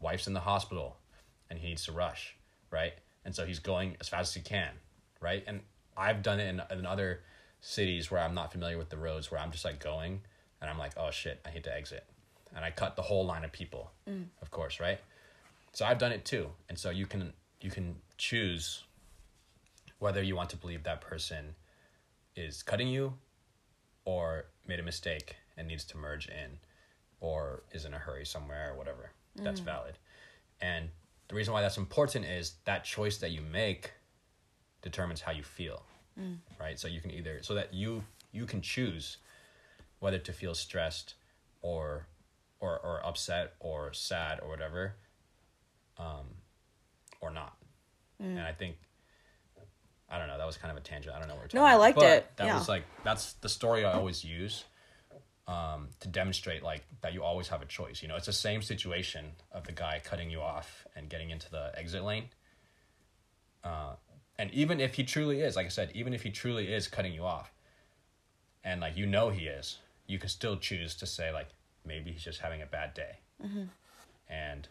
wife's 0.00 0.26
in 0.26 0.32
the 0.32 0.40
hospital 0.40 0.96
and 1.50 1.58
he 1.58 1.68
needs 1.68 1.84
to 1.84 1.92
rush, 1.92 2.36
right? 2.70 2.94
And 3.24 3.34
so 3.34 3.46
he's 3.46 3.58
going 3.58 3.96
as 4.00 4.08
fast 4.08 4.30
as 4.30 4.42
he 4.42 4.48
can, 4.48 4.70
right? 5.20 5.42
And 5.46 5.60
I've 5.96 6.22
done 6.22 6.40
it 6.40 6.48
in, 6.48 6.78
in 6.78 6.86
other 6.86 7.20
cities 7.60 8.10
where 8.10 8.20
I'm 8.20 8.34
not 8.34 8.52
familiar 8.52 8.76
with 8.76 8.90
the 8.90 8.98
roads, 8.98 9.30
where 9.30 9.40
I'm 9.40 9.50
just 9.50 9.64
like 9.64 9.82
going 9.82 10.20
and 10.60 10.70
I'm 10.70 10.78
like, 10.78 10.92
oh 10.96 11.10
shit, 11.10 11.40
I 11.46 11.52
need 11.52 11.64
to 11.64 11.74
exit. 11.74 12.04
And 12.54 12.64
I 12.64 12.70
cut 12.70 12.96
the 12.96 13.02
whole 13.02 13.24
line 13.24 13.44
of 13.44 13.52
people, 13.52 13.90
mm. 14.08 14.26
of 14.42 14.50
course, 14.50 14.80
right? 14.80 15.00
So 15.72 15.84
I've 15.84 15.98
done 15.98 16.12
it 16.12 16.24
too. 16.24 16.50
And 16.68 16.78
so 16.78 16.90
you 16.90 17.06
can 17.06 17.32
you 17.60 17.70
can 17.70 17.96
choose 18.18 18.84
whether 19.98 20.22
you 20.22 20.36
want 20.36 20.50
to 20.50 20.56
believe 20.56 20.84
that 20.84 21.00
person 21.00 21.54
is 22.36 22.62
cutting 22.62 22.88
you 22.88 23.14
or 24.04 24.46
made 24.66 24.78
a 24.78 24.82
mistake 24.82 25.36
and 25.56 25.66
needs 25.66 25.84
to 25.84 25.96
merge 25.96 26.28
in 26.28 26.58
or 27.20 27.62
is 27.72 27.84
in 27.84 27.94
a 27.94 27.98
hurry 27.98 28.26
somewhere 28.26 28.72
or 28.72 28.76
whatever. 28.76 29.10
That's 29.36 29.60
mm. 29.60 29.64
valid. 29.64 29.98
And 30.60 30.90
the 31.28 31.34
reason 31.34 31.52
why 31.54 31.62
that's 31.62 31.76
important 31.78 32.24
is 32.26 32.54
that 32.64 32.84
choice 32.84 33.18
that 33.18 33.30
you 33.30 33.40
make 33.40 33.92
determines 34.82 35.20
how 35.22 35.32
you 35.32 35.42
feel. 35.42 35.82
Right? 36.60 36.78
So 36.78 36.86
you 36.86 37.00
can 37.00 37.10
either 37.10 37.40
so 37.42 37.54
that 37.54 37.74
you 37.74 38.04
you 38.32 38.46
can 38.46 38.60
choose 38.60 39.16
whether 39.98 40.18
to 40.18 40.32
feel 40.32 40.54
stressed 40.54 41.14
or 41.62 42.06
or 42.60 42.78
or 42.78 43.04
upset 43.04 43.54
or 43.58 43.92
sad 43.92 44.38
or 44.40 44.48
whatever 44.48 44.94
um 45.98 46.26
or 47.20 47.30
not. 47.30 47.56
And 48.20 48.38
I 48.40 48.52
think 48.52 48.76
I 50.08 50.18
don't 50.18 50.28
know, 50.28 50.38
that 50.38 50.46
was 50.46 50.56
kind 50.56 50.70
of 50.70 50.76
a 50.76 50.80
tangent. 50.80 51.14
I 51.14 51.18
don't 51.18 51.26
know 51.26 51.34
what 51.34 51.42
we're 51.44 51.48
talking 51.48 51.60
No, 51.60 51.66
I 51.66 51.70
about. 51.72 51.80
liked 51.80 51.98
But 51.98 52.04
it. 52.18 52.36
That 52.36 52.46
Yeah. 52.46 52.58
was 52.58 52.68
like 52.68 52.84
that's 53.02 53.32
the 53.34 53.48
story 53.48 53.84
I 53.84 53.92
always 53.94 54.22
use 54.24 54.64
um, 55.46 55.88
to 56.00 56.08
demonstrate 56.08 56.62
like 56.62 56.84
that 57.02 57.12
you 57.12 57.22
always 57.22 57.48
have 57.48 57.62
a 57.62 57.66
choice. 57.66 58.02
You 58.02 58.08
know, 58.08 58.16
it's 58.16 58.26
the 58.26 58.32
same 58.32 58.62
situation 58.62 59.32
of 59.52 59.64
the 59.64 59.72
guy 59.72 60.00
cutting 60.02 60.30
you 60.30 60.40
off 60.40 60.86
and 60.96 61.08
getting 61.08 61.30
into 61.30 61.50
the 61.50 61.72
exit 61.76 62.02
lane. 62.02 62.24
Uh, 63.62 63.94
and 64.38 64.50
even 64.52 64.80
if 64.80 64.94
he 64.94 65.04
truly 65.04 65.40
is, 65.40 65.56
like 65.56 65.66
I 65.66 65.70
said, 65.70 65.90
even 65.94 66.12
if 66.12 66.22
he 66.22 66.30
truly 66.30 66.72
is 66.72 66.88
cutting 66.88 67.12
you 67.12 67.24
off, 67.24 67.52
and 68.62 68.80
like 68.80 68.96
you 68.96 69.06
know 69.06 69.30
he 69.30 69.46
is, 69.46 69.78
you 70.06 70.18
can 70.18 70.28
still 70.28 70.56
choose 70.56 70.94
to 70.96 71.06
say 71.06 71.32
like 71.32 71.48
maybe 71.86 72.10
he's 72.12 72.24
just 72.24 72.40
having 72.40 72.62
a 72.62 72.66
bad 72.66 72.94
day. 72.94 73.18
And 74.28 74.66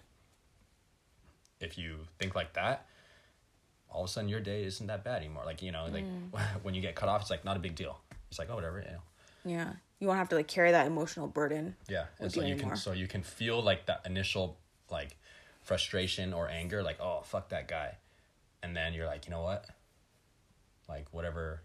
if 1.59 1.77
you 1.77 1.99
think 2.19 2.35
like 2.35 2.53
that, 2.53 2.87
all 3.89 4.03
of 4.03 4.09
a 4.09 4.11
sudden 4.11 4.27
your 4.27 4.39
day 4.39 4.63
isn't 4.63 4.87
that 4.87 5.03
bad 5.03 5.17
anymore. 5.21 5.43
Like 5.45 5.61
you 5.61 5.71
know, 5.71 5.87
like 5.91 6.05
when 6.63 6.73
you 6.73 6.81
get 6.81 6.95
cut 6.95 7.09
off, 7.09 7.21
it's 7.21 7.29
like 7.29 7.45
not 7.45 7.55
a 7.55 7.59
big 7.59 7.75
deal. 7.75 7.99
It's 8.29 8.39
like 8.39 8.49
oh 8.51 8.55
whatever, 8.55 8.79
you 8.79 8.91
know. 8.91 9.01
Yeah. 9.45 9.73
You 10.03 10.07
won't 10.07 10.19
have 10.19 10.27
to 10.29 10.35
like 10.35 10.49
carry 10.49 10.71
that 10.71 10.85
emotional 10.85 11.27
burden. 11.27 11.77
Yeah, 11.87 12.07
and 12.19 12.29
so 12.29 12.41
you 12.41 12.47
anymore. 12.55 12.71
can 12.71 12.77
so 12.77 12.91
you 12.91 13.07
can 13.07 13.23
feel 13.23 13.63
like 13.63 13.85
that 13.85 14.01
initial 14.05 14.57
like 14.91 15.15
frustration 15.61 16.33
or 16.33 16.49
anger, 16.49 16.83
like 16.83 16.99
oh 16.99 17.21
fuck 17.23 17.47
that 17.49 17.69
guy, 17.69 17.95
and 18.61 18.75
then 18.75 18.93
you're 18.93 19.05
like 19.05 19.23
you 19.25 19.31
know 19.31 19.41
what, 19.41 19.65
like 20.89 21.05
whatever, 21.11 21.61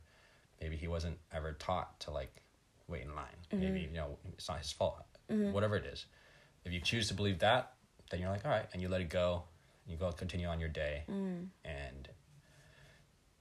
maybe 0.61 0.77
he 0.77 0.87
wasn't 0.87 1.19
ever 1.33 1.53
taught 1.55 1.99
to 1.99 2.13
like 2.13 2.33
wait 2.87 3.03
in 3.03 3.13
line. 3.17 3.25
Mm-hmm. 3.53 3.61
Maybe 3.65 3.81
you 3.91 3.97
know 3.97 4.19
it's 4.35 4.49
not 4.49 4.59
his 4.59 4.71
fault. 4.71 5.05
Whatever 5.27 5.75
it 5.77 5.85
is, 5.87 6.07
if 6.65 6.73
you 6.73 6.81
choose 6.81 7.09
to 7.09 7.15
believe 7.15 7.41
that, 7.41 7.73
then 8.13 8.21
you're 8.21 8.31
like 8.31 8.45
all 8.45 8.53
right, 8.53 8.67
and 8.73 8.81
you 8.81 8.89
let 8.89 9.01
it 9.01 9.09
go, 9.11 9.43
and 9.85 9.93
you 9.93 9.99
go 9.99 10.13
continue 10.13 10.47
on 10.47 10.61
your 10.61 10.69
day, 10.69 11.03
Mm. 11.11 11.49
and 11.65 12.09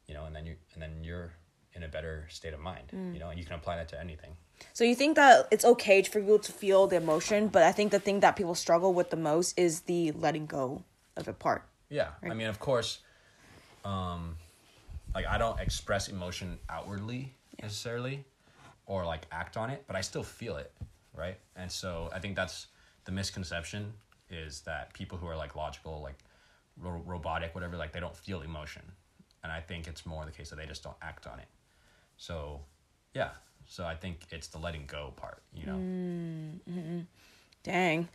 you 0.08 0.16
know, 0.16 0.26
and 0.26 0.36
then 0.36 0.48
you 0.48 0.56
and 0.74 0.82
then 0.82 1.04
you're 1.04 1.34
in 1.74 1.84
a 1.84 1.88
better 1.88 2.26
state 2.30 2.56
of 2.56 2.60
mind, 2.60 2.88
Mm. 2.92 3.14
you 3.14 3.20
know, 3.20 3.30
and 3.30 3.38
you 3.38 3.46
can 3.46 3.54
apply 3.54 3.76
that 3.78 3.90
to 3.90 4.00
anything. 4.00 4.36
So 4.74 4.84
you 4.84 4.96
think 4.96 5.16
that 5.16 5.48
it's 5.52 5.66
okay 5.66 6.02
for 6.04 6.20
people 6.20 6.40
to 6.40 6.52
feel 6.52 6.88
the 6.88 6.98
emotion, 6.98 7.48
but 7.48 7.64
I 7.64 7.72
think 7.72 7.92
the 7.92 8.00
thing 8.00 8.20
that 8.22 8.36
people 8.36 8.56
struggle 8.56 8.94
with 8.94 9.10
the 9.10 9.18
most 9.18 9.58
is 9.58 9.82
the 9.82 10.12
letting 10.12 10.46
go 10.46 10.84
of 11.16 11.28
it 11.28 11.40
part. 11.40 11.64
Yeah, 11.90 12.10
I 12.24 12.34
mean, 12.34 12.48
of 12.48 12.60
course, 12.60 13.00
um, 13.86 14.36
like 15.16 15.26
I 15.26 15.38
don't 15.38 15.60
express 15.60 16.10
emotion 16.10 16.60
outwardly 16.70 17.34
necessarily, 17.62 18.26
or 18.86 19.06
like 19.06 19.26
act 19.32 19.58
on 19.58 19.70
it, 19.70 19.84
but 19.88 19.96
I 19.96 20.02
still 20.02 20.24
feel 20.24 20.58
it, 20.58 20.72
right? 21.16 21.38
And 21.56 21.72
so 21.72 22.10
I 22.14 22.20
think 22.20 22.36
that's 22.36 22.68
the 23.06 23.12
misconception 23.12 23.94
is 24.30 24.62
that 24.62 24.94
people 24.94 25.18
who 25.18 25.28
are 25.28 25.36
like 25.36 25.56
logical, 25.56 26.02
like 26.02 26.18
ro- 26.78 27.02
robotic, 27.06 27.56
whatever, 27.56 27.78
like 27.78 27.94
they 27.94 28.00
don't 28.00 28.16
feel 28.16 28.42
emotion, 28.42 28.84
and 29.44 29.52
I 29.52 29.62
think 29.62 29.88
it's 29.88 30.06
more 30.06 30.26
the 30.26 30.32
case 30.32 30.50
that 30.50 30.58
they 30.58 30.66
just 30.66 30.84
don't 30.84 30.98
act 31.02 31.26
on 31.26 31.40
it. 31.40 31.48
So, 32.18 32.62
yeah. 33.14 33.30
So 33.68 33.86
I 33.86 33.96
think 33.96 34.22
it's 34.32 34.48
the 34.48 34.58
letting 34.58 34.86
go 34.88 35.14
part, 35.16 35.42
you 35.54 35.66
know. 35.66 35.76
Dang. 37.64 38.10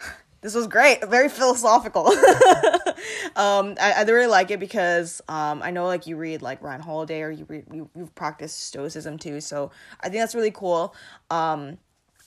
This 0.42 0.54
was 0.54 0.68
great. 0.68 1.06
Very 1.06 1.28
philosophical. 1.28 2.06
um, 3.36 3.76
I, 3.78 3.92
I 3.98 4.02
really 4.04 4.26
like 4.26 4.50
it 4.50 4.58
because 4.58 5.20
um, 5.28 5.62
I 5.62 5.70
know 5.70 5.84
like 5.84 6.06
you 6.06 6.16
read 6.16 6.40
like 6.40 6.62
Ryan 6.62 6.80
Holiday 6.80 7.20
or 7.20 7.30
you 7.30 7.44
read 7.46 7.66
you, 7.70 7.90
you've 7.94 8.14
practiced 8.14 8.60
stoicism 8.60 9.18
too. 9.18 9.42
So 9.42 9.70
I 10.00 10.08
think 10.08 10.22
that's 10.22 10.34
really 10.34 10.50
cool. 10.50 10.94
Um, 11.30 11.76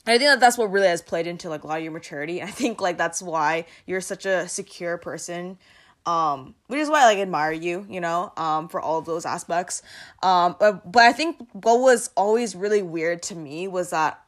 I 0.06 0.18
think 0.18 0.30
that 0.30 0.40
that's 0.40 0.58
what 0.58 0.70
really 0.70 0.88
has 0.88 1.02
played 1.02 1.26
into 1.26 1.50
like 1.50 1.64
a 1.64 1.68
lot 1.68 1.78
of 1.78 1.84
your 1.84 1.92
maturity. 1.92 2.44
I 2.44 2.48
think 2.52 2.82
like 2.82 2.98
that's 2.98 3.22
why 3.22 3.66
you're 3.88 4.02
such 4.02 4.28
a 4.28 4.48
secure 4.48 4.98
person. 4.98 5.58
Um, 6.06 6.56
which 6.68 6.80
is 6.80 6.90
why 6.90 7.04
I 7.04 7.06
like 7.06 7.20
admire 7.20 7.54
you, 7.54 7.86
you 7.90 8.02
know, 8.02 8.34
um, 8.36 8.68
for 8.68 8.82
all 8.82 8.98
of 8.98 9.06
those 9.06 9.26
aspects. 9.26 9.82
Um, 10.22 10.58
but, 10.60 10.92
but 10.92 11.04
I 11.04 11.14
think 11.14 11.38
what 11.54 11.80
was 11.80 12.10
always 12.18 12.56
really 12.56 12.82
weird 12.82 13.24
to 13.24 13.36
me 13.36 13.70
was 13.70 13.92
that 13.92 14.22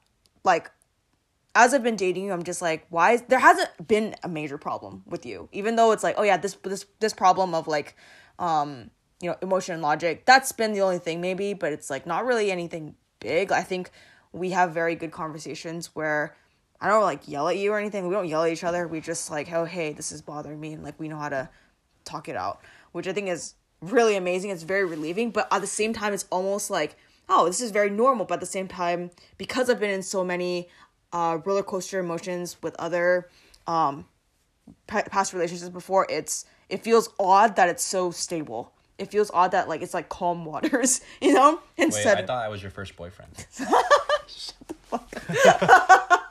like 0.45 0.71
as 1.55 1.73
I've 1.73 1.83
been 1.83 1.95
dating 1.95 2.25
you, 2.25 2.33
I'm 2.33 2.43
just 2.43 2.61
like, 2.61 2.85
why? 2.89 3.13
Is, 3.13 3.21
there 3.23 3.39
hasn't 3.39 3.87
been 3.87 4.13
a 4.23 4.27
major 4.27 4.57
problem 4.57 5.03
with 5.07 5.25
you, 5.25 5.47
even 5.53 5.77
though 5.77 5.93
it's 5.93 6.03
like, 6.03 6.15
oh 6.17 6.23
yeah, 6.23 6.37
this 6.37 6.55
this 6.63 6.85
this 6.99 7.13
problem 7.13 7.55
of 7.55 7.67
like, 7.67 7.95
um, 8.37 8.91
you 9.21 9.29
know, 9.29 9.37
emotion 9.41 9.73
and 9.73 9.81
logic. 9.81 10.25
That's 10.25 10.51
been 10.51 10.73
the 10.73 10.81
only 10.81 10.99
thing 10.99 11.21
maybe, 11.21 11.53
but 11.53 11.71
it's 11.71 11.89
like 11.89 12.05
not 12.05 12.25
really 12.25 12.51
anything 12.51 12.95
big. 13.21 13.53
I 13.53 13.63
think 13.63 13.89
we 14.33 14.49
have 14.49 14.73
very 14.73 14.95
good 14.95 15.11
conversations 15.11 15.95
where 15.95 16.35
I 16.81 16.89
don't 16.89 17.03
like 17.03 17.25
yell 17.27 17.47
at 17.47 17.57
you 17.57 17.71
or 17.71 17.79
anything. 17.79 18.05
We 18.07 18.13
don't 18.13 18.27
yell 18.27 18.43
at 18.43 18.51
each 18.51 18.65
other. 18.65 18.85
We 18.85 18.99
just 18.99 19.31
like, 19.31 19.49
oh 19.53 19.63
hey, 19.63 19.93
this 19.93 20.11
is 20.11 20.21
bothering 20.21 20.59
me, 20.59 20.73
and 20.73 20.83
like 20.83 20.99
we 20.99 21.07
know 21.07 21.17
how 21.17 21.29
to 21.29 21.49
talk 22.05 22.29
it 22.29 22.35
out, 22.35 22.61
which 22.91 23.07
I 23.07 23.13
think 23.13 23.27
is 23.29 23.55
really 23.81 24.15
amazing. 24.15 24.51
It's 24.51 24.63
very 24.63 24.85
relieving, 24.85 25.31
but 25.31 25.47
at 25.51 25.61
the 25.61 25.67
same 25.67 25.93
time, 25.93 26.13
it's 26.13 26.25
almost 26.31 26.69
like, 26.69 26.95
oh, 27.29 27.45
this 27.45 27.61
is 27.61 27.71
very 27.71 27.89
normal. 27.89 28.25
But 28.25 28.35
at 28.35 28.39
the 28.39 28.45
same 28.45 28.67
time, 28.67 29.11
because 29.37 29.69
I've 29.69 29.79
been 29.79 29.89
in 29.89 30.03
so 30.03 30.23
many 30.23 30.69
uh, 31.11 31.39
roller 31.43 31.63
coaster 31.63 31.99
emotions 31.99 32.57
with 32.61 32.75
other 32.79 33.29
um, 33.67 34.05
past 34.87 35.33
relationships 35.33 35.69
before, 35.69 36.05
it's 36.09 36.45
it 36.69 36.83
feels 36.83 37.09
odd 37.19 37.55
that 37.55 37.69
it's 37.69 37.83
so 37.83 38.11
stable. 38.11 38.71
It 38.97 39.11
feels 39.11 39.29
odd 39.33 39.51
that 39.51 39.67
like 39.67 39.81
it's 39.81 39.93
like 39.93 40.09
calm 40.09 40.45
waters, 40.45 41.01
you 41.21 41.33
know. 41.33 41.59
Instead, 41.77 42.17
Wait, 42.17 42.23
I 42.23 42.25
thought 42.25 42.45
I 42.45 42.49
was 42.49 42.61
your 42.61 42.71
first 42.71 42.95
boyfriend. 42.95 43.45
Shut 44.27 44.55
the 44.67 44.73
fuck 44.73 45.09
up. 45.45 46.21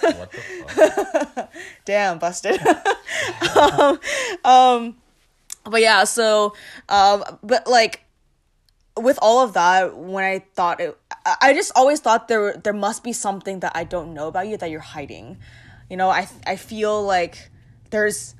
what 0.00 0.32
the 0.32 0.38
fuck? 0.68 1.52
Damn, 1.84 2.18
busted. 2.18 2.60
um, 3.56 4.00
um, 4.44 4.96
but 5.64 5.80
yeah, 5.80 6.04
so 6.04 6.54
um, 6.88 7.24
but 7.42 7.66
like 7.66 8.04
with 8.96 9.18
all 9.22 9.44
of 9.44 9.54
that, 9.54 9.96
when 9.96 10.24
I 10.24 10.40
thought 10.54 10.80
it, 10.80 10.96
I 11.40 11.52
just 11.52 11.72
always 11.76 12.00
thought 12.00 12.28
there 12.28 12.54
there 12.54 12.72
must 12.72 13.04
be 13.04 13.12
something 13.12 13.60
that 13.60 13.72
I 13.74 13.84
don't 13.84 14.14
know 14.14 14.28
about 14.28 14.48
you 14.48 14.56
that 14.56 14.70
you're 14.70 14.80
hiding. 14.80 15.38
You 15.88 15.96
know, 15.96 16.08
I 16.08 16.28
I 16.46 16.56
feel 16.56 17.02
like 17.02 17.50
there's 17.90 18.34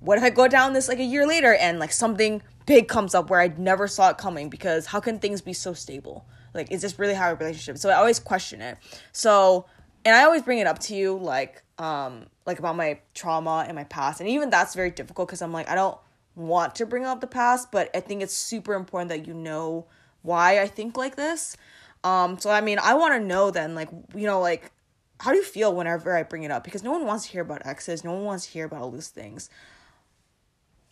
what 0.00 0.18
if 0.18 0.24
I 0.24 0.30
go 0.30 0.48
down 0.48 0.72
this 0.72 0.88
like 0.88 0.98
a 0.98 1.04
year 1.04 1.26
later 1.26 1.54
and 1.54 1.78
like 1.78 1.92
something 1.92 2.42
big 2.66 2.88
comes 2.88 3.14
up 3.14 3.30
where 3.30 3.40
I 3.40 3.48
never 3.56 3.88
saw 3.88 4.10
it 4.10 4.18
coming 4.18 4.48
because 4.48 4.86
how 4.86 5.00
can 5.00 5.18
things 5.18 5.40
be 5.40 5.52
so 5.52 5.72
stable? 5.72 6.24
Like, 6.54 6.70
is 6.70 6.82
this 6.82 6.98
really 6.98 7.14
how 7.14 7.30
a 7.30 7.34
relationship? 7.34 7.78
So 7.78 7.90
I 7.90 7.94
always 7.94 8.18
question 8.18 8.60
it. 8.60 8.78
So, 9.12 9.66
and 10.04 10.14
I 10.14 10.24
always 10.24 10.42
bring 10.42 10.58
it 10.58 10.66
up 10.66 10.78
to 10.80 10.94
you, 10.94 11.16
like, 11.16 11.62
um, 11.78 12.26
like 12.46 12.58
about 12.58 12.76
my 12.76 13.00
trauma 13.14 13.64
and 13.66 13.74
my 13.76 13.84
past, 13.84 14.20
and 14.20 14.28
even 14.28 14.50
that's 14.50 14.74
very 14.74 14.90
difficult 14.90 15.28
because 15.28 15.42
I'm 15.42 15.52
like, 15.52 15.68
I 15.68 15.74
don't 15.74 15.98
want 16.34 16.74
to 16.76 16.86
bring 16.86 17.04
up 17.04 17.20
the 17.20 17.26
past, 17.26 17.70
but 17.70 17.90
I 17.94 18.00
think 18.00 18.22
it's 18.22 18.34
super 18.34 18.74
important 18.74 19.10
that 19.10 19.26
you 19.26 19.34
know 19.34 19.86
why 20.22 20.60
I 20.60 20.66
think 20.66 20.96
like 20.96 21.16
this. 21.16 21.56
Um, 22.02 22.38
so 22.38 22.50
I 22.50 22.60
mean, 22.60 22.78
I 22.78 22.94
want 22.94 23.14
to 23.14 23.20
know 23.20 23.50
then, 23.50 23.74
like, 23.74 23.88
you 24.14 24.26
know, 24.26 24.40
like, 24.40 24.70
how 25.18 25.32
do 25.32 25.36
you 25.36 25.44
feel 25.44 25.74
whenever 25.74 26.16
I 26.16 26.22
bring 26.22 26.44
it 26.44 26.50
up? 26.50 26.64
Because 26.64 26.82
no 26.82 26.92
one 26.92 27.04
wants 27.04 27.26
to 27.26 27.32
hear 27.32 27.42
about 27.42 27.66
exes. 27.66 28.04
No 28.04 28.12
one 28.12 28.24
wants 28.24 28.46
to 28.46 28.52
hear 28.52 28.64
about 28.64 28.80
all 28.80 28.90
these 28.90 29.08
things. 29.08 29.50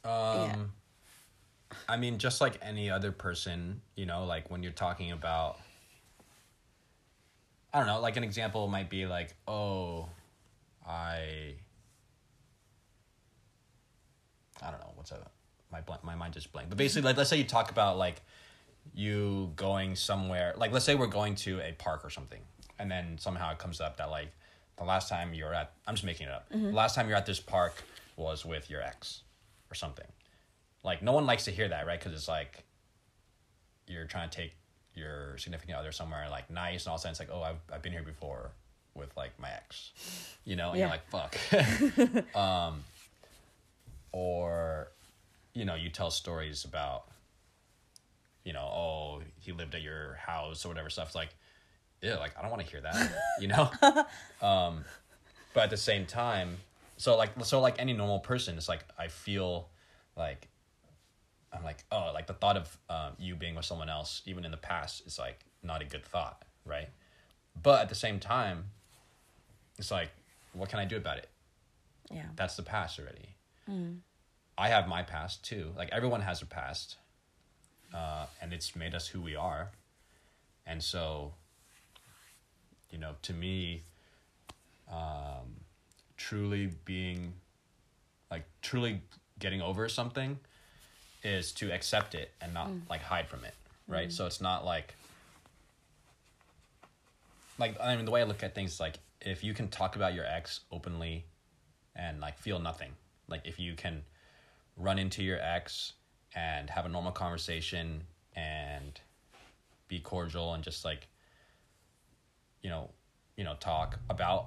Um, 0.05 0.11
yeah. 0.13 0.57
I 1.89 1.97
mean, 1.97 2.19
just 2.19 2.41
like 2.41 2.59
any 2.61 2.91
other 2.91 3.11
person, 3.11 3.81
you 3.97 4.05
know, 4.05 4.25
like 4.25 4.51
when 4.51 4.63
you're 4.63 4.73
talking 4.73 5.13
about, 5.13 5.59
I 7.79 7.85
don't 7.85 7.95
know, 7.95 8.01
like 8.01 8.17
an 8.17 8.25
example 8.25 8.67
might 8.67 8.91
be 8.91 9.07
like, 9.07 9.37
oh, 9.47 10.09
I, 10.85 11.55
I 14.61 14.71
don't 14.71 14.81
know, 14.81 14.91
what's 14.97 15.13
a, 15.13 15.21
my 15.71 15.81
blank, 15.81 16.03
my 16.03 16.17
mind 16.17 16.35
just 16.35 16.53
blank. 16.53 16.71
But 16.71 16.77
basically, 16.77 17.07
like, 17.07 17.17
let's 17.17 17.31
say 17.31 17.37
you 17.37 17.45
talk 17.45 17.71
about 17.71 17.97
like 17.97 18.21
you 18.95 19.53
going 19.55 19.95
somewhere, 19.95 20.55
like 20.57 20.73
let's 20.73 20.85
say 20.85 20.97
we're 20.97 21.07
going 21.07 21.37
to 21.37 21.61
a 21.61 21.71
park 21.79 22.05
or 22.05 22.11
something, 22.11 22.41
and 22.81 22.91
then 22.91 23.17
somehow 23.17 23.53
it 23.53 23.59
comes 23.59 23.81
up 23.81 23.97
that 23.99 24.11
like 24.11 24.33
the 24.77 24.85
last 24.85 25.09
time 25.09 25.33
you're 25.33 25.55
at, 25.55 25.73
I'm 25.87 25.95
just 25.95 26.05
making 26.05 26.27
it 26.27 26.33
up. 26.33 26.51
Mm-hmm. 26.51 26.71
The 26.71 26.73
last 26.73 26.97
time 26.97 27.07
you're 27.07 27.17
at 27.17 27.27
this 27.27 27.39
park 27.39 27.85
was 28.17 28.45
with 28.45 28.69
your 28.69 28.83
ex 28.83 29.23
or 29.71 29.77
something. 29.77 30.07
Like 30.83 31.01
no 31.01 31.13
one 31.13 31.27
likes 31.27 31.45
to 31.45 31.53
hear 31.53 31.69
that, 31.69 31.87
right? 31.87 32.01
Because 32.01 32.13
it's 32.13 32.27
like 32.27 32.65
you're 33.87 34.07
trying 34.07 34.31
to 34.31 34.37
take 34.37 34.55
your 34.99 35.39
significant 35.39 35.79
other 35.79 35.93
somewhere 35.93 36.29
like 36.31 36.51
nice, 36.51 36.85
and 36.85 36.91
all 36.91 36.97
of 36.97 37.01
a 37.01 37.03
sudden 37.03 37.13
it's 37.13 37.21
like, 37.21 37.31
oh, 37.33 37.43
I've 37.43 37.61
I've 37.73 37.83
been 37.83 37.93
here 37.93 38.03
before 38.03 38.51
with 38.95 39.17
like 39.17 39.31
my 39.41 39.49
ex, 39.51 39.93
you 40.45 40.57
know, 40.57 40.71
and 40.71 40.79
yeah. 40.79 40.87
you're 40.87 40.91
like, 40.91 41.09
fuck. 41.09 42.37
um, 42.37 42.83
or, 44.13 44.89
you 45.55 45.65
know, 45.65 45.75
you 45.75 45.89
tell 45.89 46.11
stories 46.11 46.65
about, 46.65 47.05
you 48.45 48.53
know, 48.53 48.65
oh, 48.65 49.21
he 49.41 49.53
lived 49.53 49.75
at 49.75 49.83
your 49.83 50.15
house 50.15 50.65
or 50.65 50.69
whatever 50.69 50.91
stuff. 50.91 51.07
It's 51.07 51.15
like, 51.15 51.35
yeah, 52.03 52.17
like 52.17 52.37
I 52.39 52.43
don't 52.43 52.51
want 52.51 52.65
to 52.65 52.71
hear 52.71 52.81
that, 52.81 53.13
you 53.41 53.49
know. 53.49 53.71
um, 54.47 54.85
but 55.55 55.65
at 55.65 55.71
the 55.71 55.77
same 55.77 56.07
time, 56.07 56.57
so 56.97 57.17
like 57.17 57.31
so 57.45 57.61
like 57.61 57.77
any 57.79 57.93
normal 57.93 58.21
person, 58.21 58.57
it's 58.57 58.69
like 58.69 58.85
I 58.99 59.09
feel 59.09 59.69
like 60.17 60.49
I'm 61.53 61.65
like, 61.65 61.85
oh, 61.91 62.11
like 62.13 62.27
the 62.27 62.35
thought 62.35 62.57
of 62.57 62.79
um, 62.91 63.13
you 63.19 63.35
being 63.35 63.55
with 63.55 63.65
someone 63.65 63.89
else, 63.89 64.23
even 64.27 64.45
in 64.45 64.51
the 64.51 64.57
past, 64.59 65.07
is 65.07 65.19
like 65.19 65.41
not 65.63 65.83
a 65.83 65.85
good 65.85 66.05
thought, 66.05 66.43
right? 66.65 66.89
But 67.63 67.83
at 67.83 67.89
the 67.89 67.95
same 67.95 68.21
time, 68.21 68.65
it's 69.79 69.91
like, 69.91 70.11
what 70.53 70.69
can 70.69 70.79
I 70.79 70.85
do 70.85 70.97
about 70.97 71.19
it? 71.19 71.29
Yeah. 72.11 72.27
That's 72.37 72.57
the 72.57 72.63
past 72.63 72.99
already. 72.99 73.35
Mm. 73.69 73.99
I 74.57 74.69
have 74.69 74.89
my 74.89 75.03
past 75.03 75.45
too. 75.45 75.73
Like 75.77 75.89
everyone 75.93 76.21
has 76.21 76.43
a 76.43 76.47
past, 76.47 76.97
uh, 77.95 78.27
and 78.43 78.53
it's 78.53 78.77
made 78.77 78.95
us 78.95 79.07
who 79.09 79.21
we 79.21 79.37
are. 79.37 79.71
And 80.67 80.83
so, 80.83 81.33
you 82.91 82.99
know, 82.99 83.13
to 83.23 83.33
me, 83.33 83.83
um, 84.91 85.65
truly 86.17 86.71
being, 86.85 87.33
like, 88.31 88.45
truly 88.61 89.01
getting 89.39 89.63
over 89.63 89.89
something 89.89 90.39
is 91.23 91.53
to 91.53 91.73
accept 91.73 92.15
it 92.15 92.31
and 92.41 92.55
not 92.55 92.69
mm. 92.69 92.81
like 92.89 93.03
hide 93.03 93.29
from 93.29 93.45
it, 93.45 93.55
right? 93.87 94.09
Mm. 94.09 94.13
So 94.13 94.27
it's 94.27 94.41
not 94.41 94.65
like 94.65 94.95
like 97.59 97.77
I 97.81 97.97
mean 97.97 98.05
the 98.05 98.11
way 98.11 98.21
I 98.21 98.25
look 98.25 98.43
at 98.43 98.55
things 98.55 98.75
is 98.75 98.81
like 98.81 98.99
if 99.21 99.43
you 99.43 99.55
can 99.55 99.69
talk 99.69 99.97
about 99.97 100.15
your 100.15 100.25
ex 100.25 100.61
openly 100.71 101.25
and 101.97 102.21
like 102.21 102.39
feel 102.39 102.59
nothing, 102.59 102.93
like 103.29 103.43
if 103.45 103.59
you 103.59 103.75
can 103.75 104.03
run 104.77 104.99
into 104.99 105.23
your 105.23 105.41
ex 105.41 105.95
and 106.35 106.71
have 106.71 106.87
a 106.87 106.89
normal 106.89 107.13
conversation 107.13 108.03
and 108.37 109.01
be 109.89 109.99
cordial 109.99 110.55
and 110.55 110.63
just 110.63 110.85
like 110.85 111.09
you 112.63 112.71
know 112.71 112.91
you 113.37 113.45
know 113.45 113.55
talk 113.59 113.99
about 114.09 114.47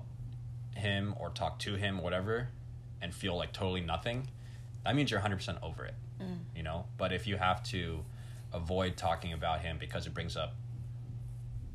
him 0.76 1.14
or 1.20 1.30
talk 1.30 1.60
to 1.60 1.76
him 1.76 2.02
whatever 2.02 2.48
and 3.02 3.14
feel 3.14 3.36
like 3.36 3.52
totally 3.52 3.82
nothing 3.82 4.28
that 4.86 4.96
means 4.96 5.12
you're 5.12 5.20
100% 5.20 5.62
over 5.64 5.86
it 5.86 5.96
mm. 6.22 6.38
you 6.56 6.64
know 6.64 6.86
but 6.98 7.12
if 7.12 7.28
you 7.28 7.38
have 7.38 7.64
to 7.64 8.04
avoid 8.54 8.98
talking 8.98 9.34
about 9.34 9.62
him 9.62 9.78
because 9.80 10.08
it 10.08 10.14
brings 10.14 10.36
up 10.36 10.56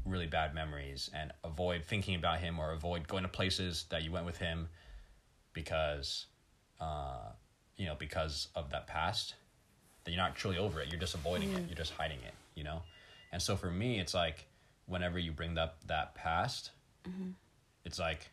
really 0.05 0.27
bad 0.27 0.55
memories 0.55 1.11
and 1.15 1.33
avoid 1.45 1.85
thinking 1.85 2.15
about 2.15 2.39
him 2.39 2.59
or 2.59 2.73
avoid 2.73 3.09
going 3.09 3.23
to 3.23 3.29
places 3.29 3.87
that 3.91 4.03
you 4.03 4.13
went 4.13 4.25
with 4.25 4.39
him 4.39 4.69
because 5.53 6.27
uh, 6.81 7.31
you 7.77 7.87
know 7.87 7.97
because 7.99 8.49
of 8.55 8.71
that 8.71 8.87
past 8.87 9.35
then 10.05 10.15
you're 10.15 10.23
not 10.23 10.37
truly 10.37 10.59
over 10.59 10.81
it 10.81 10.89
you're 10.89 11.01
just 11.01 11.15
avoiding 11.15 11.51
mm. 11.51 11.59
it 11.59 11.65
you're 11.67 11.77
just 11.77 11.93
hiding 11.93 12.19
it 12.27 12.35
you 12.55 12.63
know 12.63 12.83
and 13.33 13.43
so 13.43 13.57
for 13.57 13.71
me 13.71 13.99
it's 13.99 14.15
like 14.15 14.47
whenever 14.87 15.19
you 15.19 15.33
bring 15.33 15.59
up 15.59 15.79
that 15.87 16.15
past 16.15 16.71
mm-hmm. 17.09 17.31
it's 17.85 17.99
like 17.99 18.31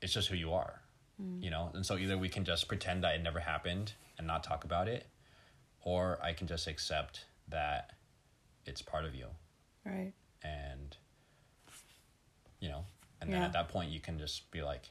it's 0.00 0.12
just 0.12 0.28
who 0.28 0.36
you 0.36 0.52
are 0.52 0.81
mm. 1.22 1.42
you 1.42 1.50
know 1.50 1.70
and 1.74 1.84
so 1.84 1.96
either 1.96 2.18
we 2.18 2.28
can 2.28 2.44
just 2.44 2.68
pretend 2.68 3.02
that 3.04 3.14
it 3.14 3.22
never 3.22 3.40
happened 3.40 3.92
and 4.18 4.26
not 4.26 4.42
talk 4.42 4.64
about 4.64 4.88
it 4.88 5.06
or 5.82 6.18
i 6.22 6.32
can 6.32 6.46
just 6.46 6.66
accept 6.66 7.24
that 7.48 7.92
it's 8.66 8.82
part 8.82 9.04
of 9.04 9.14
you 9.14 9.26
right 9.84 10.12
and 10.42 10.96
you 12.60 12.68
know 12.68 12.84
and 13.20 13.30
yeah. 13.30 13.36
then 13.36 13.44
at 13.44 13.52
that 13.52 13.68
point 13.68 13.90
you 13.90 14.00
can 14.00 14.18
just 14.18 14.50
be 14.50 14.62
like 14.62 14.90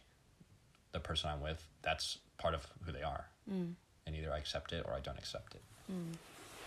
the 0.91 0.99
person 0.99 1.29
i'm 1.29 1.41
with 1.41 1.67
that's 1.82 2.17
part 2.38 2.53
of 2.53 2.65
who 2.86 2.91
they 2.91 3.03
are 3.03 3.25
mm. 3.51 3.73
and 4.05 4.15
either 4.15 4.32
i 4.32 4.38
accept 4.38 4.73
it 4.73 4.84
or 4.88 4.93
i 4.93 4.99
don't 4.99 5.17
accept 5.17 5.55
it 5.55 5.61
mm. 5.91 6.15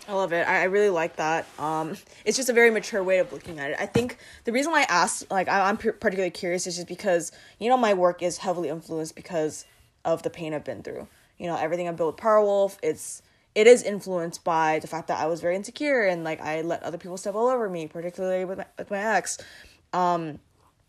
I 0.07 0.13
love 0.13 0.33
it. 0.33 0.47
I, 0.47 0.61
I 0.61 0.63
really 0.65 0.89
like 0.89 1.15
that. 1.15 1.47
Um, 1.57 1.97
it's 2.25 2.37
just 2.37 2.49
a 2.49 2.53
very 2.53 2.69
mature 2.69 3.03
way 3.03 3.17
of 3.17 3.33
looking 3.33 3.59
at 3.59 3.71
it. 3.71 3.77
I 3.79 3.87
think 3.87 4.17
the 4.43 4.51
reason 4.51 4.71
why 4.71 4.81
I 4.81 4.85
asked, 4.87 5.31
like, 5.31 5.47
I, 5.47 5.67
I'm 5.67 5.77
particularly 5.77 6.29
curious 6.29 6.67
is 6.67 6.75
just 6.75 6.87
because, 6.87 7.31
you 7.59 7.69
know, 7.69 7.77
my 7.77 7.93
work 7.93 8.21
is 8.21 8.37
heavily 8.37 8.69
influenced 8.69 9.15
because 9.15 9.65
of 10.03 10.21
the 10.21 10.29
pain 10.29 10.53
I've 10.53 10.63
been 10.63 10.83
through. 10.83 11.07
You 11.37 11.47
know, 11.47 11.57
everything 11.57 11.87
I've 11.87 11.97
built 11.97 12.15
with 12.15 12.23
Powerwolf, 12.23 12.77
it's, 12.83 13.23
it 13.55 13.65
is 13.65 13.81
influenced 13.81 14.43
by 14.43 14.79
the 14.79 14.87
fact 14.87 15.07
that 15.07 15.19
I 15.19 15.25
was 15.25 15.41
very 15.41 15.55
insecure 15.55 16.03
and, 16.03 16.23
like, 16.23 16.39
I 16.39 16.61
let 16.61 16.83
other 16.83 16.99
people 16.99 17.17
step 17.17 17.33
all 17.33 17.47
over 17.47 17.67
me, 17.67 17.87
particularly 17.87 18.45
with 18.45 18.59
my, 18.59 18.65
with 18.77 18.91
my 18.91 18.99
ex. 18.99 19.39
Um, 19.91 20.39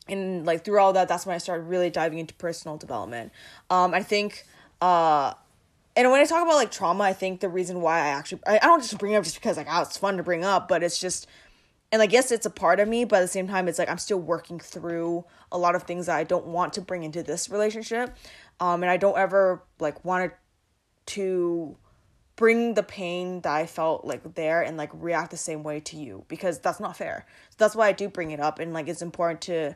and, 0.08 0.44
like, 0.44 0.64
through 0.64 0.78
all 0.78 0.92
that, 0.92 1.08
that's 1.08 1.24
when 1.24 1.34
I 1.34 1.38
started 1.38 1.62
really 1.62 1.88
diving 1.88 2.18
into 2.18 2.34
personal 2.34 2.76
development. 2.76 3.32
Um, 3.70 3.94
I 3.94 4.02
think, 4.02 4.44
uh, 4.82 5.32
and 5.96 6.10
when 6.10 6.20
I 6.20 6.24
talk 6.24 6.42
about 6.42 6.56
like 6.56 6.70
trauma, 6.70 7.04
I 7.04 7.14
think 7.14 7.40
the 7.40 7.48
reason 7.48 7.80
why 7.80 7.98
I 7.98 8.08
actually 8.08 8.42
I, 8.46 8.56
I 8.56 8.66
don't 8.66 8.82
just 8.82 8.98
bring 8.98 9.12
it 9.12 9.16
up 9.16 9.24
just 9.24 9.36
because 9.36 9.56
like 9.56 9.66
oh 9.68 9.82
it's 9.82 9.96
fun 9.96 10.18
to 10.18 10.22
bring 10.22 10.44
up, 10.44 10.68
but 10.68 10.82
it's 10.82 10.98
just 10.98 11.26
and 11.90 11.98
like 11.98 12.12
yes 12.12 12.30
it's 12.30 12.44
a 12.44 12.50
part 12.50 12.78
of 12.78 12.86
me, 12.86 13.04
but 13.04 13.16
at 13.16 13.22
the 13.22 13.28
same 13.28 13.48
time 13.48 13.66
it's 13.66 13.78
like 13.78 13.88
I'm 13.88 13.98
still 13.98 14.20
working 14.20 14.60
through 14.60 15.24
a 15.50 15.56
lot 15.56 15.74
of 15.74 15.84
things 15.84 16.06
that 16.06 16.16
I 16.16 16.24
don't 16.24 16.46
want 16.46 16.74
to 16.74 16.82
bring 16.82 17.02
into 17.02 17.22
this 17.22 17.48
relationship. 17.48 18.14
Um 18.60 18.82
and 18.82 18.90
I 18.90 18.98
don't 18.98 19.16
ever 19.16 19.62
like 19.80 20.04
want 20.04 20.32
to 21.06 21.76
bring 22.36 22.74
the 22.74 22.82
pain 22.82 23.40
that 23.40 23.54
I 23.54 23.64
felt 23.64 24.04
like 24.04 24.34
there 24.34 24.60
and 24.60 24.76
like 24.76 24.90
react 24.92 25.30
the 25.30 25.38
same 25.38 25.62
way 25.62 25.80
to 25.80 25.96
you 25.96 26.26
because 26.28 26.58
that's 26.58 26.78
not 26.80 26.96
fair. 26.96 27.24
So 27.48 27.56
that's 27.56 27.74
why 27.74 27.88
I 27.88 27.92
do 27.92 28.10
bring 28.10 28.32
it 28.32 28.40
up 28.40 28.58
and 28.58 28.74
like 28.74 28.88
it's 28.88 29.02
important 29.02 29.40
to 29.42 29.74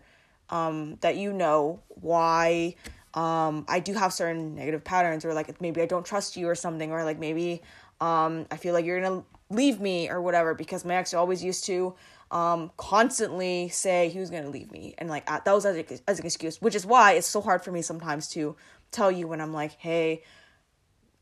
um 0.51 0.99
that 1.01 1.17
you 1.17 1.33
know 1.33 1.81
why 1.89 2.75
um 3.15 3.65
I 3.69 3.81
do 3.81 3.95
have 3.95 4.13
certain 4.13 4.55
negative 4.55 4.85
patterns 4.85 5.25
or 5.25 5.35
like 5.35 5.61
maybe 5.61 5.83
I 5.83 5.87
don't 5.87 6.07
trust 6.07 6.37
you 6.37 6.49
or 6.49 6.55
something 6.55 6.93
or 6.93 7.05
like 7.05 7.19
maybe 7.19 7.63
um 8.01 8.47
I 8.51 8.57
feel 8.57 8.73
like 8.73 8.85
you're 8.85 9.01
going 9.01 9.23
to 9.23 9.27
leave 9.55 9.81
me 9.81 10.09
or 10.09 10.23
whatever 10.23 10.55
because 10.55 10.85
my 10.85 10.95
ex 10.95 11.13
always 11.13 11.43
used 11.43 11.65
to 11.65 11.95
um 12.31 12.71
constantly 12.77 13.69
say 13.69 14.09
he 14.09 14.21
was 14.21 14.31
going 14.31 14.45
to 14.45 14.51
leave 14.51 14.71
me. 14.71 14.95
And 14.99 15.09
like 15.09 15.27
that 15.27 15.45
was 15.47 15.67
as, 15.67 16.03
as 16.07 16.21
an 16.21 16.27
excuse 16.27 16.63
which 16.63 16.75
is 16.75 16.87
why 16.87 17.13
it's 17.13 17.27
so 17.27 17.41
hard 17.41 17.65
for 17.65 17.73
me 17.73 17.83
sometimes 17.83 18.29
to 18.31 18.57
tell 18.93 19.11
you 19.11 19.27
when 19.27 19.41
I'm 19.41 19.53
like 19.53 19.73
hey 19.79 20.23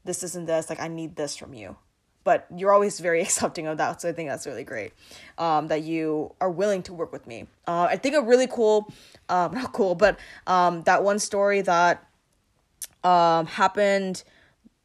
this 0.05 0.22
isn't 0.22 0.47
this. 0.47 0.68
Like 0.70 0.80
i 0.80 0.89
need 0.89 1.16
this 1.16 1.36
from 1.36 1.55
you 1.55 1.76
but 2.24 2.46
you're 2.56 2.72
always 2.72 3.00
very 3.00 3.20
accepting 3.26 3.66
of 3.66 3.78
that 3.78 4.00
so 4.00 4.08
i 4.08 4.12
think 4.12 4.28
that's 4.28 4.46
really 4.46 4.64
great 4.64 4.92
um, 5.38 5.68
that 5.68 5.82
you 5.82 6.34
are 6.40 6.50
willing 6.50 6.82
to 6.82 6.92
work 6.92 7.12
with 7.12 7.26
me 7.26 7.46
uh, 7.66 7.86
i 7.90 7.96
think 7.96 8.14
a 8.14 8.22
really 8.22 8.46
cool 8.46 8.92
um, 9.28 9.52
not 9.54 9.72
cool 9.72 9.94
but 9.94 10.18
um, 10.46 10.82
that 10.82 11.02
one 11.02 11.18
story 11.18 11.60
that 11.60 12.04
um, 13.04 13.46
happened 13.46 14.22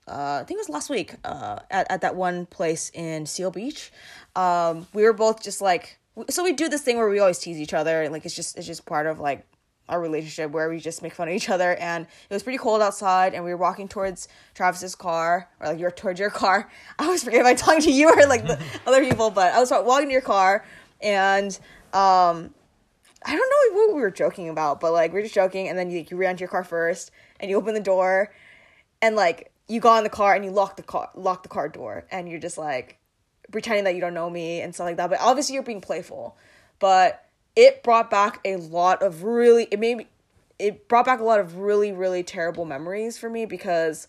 uh, 0.08 0.40
I 0.42 0.44
think 0.44 0.58
it 0.58 0.62
was 0.62 0.70
last 0.70 0.90
week 0.90 1.16
uh, 1.24 1.60
at, 1.72 1.90
at 1.90 2.02
that 2.02 2.16
one 2.16 2.46
place 2.46 2.92
in 2.94 3.26
Seal 3.26 3.52
Beach. 3.52 3.92
Um, 4.36 4.88
we 4.94 5.04
were 5.04 5.14
both 5.14 5.42
just 5.42 5.62
like, 5.62 6.00
so 6.30 6.44
we 6.44 6.52
do 6.52 6.68
this 6.68 6.82
thing 6.82 6.98
where 6.98 7.08
we 7.08 7.20
always 7.20 7.40
tease 7.40 7.60
each 7.60 7.74
other. 7.74 8.02
And 8.02 8.12
like 8.12 8.26
it's 8.26 8.36
just 8.36 8.58
it's 8.58 8.68
just 8.68 8.86
part 8.86 9.08
of 9.08 9.20
like 9.20 9.46
our 9.90 10.00
relationship 10.00 10.52
where 10.52 10.70
we 10.70 10.80
just 10.80 11.02
make 11.02 11.14
fun 11.14 11.28
of 11.28 11.34
each 11.34 11.50
other 11.50 11.76
and 11.76 12.06
it 12.06 12.34
was 12.34 12.44
pretty 12.44 12.58
cold 12.58 12.82
outside 12.82 13.34
and 13.34 13.44
we 13.44 13.52
were 13.52 13.58
walking 13.58 13.88
towards 13.88 14.28
Travis's 14.54 14.96
car 14.96 15.50
or 15.60 15.68
like 15.68 15.80
you're 15.80 15.92
towards 15.92 16.20
your 16.20 16.30
car. 16.30 16.70
I 17.00 17.06
always 17.06 17.24
forget 17.24 17.42
if 17.42 17.48
I'm 17.48 17.56
talking 17.56 17.82
to 17.82 17.92
you 17.92 18.10
or 18.10 18.26
like 18.28 18.48
the 18.48 18.60
other 18.88 19.04
people, 19.04 19.30
but 19.30 19.54
I 19.54 19.60
was 19.60 19.72
walking 19.72 20.08
to 20.08 20.14
your 20.14 20.22
car 20.22 20.66
and 21.02 21.58
um 21.94 22.54
I 23.26 23.36
don't 23.36 23.50
know 23.74 23.80
what 23.80 23.96
we 23.96 24.02
were 24.02 24.12
joking 24.12 24.50
about, 24.50 24.80
but 24.82 24.92
like 24.92 25.14
we 25.14 25.20
are 25.20 25.24
just 25.24 25.36
joking 25.36 25.70
and 25.70 25.78
then 25.78 25.90
you, 25.90 26.06
you 26.10 26.18
ran 26.18 26.36
to 26.36 26.42
your 26.42 26.50
car 26.50 26.64
first 26.64 27.12
and 27.40 27.50
you 27.50 27.58
open 27.58 27.74
the 27.74 27.80
door 27.80 28.34
and 29.02 29.16
like 29.16 29.52
you 29.68 29.80
got 29.80 29.98
in 29.98 30.04
the 30.04 30.10
car 30.10 30.34
and 30.36 30.44
you 30.44 30.52
lock 30.52 30.76
the 30.78 30.84
car 30.84 31.10
lock 31.16 31.44
the 31.44 31.50
car 31.50 31.70
door 31.70 32.06
and 32.12 32.30
you're 32.30 32.40
just 32.40 32.58
like 32.58 33.00
pretending 33.52 33.84
that 33.86 33.96
you 33.96 34.02
don't 34.02 34.14
know 34.14 34.30
me 34.30 34.62
and 34.62 34.74
stuff 34.74 34.86
like 34.86 34.98
that. 34.98 35.10
But 35.10 35.20
obviously 35.22 35.54
you're 35.54 35.64
being 35.64 35.82
playful. 35.82 36.38
But 36.80 37.26
it 37.56 37.84
brought 37.84 38.10
back 38.10 38.40
a 38.46 38.58
lot 38.58 39.02
of 39.02 39.24
really 39.24 39.68
it 39.72 39.80
made 39.80 39.98
me 39.98 40.08
it 40.60 40.88
brought 40.88 41.06
back 41.06 41.20
a 41.20 41.24
lot 41.24 41.40
of 41.40 41.58
really 41.58 41.92
really 41.92 42.24
terrible 42.24 42.66
memories 42.66 43.18
for 43.18 43.30
me 43.30 43.46
because 43.46 44.08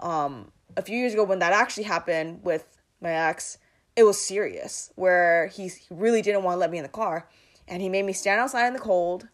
um 0.00 0.50
a 0.76 0.82
few 0.82 0.98
years 0.98 1.12
ago 1.12 1.24
when 1.24 1.38
that 1.38 1.52
actually 1.52 1.84
happened 1.84 2.40
with 2.42 2.78
my 3.00 3.10
ex 3.10 3.58
it 3.96 4.02
was 4.02 4.20
serious 4.20 4.92
where 4.96 5.46
he 5.48 5.70
really 5.90 6.20
didn't 6.20 6.42
want 6.42 6.56
to 6.56 6.58
let 6.58 6.70
me 6.70 6.78
in 6.78 6.82
the 6.82 6.88
car 6.88 7.28
and 7.68 7.80
he 7.80 7.88
made 7.88 8.04
me 8.04 8.12
stand 8.12 8.40
outside 8.40 8.66
in 8.66 8.72
the 8.72 8.78
cold 8.78 9.28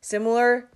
similar 0.00 0.68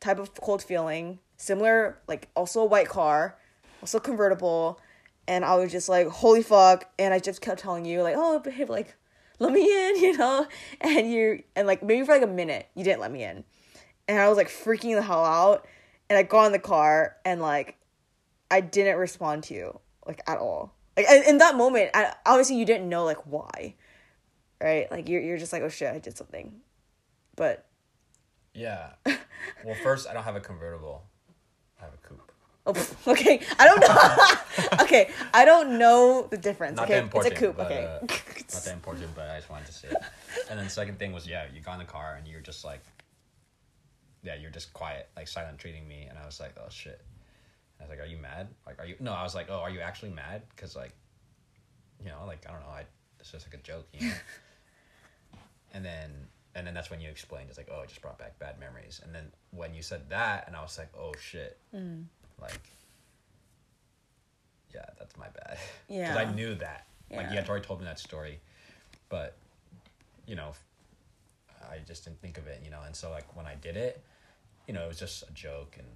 type 0.00 0.18
of 0.18 0.34
cold 0.34 0.62
feeling 0.62 1.18
similar 1.36 1.98
like 2.06 2.28
also 2.36 2.60
a 2.60 2.64
white 2.64 2.88
car 2.88 3.36
also 3.80 3.98
convertible 3.98 4.78
and 5.26 5.44
i 5.44 5.54
was 5.56 5.72
just 5.72 5.88
like 5.88 6.06
holy 6.08 6.42
fuck 6.42 6.90
and 6.98 7.14
i 7.14 7.18
just 7.18 7.40
kept 7.40 7.60
telling 7.60 7.84
you 7.84 8.02
like 8.02 8.14
oh 8.16 8.38
babe 8.38 8.68
like 8.68 8.94
let 9.42 9.52
me 9.52 9.88
in, 9.88 9.96
you 10.02 10.16
know? 10.16 10.46
And 10.80 11.12
you 11.12 11.42
and 11.54 11.66
like 11.66 11.82
maybe 11.82 12.04
for 12.04 12.12
like 12.12 12.22
a 12.22 12.26
minute 12.26 12.68
you 12.74 12.84
didn't 12.84 13.00
let 13.00 13.12
me 13.12 13.24
in. 13.24 13.44
And 14.08 14.18
I 14.18 14.28
was 14.28 14.36
like 14.36 14.48
freaking 14.48 14.94
the 14.94 15.02
hell 15.02 15.24
out. 15.24 15.66
And 16.08 16.18
I 16.18 16.22
got 16.22 16.46
in 16.46 16.52
the 16.52 16.58
car 16.58 17.16
and 17.24 17.40
like 17.40 17.76
I 18.50 18.60
didn't 18.60 18.98
respond 18.98 19.44
to 19.44 19.54
you 19.54 19.80
like 20.06 20.22
at 20.26 20.38
all. 20.38 20.74
Like 20.96 21.06
in 21.26 21.38
that 21.38 21.56
moment, 21.56 21.90
I, 21.94 22.14
obviously 22.26 22.56
you 22.56 22.66
didn't 22.66 22.88
know 22.88 23.04
like 23.04 23.26
why. 23.26 23.74
Right? 24.62 24.90
Like 24.90 25.08
you're 25.08 25.22
you're 25.22 25.38
just 25.38 25.52
like, 25.52 25.62
"Oh 25.62 25.68
shit, 25.68 25.92
I 25.92 25.98
did 25.98 26.16
something." 26.16 26.60
But 27.34 27.66
yeah. 28.54 28.90
well, 29.06 29.74
first 29.82 30.06
I 30.06 30.12
don't 30.12 30.22
have 30.22 30.36
a 30.36 30.40
convertible. 30.40 31.02
I 31.80 31.84
have 31.84 31.94
a 31.94 32.06
coupe. 32.06 32.30
Oh, 32.64 32.88
okay. 33.08 33.40
I 33.58 33.66
don't 33.66 33.80
know. 33.80 34.78
okay, 34.84 35.10
I 35.34 35.44
don't 35.44 35.78
know 35.78 36.28
the 36.30 36.36
difference. 36.36 36.76
Not 36.76 36.84
okay, 36.84 36.94
that 36.94 37.02
important. 37.04 37.32
it's 37.32 37.42
a 37.42 37.44
coupe. 37.44 37.56
But, 37.56 37.66
okay, 37.66 37.84
uh, 37.84 37.98
not 38.00 38.64
that 38.64 38.72
important, 38.72 39.14
but 39.14 39.28
I 39.28 39.36
just 39.38 39.50
wanted 39.50 39.66
to 39.66 39.72
say. 39.72 39.88
It. 39.88 39.96
And 40.48 40.58
then 40.58 40.66
the 40.66 40.70
second 40.70 40.98
thing 40.98 41.12
was, 41.12 41.26
yeah, 41.26 41.46
you 41.52 41.60
got 41.60 41.74
in 41.74 41.78
the 41.80 41.84
car 41.92 42.14
and 42.16 42.26
you're 42.26 42.40
just 42.40 42.64
like, 42.64 42.82
yeah, 44.22 44.36
you're 44.36 44.50
just 44.50 44.72
quiet, 44.72 45.08
like 45.16 45.26
silent 45.26 45.58
treating 45.58 45.88
me, 45.88 46.06
and 46.08 46.16
I 46.16 46.24
was 46.24 46.38
like, 46.38 46.54
oh 46.58 46.68
shit. 46.70 47.00
I 47.80 47.84
was 47.84 47.90
like, 47.90 48.00
are 48.00 48.08
you 48.08 48.18
mad? 48.18 48.46
Like, 48.64 48.78
are 48.78 48.86
you? 48.86 48.94
No, 49.00 49.12
I 49.12 49.24
was 49.24 49.34
like, 49.34 49.48
oh, 49.50 49.58
are 49.58 49.70
you 49.70 49.80
actually 49.80 50.10
mad? 50.10 50.42
Because 50.54 50.76
like, 50.76 50.92
you 52.00 52.10
know, 52.10 52.22
like 52.28 52.46
I 52.48 52.52
don't 52.52 52.60
know, 52.60 52.68
I 52.68 52.84
it's 53.18 53.32
just 53.32 53.46
like 53.48 53.54
a 53.54 53.62
joke, 53.64 53.88
you 53.92 54.08
know. 54.08 54.14
and 55.72 55.84
then 55.84 56.10
and 56.54 56.64
then 56.64 56.74
that's 56.74 56.90
when 56.90 57.00
you 57.00 57.10
explained 57.10 57.48
it's 57.48 57.58
like, 57.58 57.68
oh, 57.72 57.80
it 57.80 57.88
just 57.88 58.00
brought 58.00 58.18
back 58.18 58.38
bad 58.38 58.60
memories. 58.60 59.00
And 59.02 59.12
then 59.12 59.32
when 59.50 59.74
you 59.74 59.82
said 59.82 60.10
that, 60.10 60.44
and 60.46 60.54
I 60.54 60.62
was 60.62 60.78
like, 60.78 60.90
oh 60.96 61.12
shit. 61.18 61.58
Mm 61.74 62.04
like, 62.42 62.60
yeah, 64.74 64.84
that's 64.98 65.16
my 65.16 65.28
bad. 65.28 65.58
Yeah. 65.88 66.12
Because 66.12 66.28
I 66.28 66.34
knew 66.34 66.54
that. 66.56 66.86
Yeah. 67.10 67.18
Like, 67.18 67.30
you 67.30 67.36
had 67.36 67.48
already 67.48 67.64
told 67.66 67.80
me 67.80 67.86
that 67.86 67.98
story, 67.98 68.40
but, 69.08 69.36
you 70.26 70.36
know, 70.36 70.52
I 71.70 71.78
just 71.86 72.04
didn't 72.04 72.20
think 72.20 72.38
of 72.38 72.46
it, 72.46 72.60
you 72.64 72.70
know. 72.70 72.80
And 72.84 72.94
so, 72.96 73.10
like, 73.10 73.36
when 73.36 73.46
I 73.46 73.54
did 73.54 73.76
it, 73.76 74.02
you 74.66 74.74
know, 74.74 74.84
it 74.84 74.88
was 74.88 74.98
just 74.98 75.22
a 75.28 75.32
joke 75.32 75.76
and. 75.78 75.86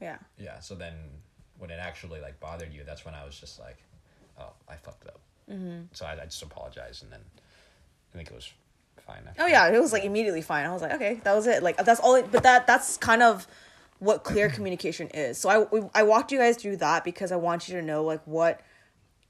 Yeah. 0.00 0.18
Yeah. 0.38 0.60
So 0.60 0.74
then, 0.74 0.94
when 1.58 1.70
it 1.70 1.78
actually 1.80 2.20
like 2.20 2.38
bothered 2.40 2.72
you, 2.72 2.84
that's 2.84 3.04
when 3.04 3.14
I 3.14 3.24
was 3.24 3.38
just 3.38 3.58
like, 3.58 3.78
oh, 4.38 4.52
I 4.68 4.76
fucked 4.76 5.06
up. 5.06 5.20
Mm-hmm. 5.50 5.82
So 5.92 6.06
I, 6.06 6.12
I 6.12 6.24
just 6.24 6.42
apologized, 6.42 7.02
and 7.02 7.12
then 7.12 7.20
I 8.12 8.16
think 8.16 8.30
it 8.30 8.34
was 8.34 8.50
fine. 9.06 9.22
oh 9.38 9.46
yeah, 9.46 9.68
it 9.68 9.80
was 9.80 9.92
like 9.92 10.04
immediately 10.04 10.42
fine. 10.42 10.66
I 10.66 10.72
was 10.72 10.82
like, 10.82 10.92
okay, 10.92 11.20
that 11.24 11.34
was 11.34 11.46
it. 11.46 11.62
Like 11.62 11.76
that's 11.78 12.00
all. 12.00 12.14
It, 12.14 12.30
but 12.30 12.42
that 12.44 12.66
that's 12.66 12.96
kind 12.96 13.22
of 13.22 13.46
what 13.98 14.24
clear 14.24 14.48
communication 14.58 15.08
is. 15.08 15.38
So 15.38 15.48
I 15.48 16.00
I 16.00 16.02
walked 16.02 16.32
you 16.32 16.38
guys 16.38 16.56
through 16.56 16.78
that 16.78 17.04
because 17.04 17.32
I 17.32 17.36
want 17.36 17.68
you 17.68 17.74
to 17.76 17.82
know 17.82 18.04
like 18.04 18.22
what 18.24 18.60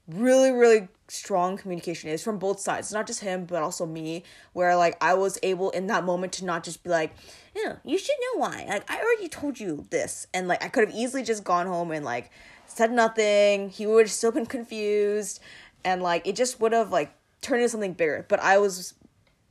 really 0.07 0.51
really 0.51 0.87
strong 1.07 1.57
communication 1.57 2.09
is 2.09 2.23
from 2.23 2.39
both 2.39 2.59
sides. 2.59 2.87
It's 2.87 2.93
not 2.93 3.07
just 3.07 3.21
him 3.21 3.45
but 3.45 3.61
also 3.61 3.85
me 3.85 4.23
where 4.53 4.75
like 4.75 4.97
I 5.01 5.13
was 5.13 5.37
able 5.43 5.69
in 5.71 5.87
that 5.87 6.03
moment 6.03 6.33
to 6.33 6.45
not 6.45 6.63
just 6.63 6.83
be 6.83 6.89
like, 6.89 7.13
"Yeah, 7.55 7.77
you 7.83 7.97
should 7.97 8.15
know 8.33 8.41
why." 8.41 8.65
Like 8.67 8.89
I 8.89 8.97
already 8.97 9.27
told 9.27 9.59
you 9.59 9.85
this 9.89 10.27
and 10.33 10.47
like 10.47 10.63
I 10.63 10.69
could 10.69 10.87
have 10.87 10.95
easily 10.95 11.23
just 11.23 11.43
gone 11.43 11.67
home 11.67 11.91
and 11.91 12.05
like 12.05 12.31
said 12.67 12.91
nothing. 12.91 13.69
He 13.69 13.85
would 13.87 14.05
have 14.05 14.11
still 14.11 14.31
been 14.31 14.45
confused 14.45 15.39
and 15.83 16.01
like 16.03 16.27
it 16.27 16.35
just 16.35 16.59
would 16.59 16.73
have 16.73 16.91
like 16.91 17.11
turned 17.41 17.61
into 17.61 17.69
something 17.69 17.93
bigger. 17.93 18.25
But 18.27 18.39
I 18.39 18.57
was 18.57 18.93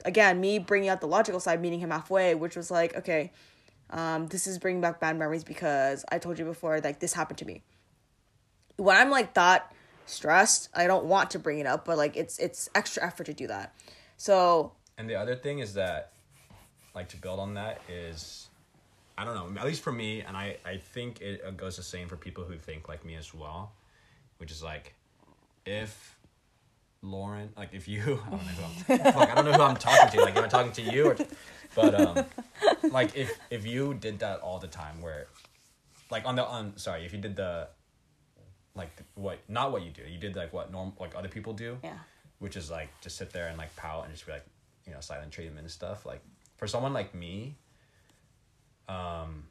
again, 0.04 0.40
me 0.40 0.58
bringing 0.58 0.88
out 0.88 1.00
the 1.00 1.08
logical 1.08 1.40
side 1.40 1.60
meeting 1.60 1.80
him 1.80 1.90
halfway, 1.90 2.34
which 2.34 2.56
was 2.56 2.70
like, 2.70 2.96
okay, 2.96 3.32
um, 3.90 4.26
this 4.26 4.46
is 4.46 4.58
bringing 4.58 4.80
back 4.80 5.00
bad 5.00 5.16
memories 5.16 5.44
because 5.44 6.04
I 6.10 6.18
told 6.18 6.38
you 6.38 6.44
before, 6.44 6.80
like, 6.80 7.00
this 7.00 7.12
happened 7.12 7.38
to 7.38 7.44
me. 7.44 7.62
When 8.76 8.96
I'm 8.96 9.10
like 9.10 9.34
that 9.34 9.72
stressed, 10.06 10.68
I 10.74 10.86
don't 10.86 11.06
want 11.06 11.30
to 11.32 11.38
bring 11.38 11.58
it 11.58 11.66
up, 11.66 11.84
but 11.84 11.96
like, 11.96 12.16
it's 12.16 12.38
it's 12.38 12.68
extra 12.74 13.04
effort 13.04 13.24
to 13.24 13.34
do 13.34 13.46
that. 13.46 13.74
So. 14.16 14.72
And 14.96 15.08
the 15.08 15.14
other 15.14 15.36
thing 15.36 15.60
is 15.60 15.74
that, 15.74 16.12
like, 16.94 17.08
to 17.10 17.16
build 17.16 17.38
on 17.38 17.54
that 17.54 17.80
is, 17.88 18.48
I 19.16 19.24
don't 19.24 19.34
know, 19.34 19.60
at 19.60 19.66
least 19.66 19.82
for 19.82 19.92
me, 19.92 20.22
and 20.22 20.36
I 20.36 20.56
I 20.64 20.76
think 20.76 21.20
it 21.20 21.56
goes 21.56 21.76
the 21.76 21.82
same 21.82 22.08
for 22.08 22.16
people 22.16 22.44
who 22.44 22.56
think 22.58 22.88
like 22.88 23.04
me 23.04 23.14
as 23.14 23.32
well, 23.32 23.72
which 24.38 24.50
is 24.50 24.62
like, 24.62 24.94
if 25.64 26.17
Lauren, 27.02 27.50
like 27.56 27.70
if 27.72 27.86
you, 27.86 28.20
I 28.26 28.30
don't 28.30 28.44
know 28.46 28.52
who 28.52 28.94
I'm, 28.94 28.98
fuck, 29.12 29.30
I 29.30 29.34
don't 29.34 29.44
know 29.44 29.52
who 29.52 29.62
I'm 29.62 29.76
talking 29.76 30.10
to. 30.18 30.24
Like, 30.24 30.36
am 30.36 30.44
I 30.44 30.48
talking 30.48 30.72
to 30.72 30.82
you 30.82 31.06
or, 31.10 31.16
but 31.74 31.94
um, 32.00 32.24
like 32.90 33.16
if 33.16 33.38
if 33.50 33.66
you 33.66 33.94
did 33.94 34.18
that 34.20 34.40
all 34.40 34.58
the 34.58 34.66
time, 34.66 35.00
where, 35.00 35.26
like 36.10 36.26
on 36.26 36.34
the 36.36 36.44
on 36.44 36.76
sorry, 36.76 37.04
if 37.04 37.12
you 37.12 37.18
did 37.20 37.36
the, 37.36 37.68
like 38.74 38.90
what 39.14 39.38
not 39.48 39.70
what 39.70 39.82
you 39.82 39.90
do, 39.90 40.02
you 40.02 40.18
did 40.18 40.34
like 40.34 40.52
what 40.52 40.72
norm 40.72 40.92
like 40.98 41.14
other 41.14 41.28
people 41.28 41.52
do, 41.52 41.78
yeah, 41.84 41.98
which 42.40 42.56
is 42.56 42.70
like 42.70 42.88
just 43.00 43.16
sit 43.16 43.30
there 43.32 43.48
and 43.48 43.56
like 43.56 43.74
pout 43.76 44.04
and 44.04 44.12
just 44.12 44.26
be 44.26 44.32
like, 44.32 44.46
you 44.86 44.92
know, 44.92 45.00
silent 45.00 45.30
treatment 45.30 45.60
and 45.60 45.70
stuff. 45.70 46.04
Like 46.04 46.22
for 46.56 46.66
someone 46.66 46.92
like 46.92 47.14
me, 47.14 47.54
um, 48.88 49.44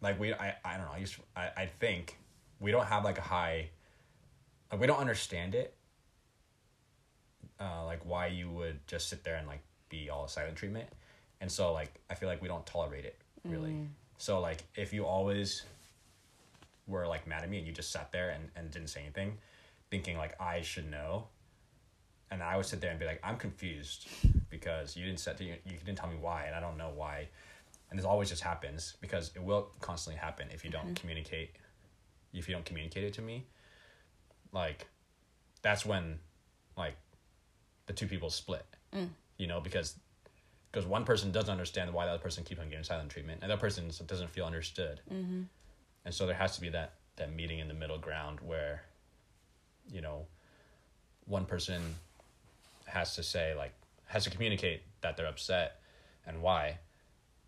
like 0.00 0.18
we 0.18 0.34
I 0.34 0.56
I 0.64 0.76
don't 0.76 0.86
know 0.86 0.92
I 0.94 0.98
used 0.98 1.14
to, 1.14 1.20
I 1.36 1.50
I 1.56 1.66
think 1.78 2.18
we 2.58 2.72
don't 2.72 2.86
have 2.86 3.04
like 3.04 3.18
a 3.18 3.22
high 3.22 3.70
like 4.70 4.80
we 4.80 4.86
don't 4.86 4.98
understand 4.98 5.54
it 5.54 5.74
uh, 7.60 7.84
like 7.84 8.00
why 8.04 8.26
you 8.26 8.50
would 8.50 8.86
just 8.86 9.08
sit 9.08 9.22
there 9.22 9.36
and 9.36 9.46
like 9.46 9.60
be 9.88 10.08
all 10.08 10.26
silent 10.26 10.56
treatment. 10.56 10.88
And 11.40 11.50
so 11.50 11.72
like 11.72 12.00
i 12.10 12.14
feel 12.14 12.28
like 12.28 12.42
we 12.42 12.48
don't 12.48 12.66
tolerate 12.66 13.04
it 13.04 13.16
really. 13.44 13.70
Mm. 13.70 13.88
so 14.18 14.40
like 14.40 14.64
if 14.74 14.92
you 14.92 15.06
always 15.06 15.62
were 16.86 17.06
like 17.06 17.26
mad 17.26 17.42
at 17.42 17.48
me 17.48 17.56
and 17.58 17.66
you 17.66 17.72
just 17.72 17.90
sat 17.90 18.12
there 18.12 18.30
and, 18.30 18.50
and 18.56 18.70
didn't 18.70 18.88
say 18.88 19.00
anything 19.00 19.38
thinking 19.90 20.18
like 20.18 20.38
i 20.38 20.60
should 20.60 20.90
know 20.90 21.24
and 22.30 22.42
i 22.42 22.56
would 22.56 22.66
sit 22.66 22.80
there 22.82 22.90
and 22.90 23.00
be 23.00 23.06
like 23.06 23.20
i'm 23.24 23.36
confused 23.36 24.06
because 24.50 24.96
you 24.96 25.04
didn't 25.04 25.20
set 25.20 25.40
you, 25.40 25.54
you 25.64 25.78
didn't 25.84 25.96
tell 25.96 26.10
me 26.10 26.16
why 26.20 26.44
and 26.44 26.54
i 26.54 26.60
don't 26.60 26.76
know 26.76 26.90
why. 26.94 27.28
And 27.88 27.98
this 27.98 28.06
always 28.06 28.28
just 28.28 28.42
happens 28.42 28.96
because 29.00 29.32
it 29.34 29.42
will 29.42 29.70
constantly 29.80 30.20
happen 30.20 30.46
if 30.52 30.64
you 30.64 30.70
don't 30.70 30.94
communicate 30.94 31.56
if 32.34 32.48
you 32.48 32.54
don't 32.54 32.64
communicate 32.66 33.02
it 33.04 33.14
to 33.14 33.22
me 33.22 33.46
like 34.52 34.86
that's 35.62 35.84
when 35.84 36.18
like 36.76 36.96
the 37.86 37.92
two 37.92 38.06
people 38.06 38.30
split. 38.30 38.64
You 39.38 39.46
know 39.46 39.60
because 39.60 39.94
because 40.70 40.86
one 40.86 41.04
person 41.04 41.32
doesn't 41.32 41.50
understand 41.50 41.92
why 41.92 42.06
the 42.06 42.12
other 42.12 42.22
person 42.22 42.44
keeps 42.44 42.60
on 42.60 42.68
getting 42.68 42.84
silent 42.84 43.10
treatment 43.10 43.40
and 43.42 43.50
that 43.50 43.58
person 43.60 43.90
doesn't 44.06 44.30
feel 44.30 44.44
understood. 44.44 45.00
Mm-hmm. 45.12 45.42
and 46.04 46.14
so 46.14 46.26
there 46.26 46.34
has 46.34 46.54
to 46.56 46.60
be 46.60 46.68
that 46.70 46.94
that 47.16 47.32
meeting 47.34 47.58
in 47.58 47.68
the 47.68 47.74
middle 47.74 47.98
ground 47.98 48.38
where 48.40 48.82
you 49.92 50.00
know 50.00 50.26
one 51.26 51.44
person 51.44 51.94
has 52.86 53.14
to 53.16 53.22
say 53.22 53.54
like 53.54 53.72
has 54.06 54.24
to 54.24 54.30
communicate 54.30 54.82
that 55.02 55.16
they're 55.16 55.26
upset 55.26 55.80
and 56.26 56.42
why 56.42 56.78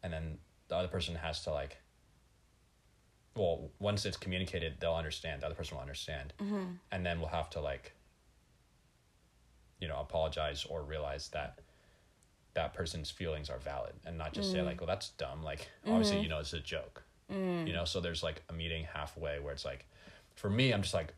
and 0.03 0.13
then 0.13 0.39
the 0.69 0.77
other 0.77 0.89
person 0.89 1.15
has 1.15 1.43
to 1.45 1.51
like 1.51 1.77
well 3.35 3.71
once 3.79 4.05
it's 4.05 4.17
communicated 4.17 4.75
they'll 4.81 4.95
understand 4.95 5.43
the 5.43 5.47
other 5.47 5.55
person 5.55 5.77
will 5.77 5.83
understand. 5.83 6.33
Mm-hmm. 6.41 6.65
And 6.91 7.07
then 7.07 7.21
we'll 7.21 7.29
have 7.29 7.51
to 7.51 7.61
like 7.61 7.93
you 9.81 9.89
know 9.89 9.99
apologize 10.01 10.65
or 10.69 10.83
realize 10.83 11.29
that 11.29 11.61
that 12.55 12.75
person's 12.75 13.11
feelings 13.11 13.49
are 13.49 13.59
valid 13.59 13.95
and 14.05 14.19
not 14.19 14.35
just 14.35 14.53
say 14.53 14.59
mm. 14.59 14.67
like 14.67 14.81
well 14.81 14.87
that's 14.87 15.11
dumb. 15.11 15.43
Like 15.43 15.69
obviously 15.87 16.17
mm-hmm. 16.17 16.25
you 16.25 16.29
know 16.29 16.39
it's 16.39 16.53
a 16.53 16.61
joke. 16.61 17.03
Mm. 17.33 17.67
You 17.67 17.73
know 17.73 17.85
so 17.85 18.01
there's 18.01 18.23
like 18.23 18.43
a 18.49 18.53
meeting 18.53 18.85
halfway 18.93 19.41
where 19.41 19.53
it's 19.53 19.65
like 19.65 19.87
for 20.35 20.49
me 20.49 20.73
i'm 20.73 20.81
just 20.81 20.95
like 20.95 21.13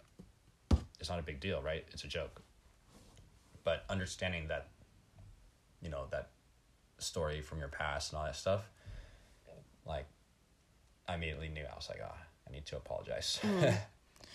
it's 0.99 1.09
not 1.09 1.19
a 1.19 1.23
big 1.23 1.41
deal 1.41 1.63
right? 1.63 1.85
It's 1.93 2.05
a 2.05 2.09
joke. 2.09 2.41
But 3.65 3.85
understanding 3.89 4.49
that 4.49 4.69
you 5.83 5.91
know 5.91 6.05
that 6.11 6.31
story 6.99 7.41
from 7.43 7.59
your 7.59 7.69
past 7.69 8.13
and 8.13 8.19
all 8.19 8.25
that 8.25 8.37
stuff 8.37 8.71
like 9.87 10.07
i 11.09 11.15
immediately 11.15 11.49
knew 11.49 11.65
i 11.71 11.75
was 11.75 11.89
like 11.89 12.01
ah 12.05 12.17
i 12.49 12.53
need 12.53 12.65
to 12.67 12.77
apologize 12.77 13.41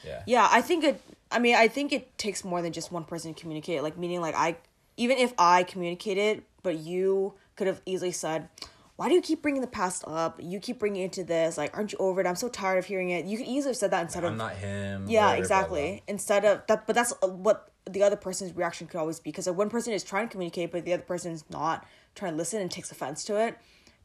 yeah 0.06 0.24
Yeah, 0.26 0.48
I 0.50 0.62
think 0.62 0.84
it. 0.84 1.02
I 1.32 1.40
mean, 1.40 1.56
I 1.56 1.68
think 1.68 1.92
it 1.92 2.18
takes 2.18 2.44
more 2.44 2.62
than 2.62 2.74
just 2.74 2.92
one 2.92 3.04
person 3.04 3.34
to 3.34 3.40
communicate. 3.40 3.84
Like, 3.84 3.98
meaning, 3.98 4.22
like 4.22 4.36
I, 4.36 4.58
even 4.98 5.18
if 5.18 5.34
I 5.38 5.64
communicated, 5.64 6.44
but 6.64 6.78
you 6.80 7.34
could 7.56 7.68
have 7.68 7.82
easily 7.86 8.12
said, 8.12 8.50
"Why 8.96 9.10
do 9.10 9.14
you 9.16 9.22
keep 9.22 9.42
bringing 9.42 9.62
the 9.62 9.68
past 9.68 10.04
up? 10.08 10.40
You 10.42 10.60
keep 10.60 10.80
bringing 10.80 11.02
it 11.02 11.06
into 11.06 11.24
this. 11.24 11.58
Like, 11.58 11.76
aren't 11.76 11.92
you 11.92 11.98
over 12.00 12.22
it? 12.22 12.28
I'm 12.28 12.36
so 12.36 12.50
tired 12.50 12.78
of 12.78 12.86
hearing 12.86 13.10
it." 13.10 13.26
You 13.26 13.38
could 13.38 13.48
easily 13.48 13.72
have 13.72 13.78
said 13.78 13.92
that 13.92 14.02
instead 14.02 14.24
of 14.24 14.32
i'm 14.32 14.38
not 14.38 14.56
him 14.56 15.06
yeah, 15.08 15.26
whatever, 15.26 15.42
exactly. 15.42 16.04
blah. 16.06 16.14
Instead 16.14 16.46
of 16.46 16.62
that, 16.68 16.88
but 16.88 16.96
that's 16.96 17.14
uh, 17.22 17.28
what 17.28 17.72
the 17.86 18.04
other 18.04 18.16
person's 18.16 18.56
reaction 18.56 18.88
could 18.88 19.00
always 19.00 19.20
be. 19.20 19.32
Because 19.32 19.48
if 19.48 19.56
one 19.56 19.70
person 19.70 19.94
is 19.94 20.04
trying 20.04 20.28
to 20.28 20.32
communicate, 20.32 20.72
but 20.72 20.86
the 20.86 20.94
other 20.94 21.04
person 21.04 21.32
is 21.32 21.44
not 21.50 21.86
trying 22.16 22.32
to 22.34 22.38
listen 22.38 22.62
and 22.62 22.72
takes 22.72 22.92
offense 22.92 23.24
to 23.26 23.40
it, 23.40 23.58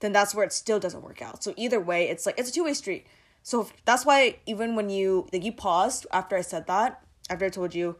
then 0.05 0.13
that's 0.13 0.35
where 0.35 0.45
it 0.45 0.53
still 0.53 0.79
doesn't 0.79 1.03
work 1.03 1.23
out. 1.23 1.43
So 1.43 1.55
either 1.57 1.81
way, 1.81 2.09
it's 2.11 2.27
like 2.27 2.39
it's 2.39 2.51
a 2.51 2.53
two 2.53 2.65
way 2.65 2.75
street. 2.75 3.07
So 3.43 3.63
if, 3.63 3.73
that's 3.87 4.05
why 4.05 4.37
even 4.45 4.77
when 4.77 4.91
you 4.91 5.27
like 5.33 5.43
you 5.43 5.53
paused 5.53 6.07
after 6.13 6.37
I 6.37 6.43
said 6.43 6.67
that, 6.67 7.03
after 7.31 7.47
I 7.47 7.49
told 7.49 7.75
you, 7.75 7.97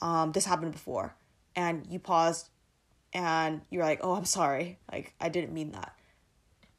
um, 0.00 0.30
this 0.30 0.44
happened 0.44 0.72
before, 0.72 1.16
and 1.56 1.84
you 1.88 1.98
paused, 1.98 2.50
and 3.12 3.62
you're 3.68 3.82
like, 3.82 3.98
oh, 4.02 4.14
I'm 4.14 4.24
sorry, 4.24 4.78
like 4.92 5.12
I 5.20 5.28
didn't 5.28 5.52
mean 5.52 5.72
that. 5.72 5.92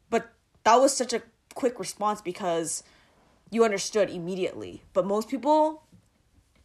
But 0.09 0.31
that 0.63 0.75
was 0.77 0.95
such 0.95 1.11
a 1.11 1.21
quick 1.53 1.77
response 1.77 2.21
because 2.21 2.81
you 3.49 3.65
understood 3.65 4.09
immediately. 4.09 4.83
But 4.93 5.05
most 5.05 5.27
people, 5.27 5.83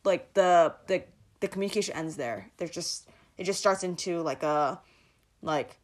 like 0.05 0.33
the 0.35 0.75
the 0.87 1.03
the 1.41 1.49
communication 1.49 1.95
ends 1.97 2.15
there. 2.15 2.51
There's 2.57 2.71
just 2.71 3.09
it 3.37 3.45
just 3.45 3.59
starts 3.59 3.83
into 3.83 4.21
like 4.23 4.45
a 4.45 4.81
like 5.43 5.79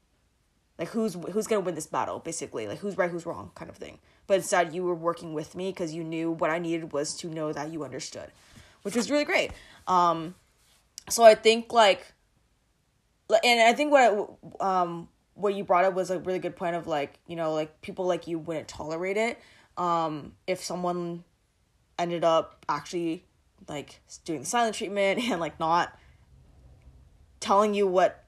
like 0.83 0.91
who's 0.91 1.15
who's 1.31 1.47
gonna 1.47 1.61
win 1.61 1.77
this 1.77 1.87
battle 1.87 2.19
basically? 2.19 2.67
Like 2.67 2.79
who's 2.79 2.99
right 2.99 3.09
who's 3.09 3.25
wrong 3.25 3.53
kind 3.55 3.71
of 3.71 3.77
thing. 3.77 4.01
But 4.27 4.39
instead 4.39 4.75
you 4.75 4.83
were 4.83 4.97
working 4.97 5.33
with 5.33 5.55
me 5.55 5.71
because 5.71 5.95
you 5.95 6.03
knew 6.03 6.33
what 6.33 6.51
i 6.51 6.59
needed 6.59 6.93
was 6.93 7.17
to 7.19 7.29
know 7.29 7.53
that 7.53 7.71
you 7.71 7.85
understood 7.85 8.33
which 8.83 8.97
was 8.97 9.09
really 9.09 9.25
great. 9.25 9.53
Um 9.87 10.35
so 11.09 11.23
i 11.23 11.37
think 11.37 11.73
like 11.73 12.13
and 13.45 13.61
i 13.61 13.73
think 13.73 13.93
what 13.93 14.03
I, 14.61 14.81
um 14.81 15.09
what 15.35 15.55
you 15.55 15.63
brought 15.63 15.85
up 15.85 15.95
was 15.95 16.11
a 16.11 16.19
really 16.19 16.41
good 16.41 16.57
point 16.57 16.75
of 16.75 16.89
like 16.89 17.21
you 17.29 17.37
know 17.37 17.55
like 17.55 17.81
people 17.81 18.05
like 18.07 18.27
you 18.27 18.41
wouldn't 18.41 18.67
tolerate 18.67 19.17
it 19.17 19.39
um 19.77 20.33
if 20.49 20.63
someone 20.63 21.23
ended 21.97 22.25
up 22.25 22.65
actually 22.69 23.25
like 23.69 24.01
doing 24.25 24.41
the 24.41 24.47
silent 24.47 24.75
treatment 24.75 25.21
and 25.31 25.41
like 25.41 25.61
not 25.61 25.97
telling 27.39 27.73
you 27.73 27.87
what 27.87 28.22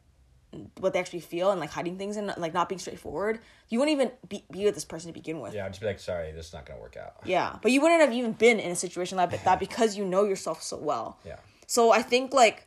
what 0.78 0.92
they 0.92 0.98
actually 0.98 1.20
feel 1.20 1.50
and 1.50 1.60
like 1.60 1.70
hiding 1.70 1.98
things 1.98 2.16
and 2.16 2.32
like 2.38 2.54
not 2.54 2.68
being 2.68 2.78
straightforward 2.78 3.40
you 3.68 3.78
wouldn't 3.78 3.94
even 3.98 4.10
be, 4.28 4.44
be 4.50 4.64
with 4.64 4.74
this 4.74 4.84
person 4.84 5.08
to 5.08 5.14
begin 5.14 5.40
with. 5.40 5.54
Yeah 5.54 5.66
i'd 5.66 5.70
just 5.70 5.80
be 5.80 5.86
like 5.86 6.00
sorry 6.00 6.32
this 6.32 6.48
is 6.48 6.52
not 6.52 6.66
gonna 6.66 6.80
work 6.80 6.96
out. 6.96 7.14
Yeah 7.24 7.56
but 7.62 7.72
you 7.72 7.80
wouldn't 7.80 8.00
have 8.00 8.12
even 8.12 8.32
been 8.32 8.58
in 8.60 8.72
a 8.72 8.76
situation 8.76 9.16
like 9.18 9.44
that 9.44 9.60
because 9.66 9.96
you 9.96 10.04
know 10.04 10.24
yourself 10.24 10.62
so 10.62 10.76
well. 10.76 11.18
Yeah. 11.24 11.36
So 11.66 11.92
i 11.92 12.02
think 12.02 12.32
like 12.32 12.66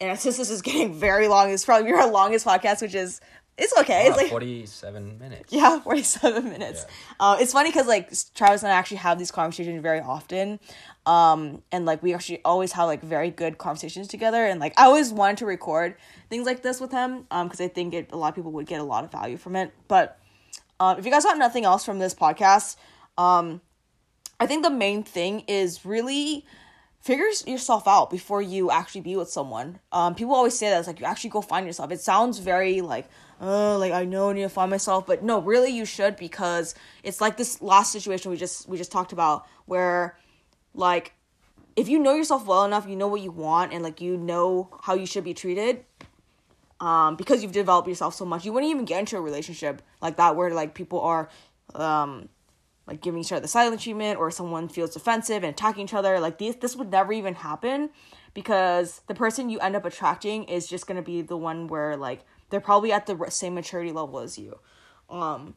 and 0.00 0.18
since 0.18 0.36
this 0.42 0.50
is 0.50 0.62
getting 0.62 0.94
very 0.94 1.28
long 1.28 1.50
it's 1.50 1.64
probably 1.64 1.92
our 1.92 2.10
longest 2.10 2.46
podcast 2.46 2.82
which 2.82 2.94
is 2.94 3.20
it's 3.58 3.76
okay 3.78 4.06
it's 4.06 4.16
like 4.16 4.28
47 4.28 5.18
minutes 5.18 5.36
yeah, 5.48 5.80
47 5.84 6.44
minutes. 6.44 6.86
Uh, 7.18 7.36
it's 7.40 7.52
funny 7.52 7.70
because, 7.70 7.86
like, 7.86 8.10
Travis 8.34 8.62
and 8.62 8.72
I 8.72 8.74
actually 8.74 8.98
have 8.98 9.18
these 9.18 9.30
conversations 9.30 9.80
very 9.82 10.00
often. 10.00 10.58
Um, 11.04 11.62
and, 11.70 11.86
like, 11.86 12.02
we 12.02 12.14
actually 12.14 12.42
always 12.44 12.72
have, 12.72 12.86
like, 12.86 13.02
very 13.02 13.30
good 13.30 13.58
conversations 13.58 14.08
together. 14.08 14.44
And, 14.44 14.60
like, 14.60 14.74
I 14.78 14.84
always 14.84 15.12
wanted 15.12 15.38
to 15.38 15.46
record 15.46 15.96
things 16.30 16.46
like 16.46 16.62
this 16.62 16.80
with 16.80 16.92
him 16.92 17.26
um, 17.30 17.46
because 17.46 17.60
I 17.60 17.68
think 17.68 17.94
it, 17.94 18.10
a 18.12 18.16
lot 18.16 18.28
of 18.28 18.34
people 18.34 18.52
would 18.52 18.66
get 18.66 18.80
a 18.80 18.84
lot 18.84 19.04
of 19.04 19.12
value 19.12 19.36
from 19.36 19.56
it. 19.56 19.72
But 19.88 20.18
um, 20.80 20.98
if 20.98 21.04
you 21.04 21.10
guys 21.10 21.24
got 21.24 21.38
nothing 21.38 21.64
else 21.64 21.84
from 21.84 21.98
this 21.98 22.14
podcast, 22.14 22.76
um, 23.16 23.60
I 24.38 24.46
think 24.46 24.62
the 24.62 24.70
main 24.70 25.02
thing 25.02 25.44
is 25.46 25.84
really 25.86 26.44
figure 27.00 27.26
yourself 27.46 27.86
out 27.86 28.10
before 28.10 28.42
you 28.42 28.70
actually 28.70 29.00
be 29.00 29.16
with 29.16 29.30
someone. 29.30 29.78
Um, 29.92 30.16
people 30.16 30.34
always 30.34 30.58
say 30.58 30.68
that 30.70 30.78
it's 30.78 30.88
like 30.88 30.98
you 30.98 31.06
actually 31.06 31.30
go 31.30 31.40
find 31.40 31.64
yourself. 31.64 31.92
It 31.92 32.00
sounds 32.00 32.40
very 32.40 32.80
like, 32.80 33.08
oh, 33.40 33.76
like 33.78 33.92
I 33.92 34.04
know 34.04 34.30
I 34.30 34.32
need 34.32 34.42
to 34.42 34.48
find 34.48 34.70
myself, 34.70 35.06
but 35.06 35.22
no, 35.22 35.40
really 35.40 35.70
you 35.70 35.84
should 35.84 36.16
because 36.16 36.74
it's 37.02 37.20
like 37.20 37.36
this 37.36 37.60
last 37.62 37.92
situation 37.92 38.30
we 38.30 38.36
just 38.36 38.68
we 38.68 38.76
just 38.76 38.92
talked 38.92 39.12
about 39.12 39.46
where, 39.66 40.18
like, 40.74 41.14
if 41.74 41.88
you 41.88 41.98
know 41.98 42.14
yourself 42.14 42.46
well 42.46 42.64
enough, 42.64 42.88
you 42.88 42.96
know 42.96 43.08
what 43.08 43.20
you 43.20 43.30
want, 43.30 43.72
and 43.72 43.82
like 43.82 44.00
you 44.00 44.16
know 44.16 44.70
how 44.82 44.94
you 44.94 45.06
should 45.06 45.24
be 45.24 45.34
treated. 45.34 45.84
Um, 46.78 47.16
because 47.16 47.42
you've 47.42 47.52
developed 47.52 47.88
yourself 47.88 48.14
so 48.14 48.26
much, 48.26 48.44
you 48.44 48.52
wouldn't 48.52 48.70
even 48.70 48.84
get 48.84 49.00
into 49.00 49.16
a 49.16 49.20
relationship 49.20 49.80
like 50.02 50.18
that 50.18 50.36
where 50.36 50.50
like 50.50 50.74
people 50.74 51.00
are, 51.00 51.30
um, 51.74 52.28
like 52.86 53.00
giving 53.00 53.20
each 53.20 53.32
other 53.32 53.40
the 53.40 53.48
silent 53.48 53.80
treatment 53.80 54.18
or 54.18 54.30
someone 54.30 54.68
feels 54.68 54.90
defensive 54.90 55.42
and 55.42 55.46
attacking 55.46 55.84
each 55.84 55.94
other 55.94 56.20
like 56.20 56.38
this 56.38 56.56
this 56.56 56.76
would 56.76 56.90
never 56.90 57.12
even 57.12 57.34
happen 57.34 57.90
because 58.34 59.00
the 59.08 59.14
person 59.14 59.48
you 59.50 59.58
end 59.60 59.74
up 59.74 59.84
attracting 59.84 60.44
is 60.44 60.66
just 60.66 60.86
to 60.86 61.02
be 61.02 61.22
the 61.22 61.36
one 61.36 61.66
where 61.66 61.96
like 61.96 62.24
they're 62.50 62.60
probably 62.60 62.92
at 62.92 63.06
the 63.06 63.26
same 63.30 63.54
maturity 63.54 63.92
level 63.92 64.18
as 64.18 64.38
you. 64.38 64.58
Um 65.08 65.54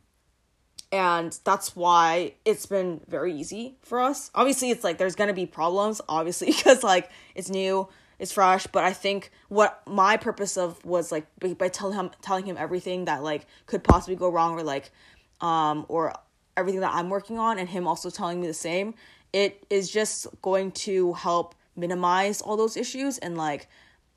and 0.92 1.38
that's 1.44 1.76
why 1.76 2.34
it's 2.46 2.66
been 2.66 3.02
very 3.08 3.34
easy 3.34 3.78
for 3.82 4.00
us. 4.00 4.32
Obviously 4.34 4.72
it's 4.72 4.84
like 4.84 4.98
there's 4.98 5.16
to 5.16 5.34
be 5.34 5.46
problems 5.46 6.02
obviously 6.08 6.48
because 6.56 6.84
like 6.84 7.10
it's 7.36 7.50
new 7.50 7.88
it's 8.18 8.34
fresh 8.34 8.68
but 8.68 8.84
i 8.84 8.92
think 8.92 9.32
what 9.48 9.82
my 9.88 10.18
purpose 10.18 10.58
of 10.58 10.84
was 10.84 11.10
like 11.10 11.26
by 11.58 11.70
telling 11.70 11.98
him 11.98 12.12
telling 12.22 12.46
him 12.46 12.58
everything 12.60 13.06
that 13.06 13.24
like 13.24 13.46
could 13.66 13.82
possibly 13.82 14.14
go 14.14 14.30
wrong 14.30 14.52
or 14.60 14.62
like 14.62 14.92
um 15.40 15.86
or 15.88 16.14
everything 16.60 16.82
that 16.82 16.94
I'm 16.94 17.10
working 17.10 17.40
on 17.40 17.58
and 17.58 17.70
him 17.70 17.88
also 17.88 18.10
telling 18.10 18.42
me 18.42 18.48
the 18.48 18.54
same, 18.54 18.94
it 19.32 19.66
is 19.70 19.90
just 19.90 20.28
going 20.42 20.72
to 20.72 21.14
help 21.14 21.56
minimize 21.76 22.42
all 22.42 22.58
those 22.58 22.76
issues 22.76 23.18
and 23.18 23.38
like 23.38 23.70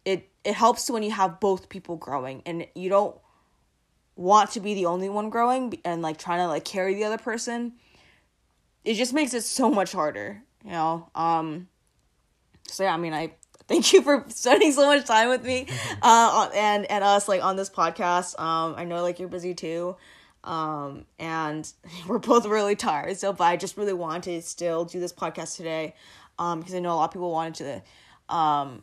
it 0.05 0.29
it 0.45 0.55
helps 0.55 0.91
when 0.91 1.03
you 1.03 1.11
have 1.11 1.41
both 1.41 1.69
people 1.69 1.97
growing 1.97 2.43
and 2.47 2.67
you 2.75 2.89
don't 2.89 3.17
want 4.17 4.51
to 4.53 4.61
be 4.61 4.75
the 4.75 4.87
only 4.87 5.09
one 5.09 5.31
growing 5.31 5.79
and 5.85 6.03
like 6.03 6.19
trying 6.19 6.39
to 6.39 6.49
like 6.49 6.65
carry 6.65 6.95
the 6.95 7.05
other 7.05 7.19
person. 7.19 7.73
It 8.85 8.95
just 8.95 9.13
makes 9.13 9.33
it 9.33 9.43
so 9.43 9.71
much 9.71 9.93
harder, 9.93 10.43
you 10.65 10.73
know. 10.73 11.09
Um 11.15 11.69
so 12.69 12.85
yeah, 12.85 12.95
I 12.95 12.97
mean 12.97 13.15
I 13.15 13.33
thank 13.69 13.93
you 13.93 14.03
for 14.03 14.25
spending 14.29 14.73
so 14.73 14.87
much 14.87 15.07
time 15.07 15.29
with 15.29 15.45
me 15.45 15.69
uh 16.03 16.51
and 16.55 16.91
and 16.91 17.05
us 17.05 17.29
like 17.29 17.43
on 17.43 17.57
this 17.57 17.71
podcast. 17.71 18.39
Um 18.41 18.75
I 18.77 18.85
know 18.85 19.03
like 19.03 19.19
you're 19.19 19.29
busy 19.29 19.55
too 19.55 19.97
um 20.45 21.05
and 21.19 21.73
we're 22.09 22.19
both 22.19 22.47
really 22.47 22.75
tired 22.75 23.17
so 23.17 23.33
but 23.33 23.45
i 23.45 23.57
just 23.57 23.77
really 23.77 23.93
wanted 23.93 24.23
to 24.25 24.43
still 24.43 24.85
do 24.85 24.99
this 24.99 25.13
podcast 25.13 25.57
today 25.57 25.95
um 26.39 26.61
because 26.61 26.75
i 26.75 26.79
know 26.79 26.93
a 26.93 26.97
lot 26.97 27.05
of 27.05 27.13
people 27.13 27.31
wanted 27.31 27.55
to 27.55 28.35
um 28.35 28.83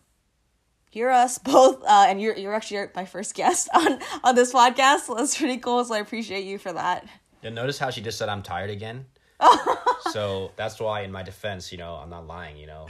hear 0.90 1.10
us 1.10 1.38
both 1.54 1.84
uh 1.84 2.06
and 2.08 2.22
you're 2.22 2.36
you're 2.36 2.54
actually 2.54 2.88
my 2.96 3.06
first 3.06 3.34
guest 3.36 3.70
on 3.76 4.00
on 4.24 4.36
this 4.36 4.52
podcast 4.54 5.02
so 5.02 5.16
that's 5.16 5.38
pretty 5.38 5.58
cool 5.58 5.84
so 5.86 5.94
i 5.94 6.00
appreciate 6.00 6.44
you 6.46 6.58
for 6.58 6.74
that 6.74 7.06
Yeah, 7.42 7.52
notice 7.52 7.78
how 7.80 7.90
she 7.90 8.02
just 8.02 8.18
said 8.18 8.28
I'm 8.30 8.42
tired 8.44 8.70
again. 8.70 9.06
so 10.12 10.52
that's 10.58 10.78
why, 10.82 11.02
in 11.04 11.12
my 11.14 11.24
defense, 11.24 11.72
you 11.72 11.78
know, 11.78 11.96
I'm 11.96 12.10
not 12.10 12.28
lying. 12.28 12.58
You 12.58 12.68
know, 12.68 12.88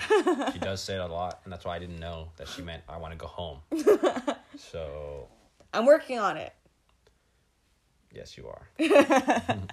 she 0.52 0.58
does 0.58 0.82
say 0.82 0.96
it 0.96 1.00
a 1.00 1.06
lot, 1.06 1.42
and 1.44 1.54
that's 1.54 1.64
why 1.64 1.76
I 1.76 1.80
didn't 1.80 2.00
know 2.00 2.30
that 2.38 2.48
she 2.48 2.64
meant 2.64 2.82
I 2.90 2.98
want 2.98 3.12
to 3.14 3.18
go 3.20 3.28
home. 3.28 3.60
so 4.58 5.28
i'm 5.74 5.86
working 5.86 6.18
on 6.18 6.38
it 6.38 6.52
Yes, 8.12 8.38
you 8.38 8.48
are. 8.48 8.68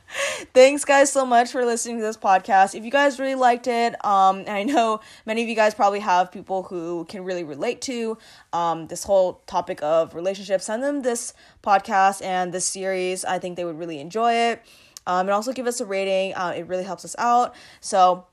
Thanks, 0.52 0.84
guys, 0.84 1.10
so 1.10 1.24
much 1.24 1.50
for 1.50 1.64
listening 1.64 1.96
to 1.96 2.02
this 2.02 2.18
podcast. 2.18 2.74
If 2.74 2.84
you 2.84 2.90
guys 2.90 3.18
really 3.18 3.34
liked 3.34 3.66
it, 3.66 4.04
um, 4.04 4.40
and 4.40 4.50
I 4.50 4.62
know 4.62 5.00
many 5.24 5.42
of 5.42 5.48
you 5.48 5.54
guys 5.54 5.74
probably 5.74 6.00
have 6.00 6.30
people 6.30 6.62
who 6.64 7.06
can 7.06 7.24
really 7.24 7.44
relate 7.44 7.80
to 7.82 8.18
um, 8.52 8.88
this 8.88 9.04
whole 9.04 9.42
topic 9.46 9.82
of 9.82 10.14
relationships, 10.14 10.66
send 10.66 10.82
them 10.82 11.00
this 11.00 11.32
podcast 11.62 12.22
and 12.22 12.52
this 12.52 12.66
series. 12.66 13.24
I 13.24 13.38
think 13.38 13.56
they 13.56 13.64
would 13.64 13.78
really 13.78 14.00
enjoy 14.00 14.34
it. 14.34 14.62
Um, 15.06 15.20
and 15.20 15.30
also 15.30 15.52
give 15.52 15.66
us 15.66 15.80
a 15.80 15.86
rating. 15.86 16.34
Uh, 16.34 16.52
it 16.56 16.66
really 16.66 16.84
helps 16.84 17.04
us 17.04 17.16
out. 17.18 17.54
So, 17.80 18.26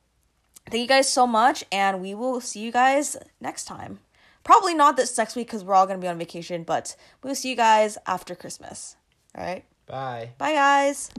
thank 0.69 0.81
you 0.81 0.87
guys 0.87 1.07
so 1.07 1.25
much, 1.25 1.63
and 1.71 2.01
we 2.01 2.13
will 2.13 2.41
see 2.41 2.59
you 2.59 2.71
guys 2.73 3.15
next 3.39 3.65
time. 3.65 3.99
Probably 4.43 4.73
not 4.73 4.97
this 4.97 5.17
next 5.17 5.37
week 5.37 5.47
because 5.47 5.63
we're 5.63 5.75
all 5.75 5.85
going 5.85 5.99
to 5.99 6.03
be 6.03 6.09
on 6.09 6.17
vacation, 6.17 6.63
but 6.63 6.97
we'll 7.21 7.35
see 7.35 7.51
you 7.51 7.55
guys 7.55 7.97
after 8.05 8.35
Christmas. 8.35 8.97
All 9.37 9.43
right. 9.43 9.63
Bye. 9.85 10.31
Bye, 10.37 10.53
guys. 10.53 11.09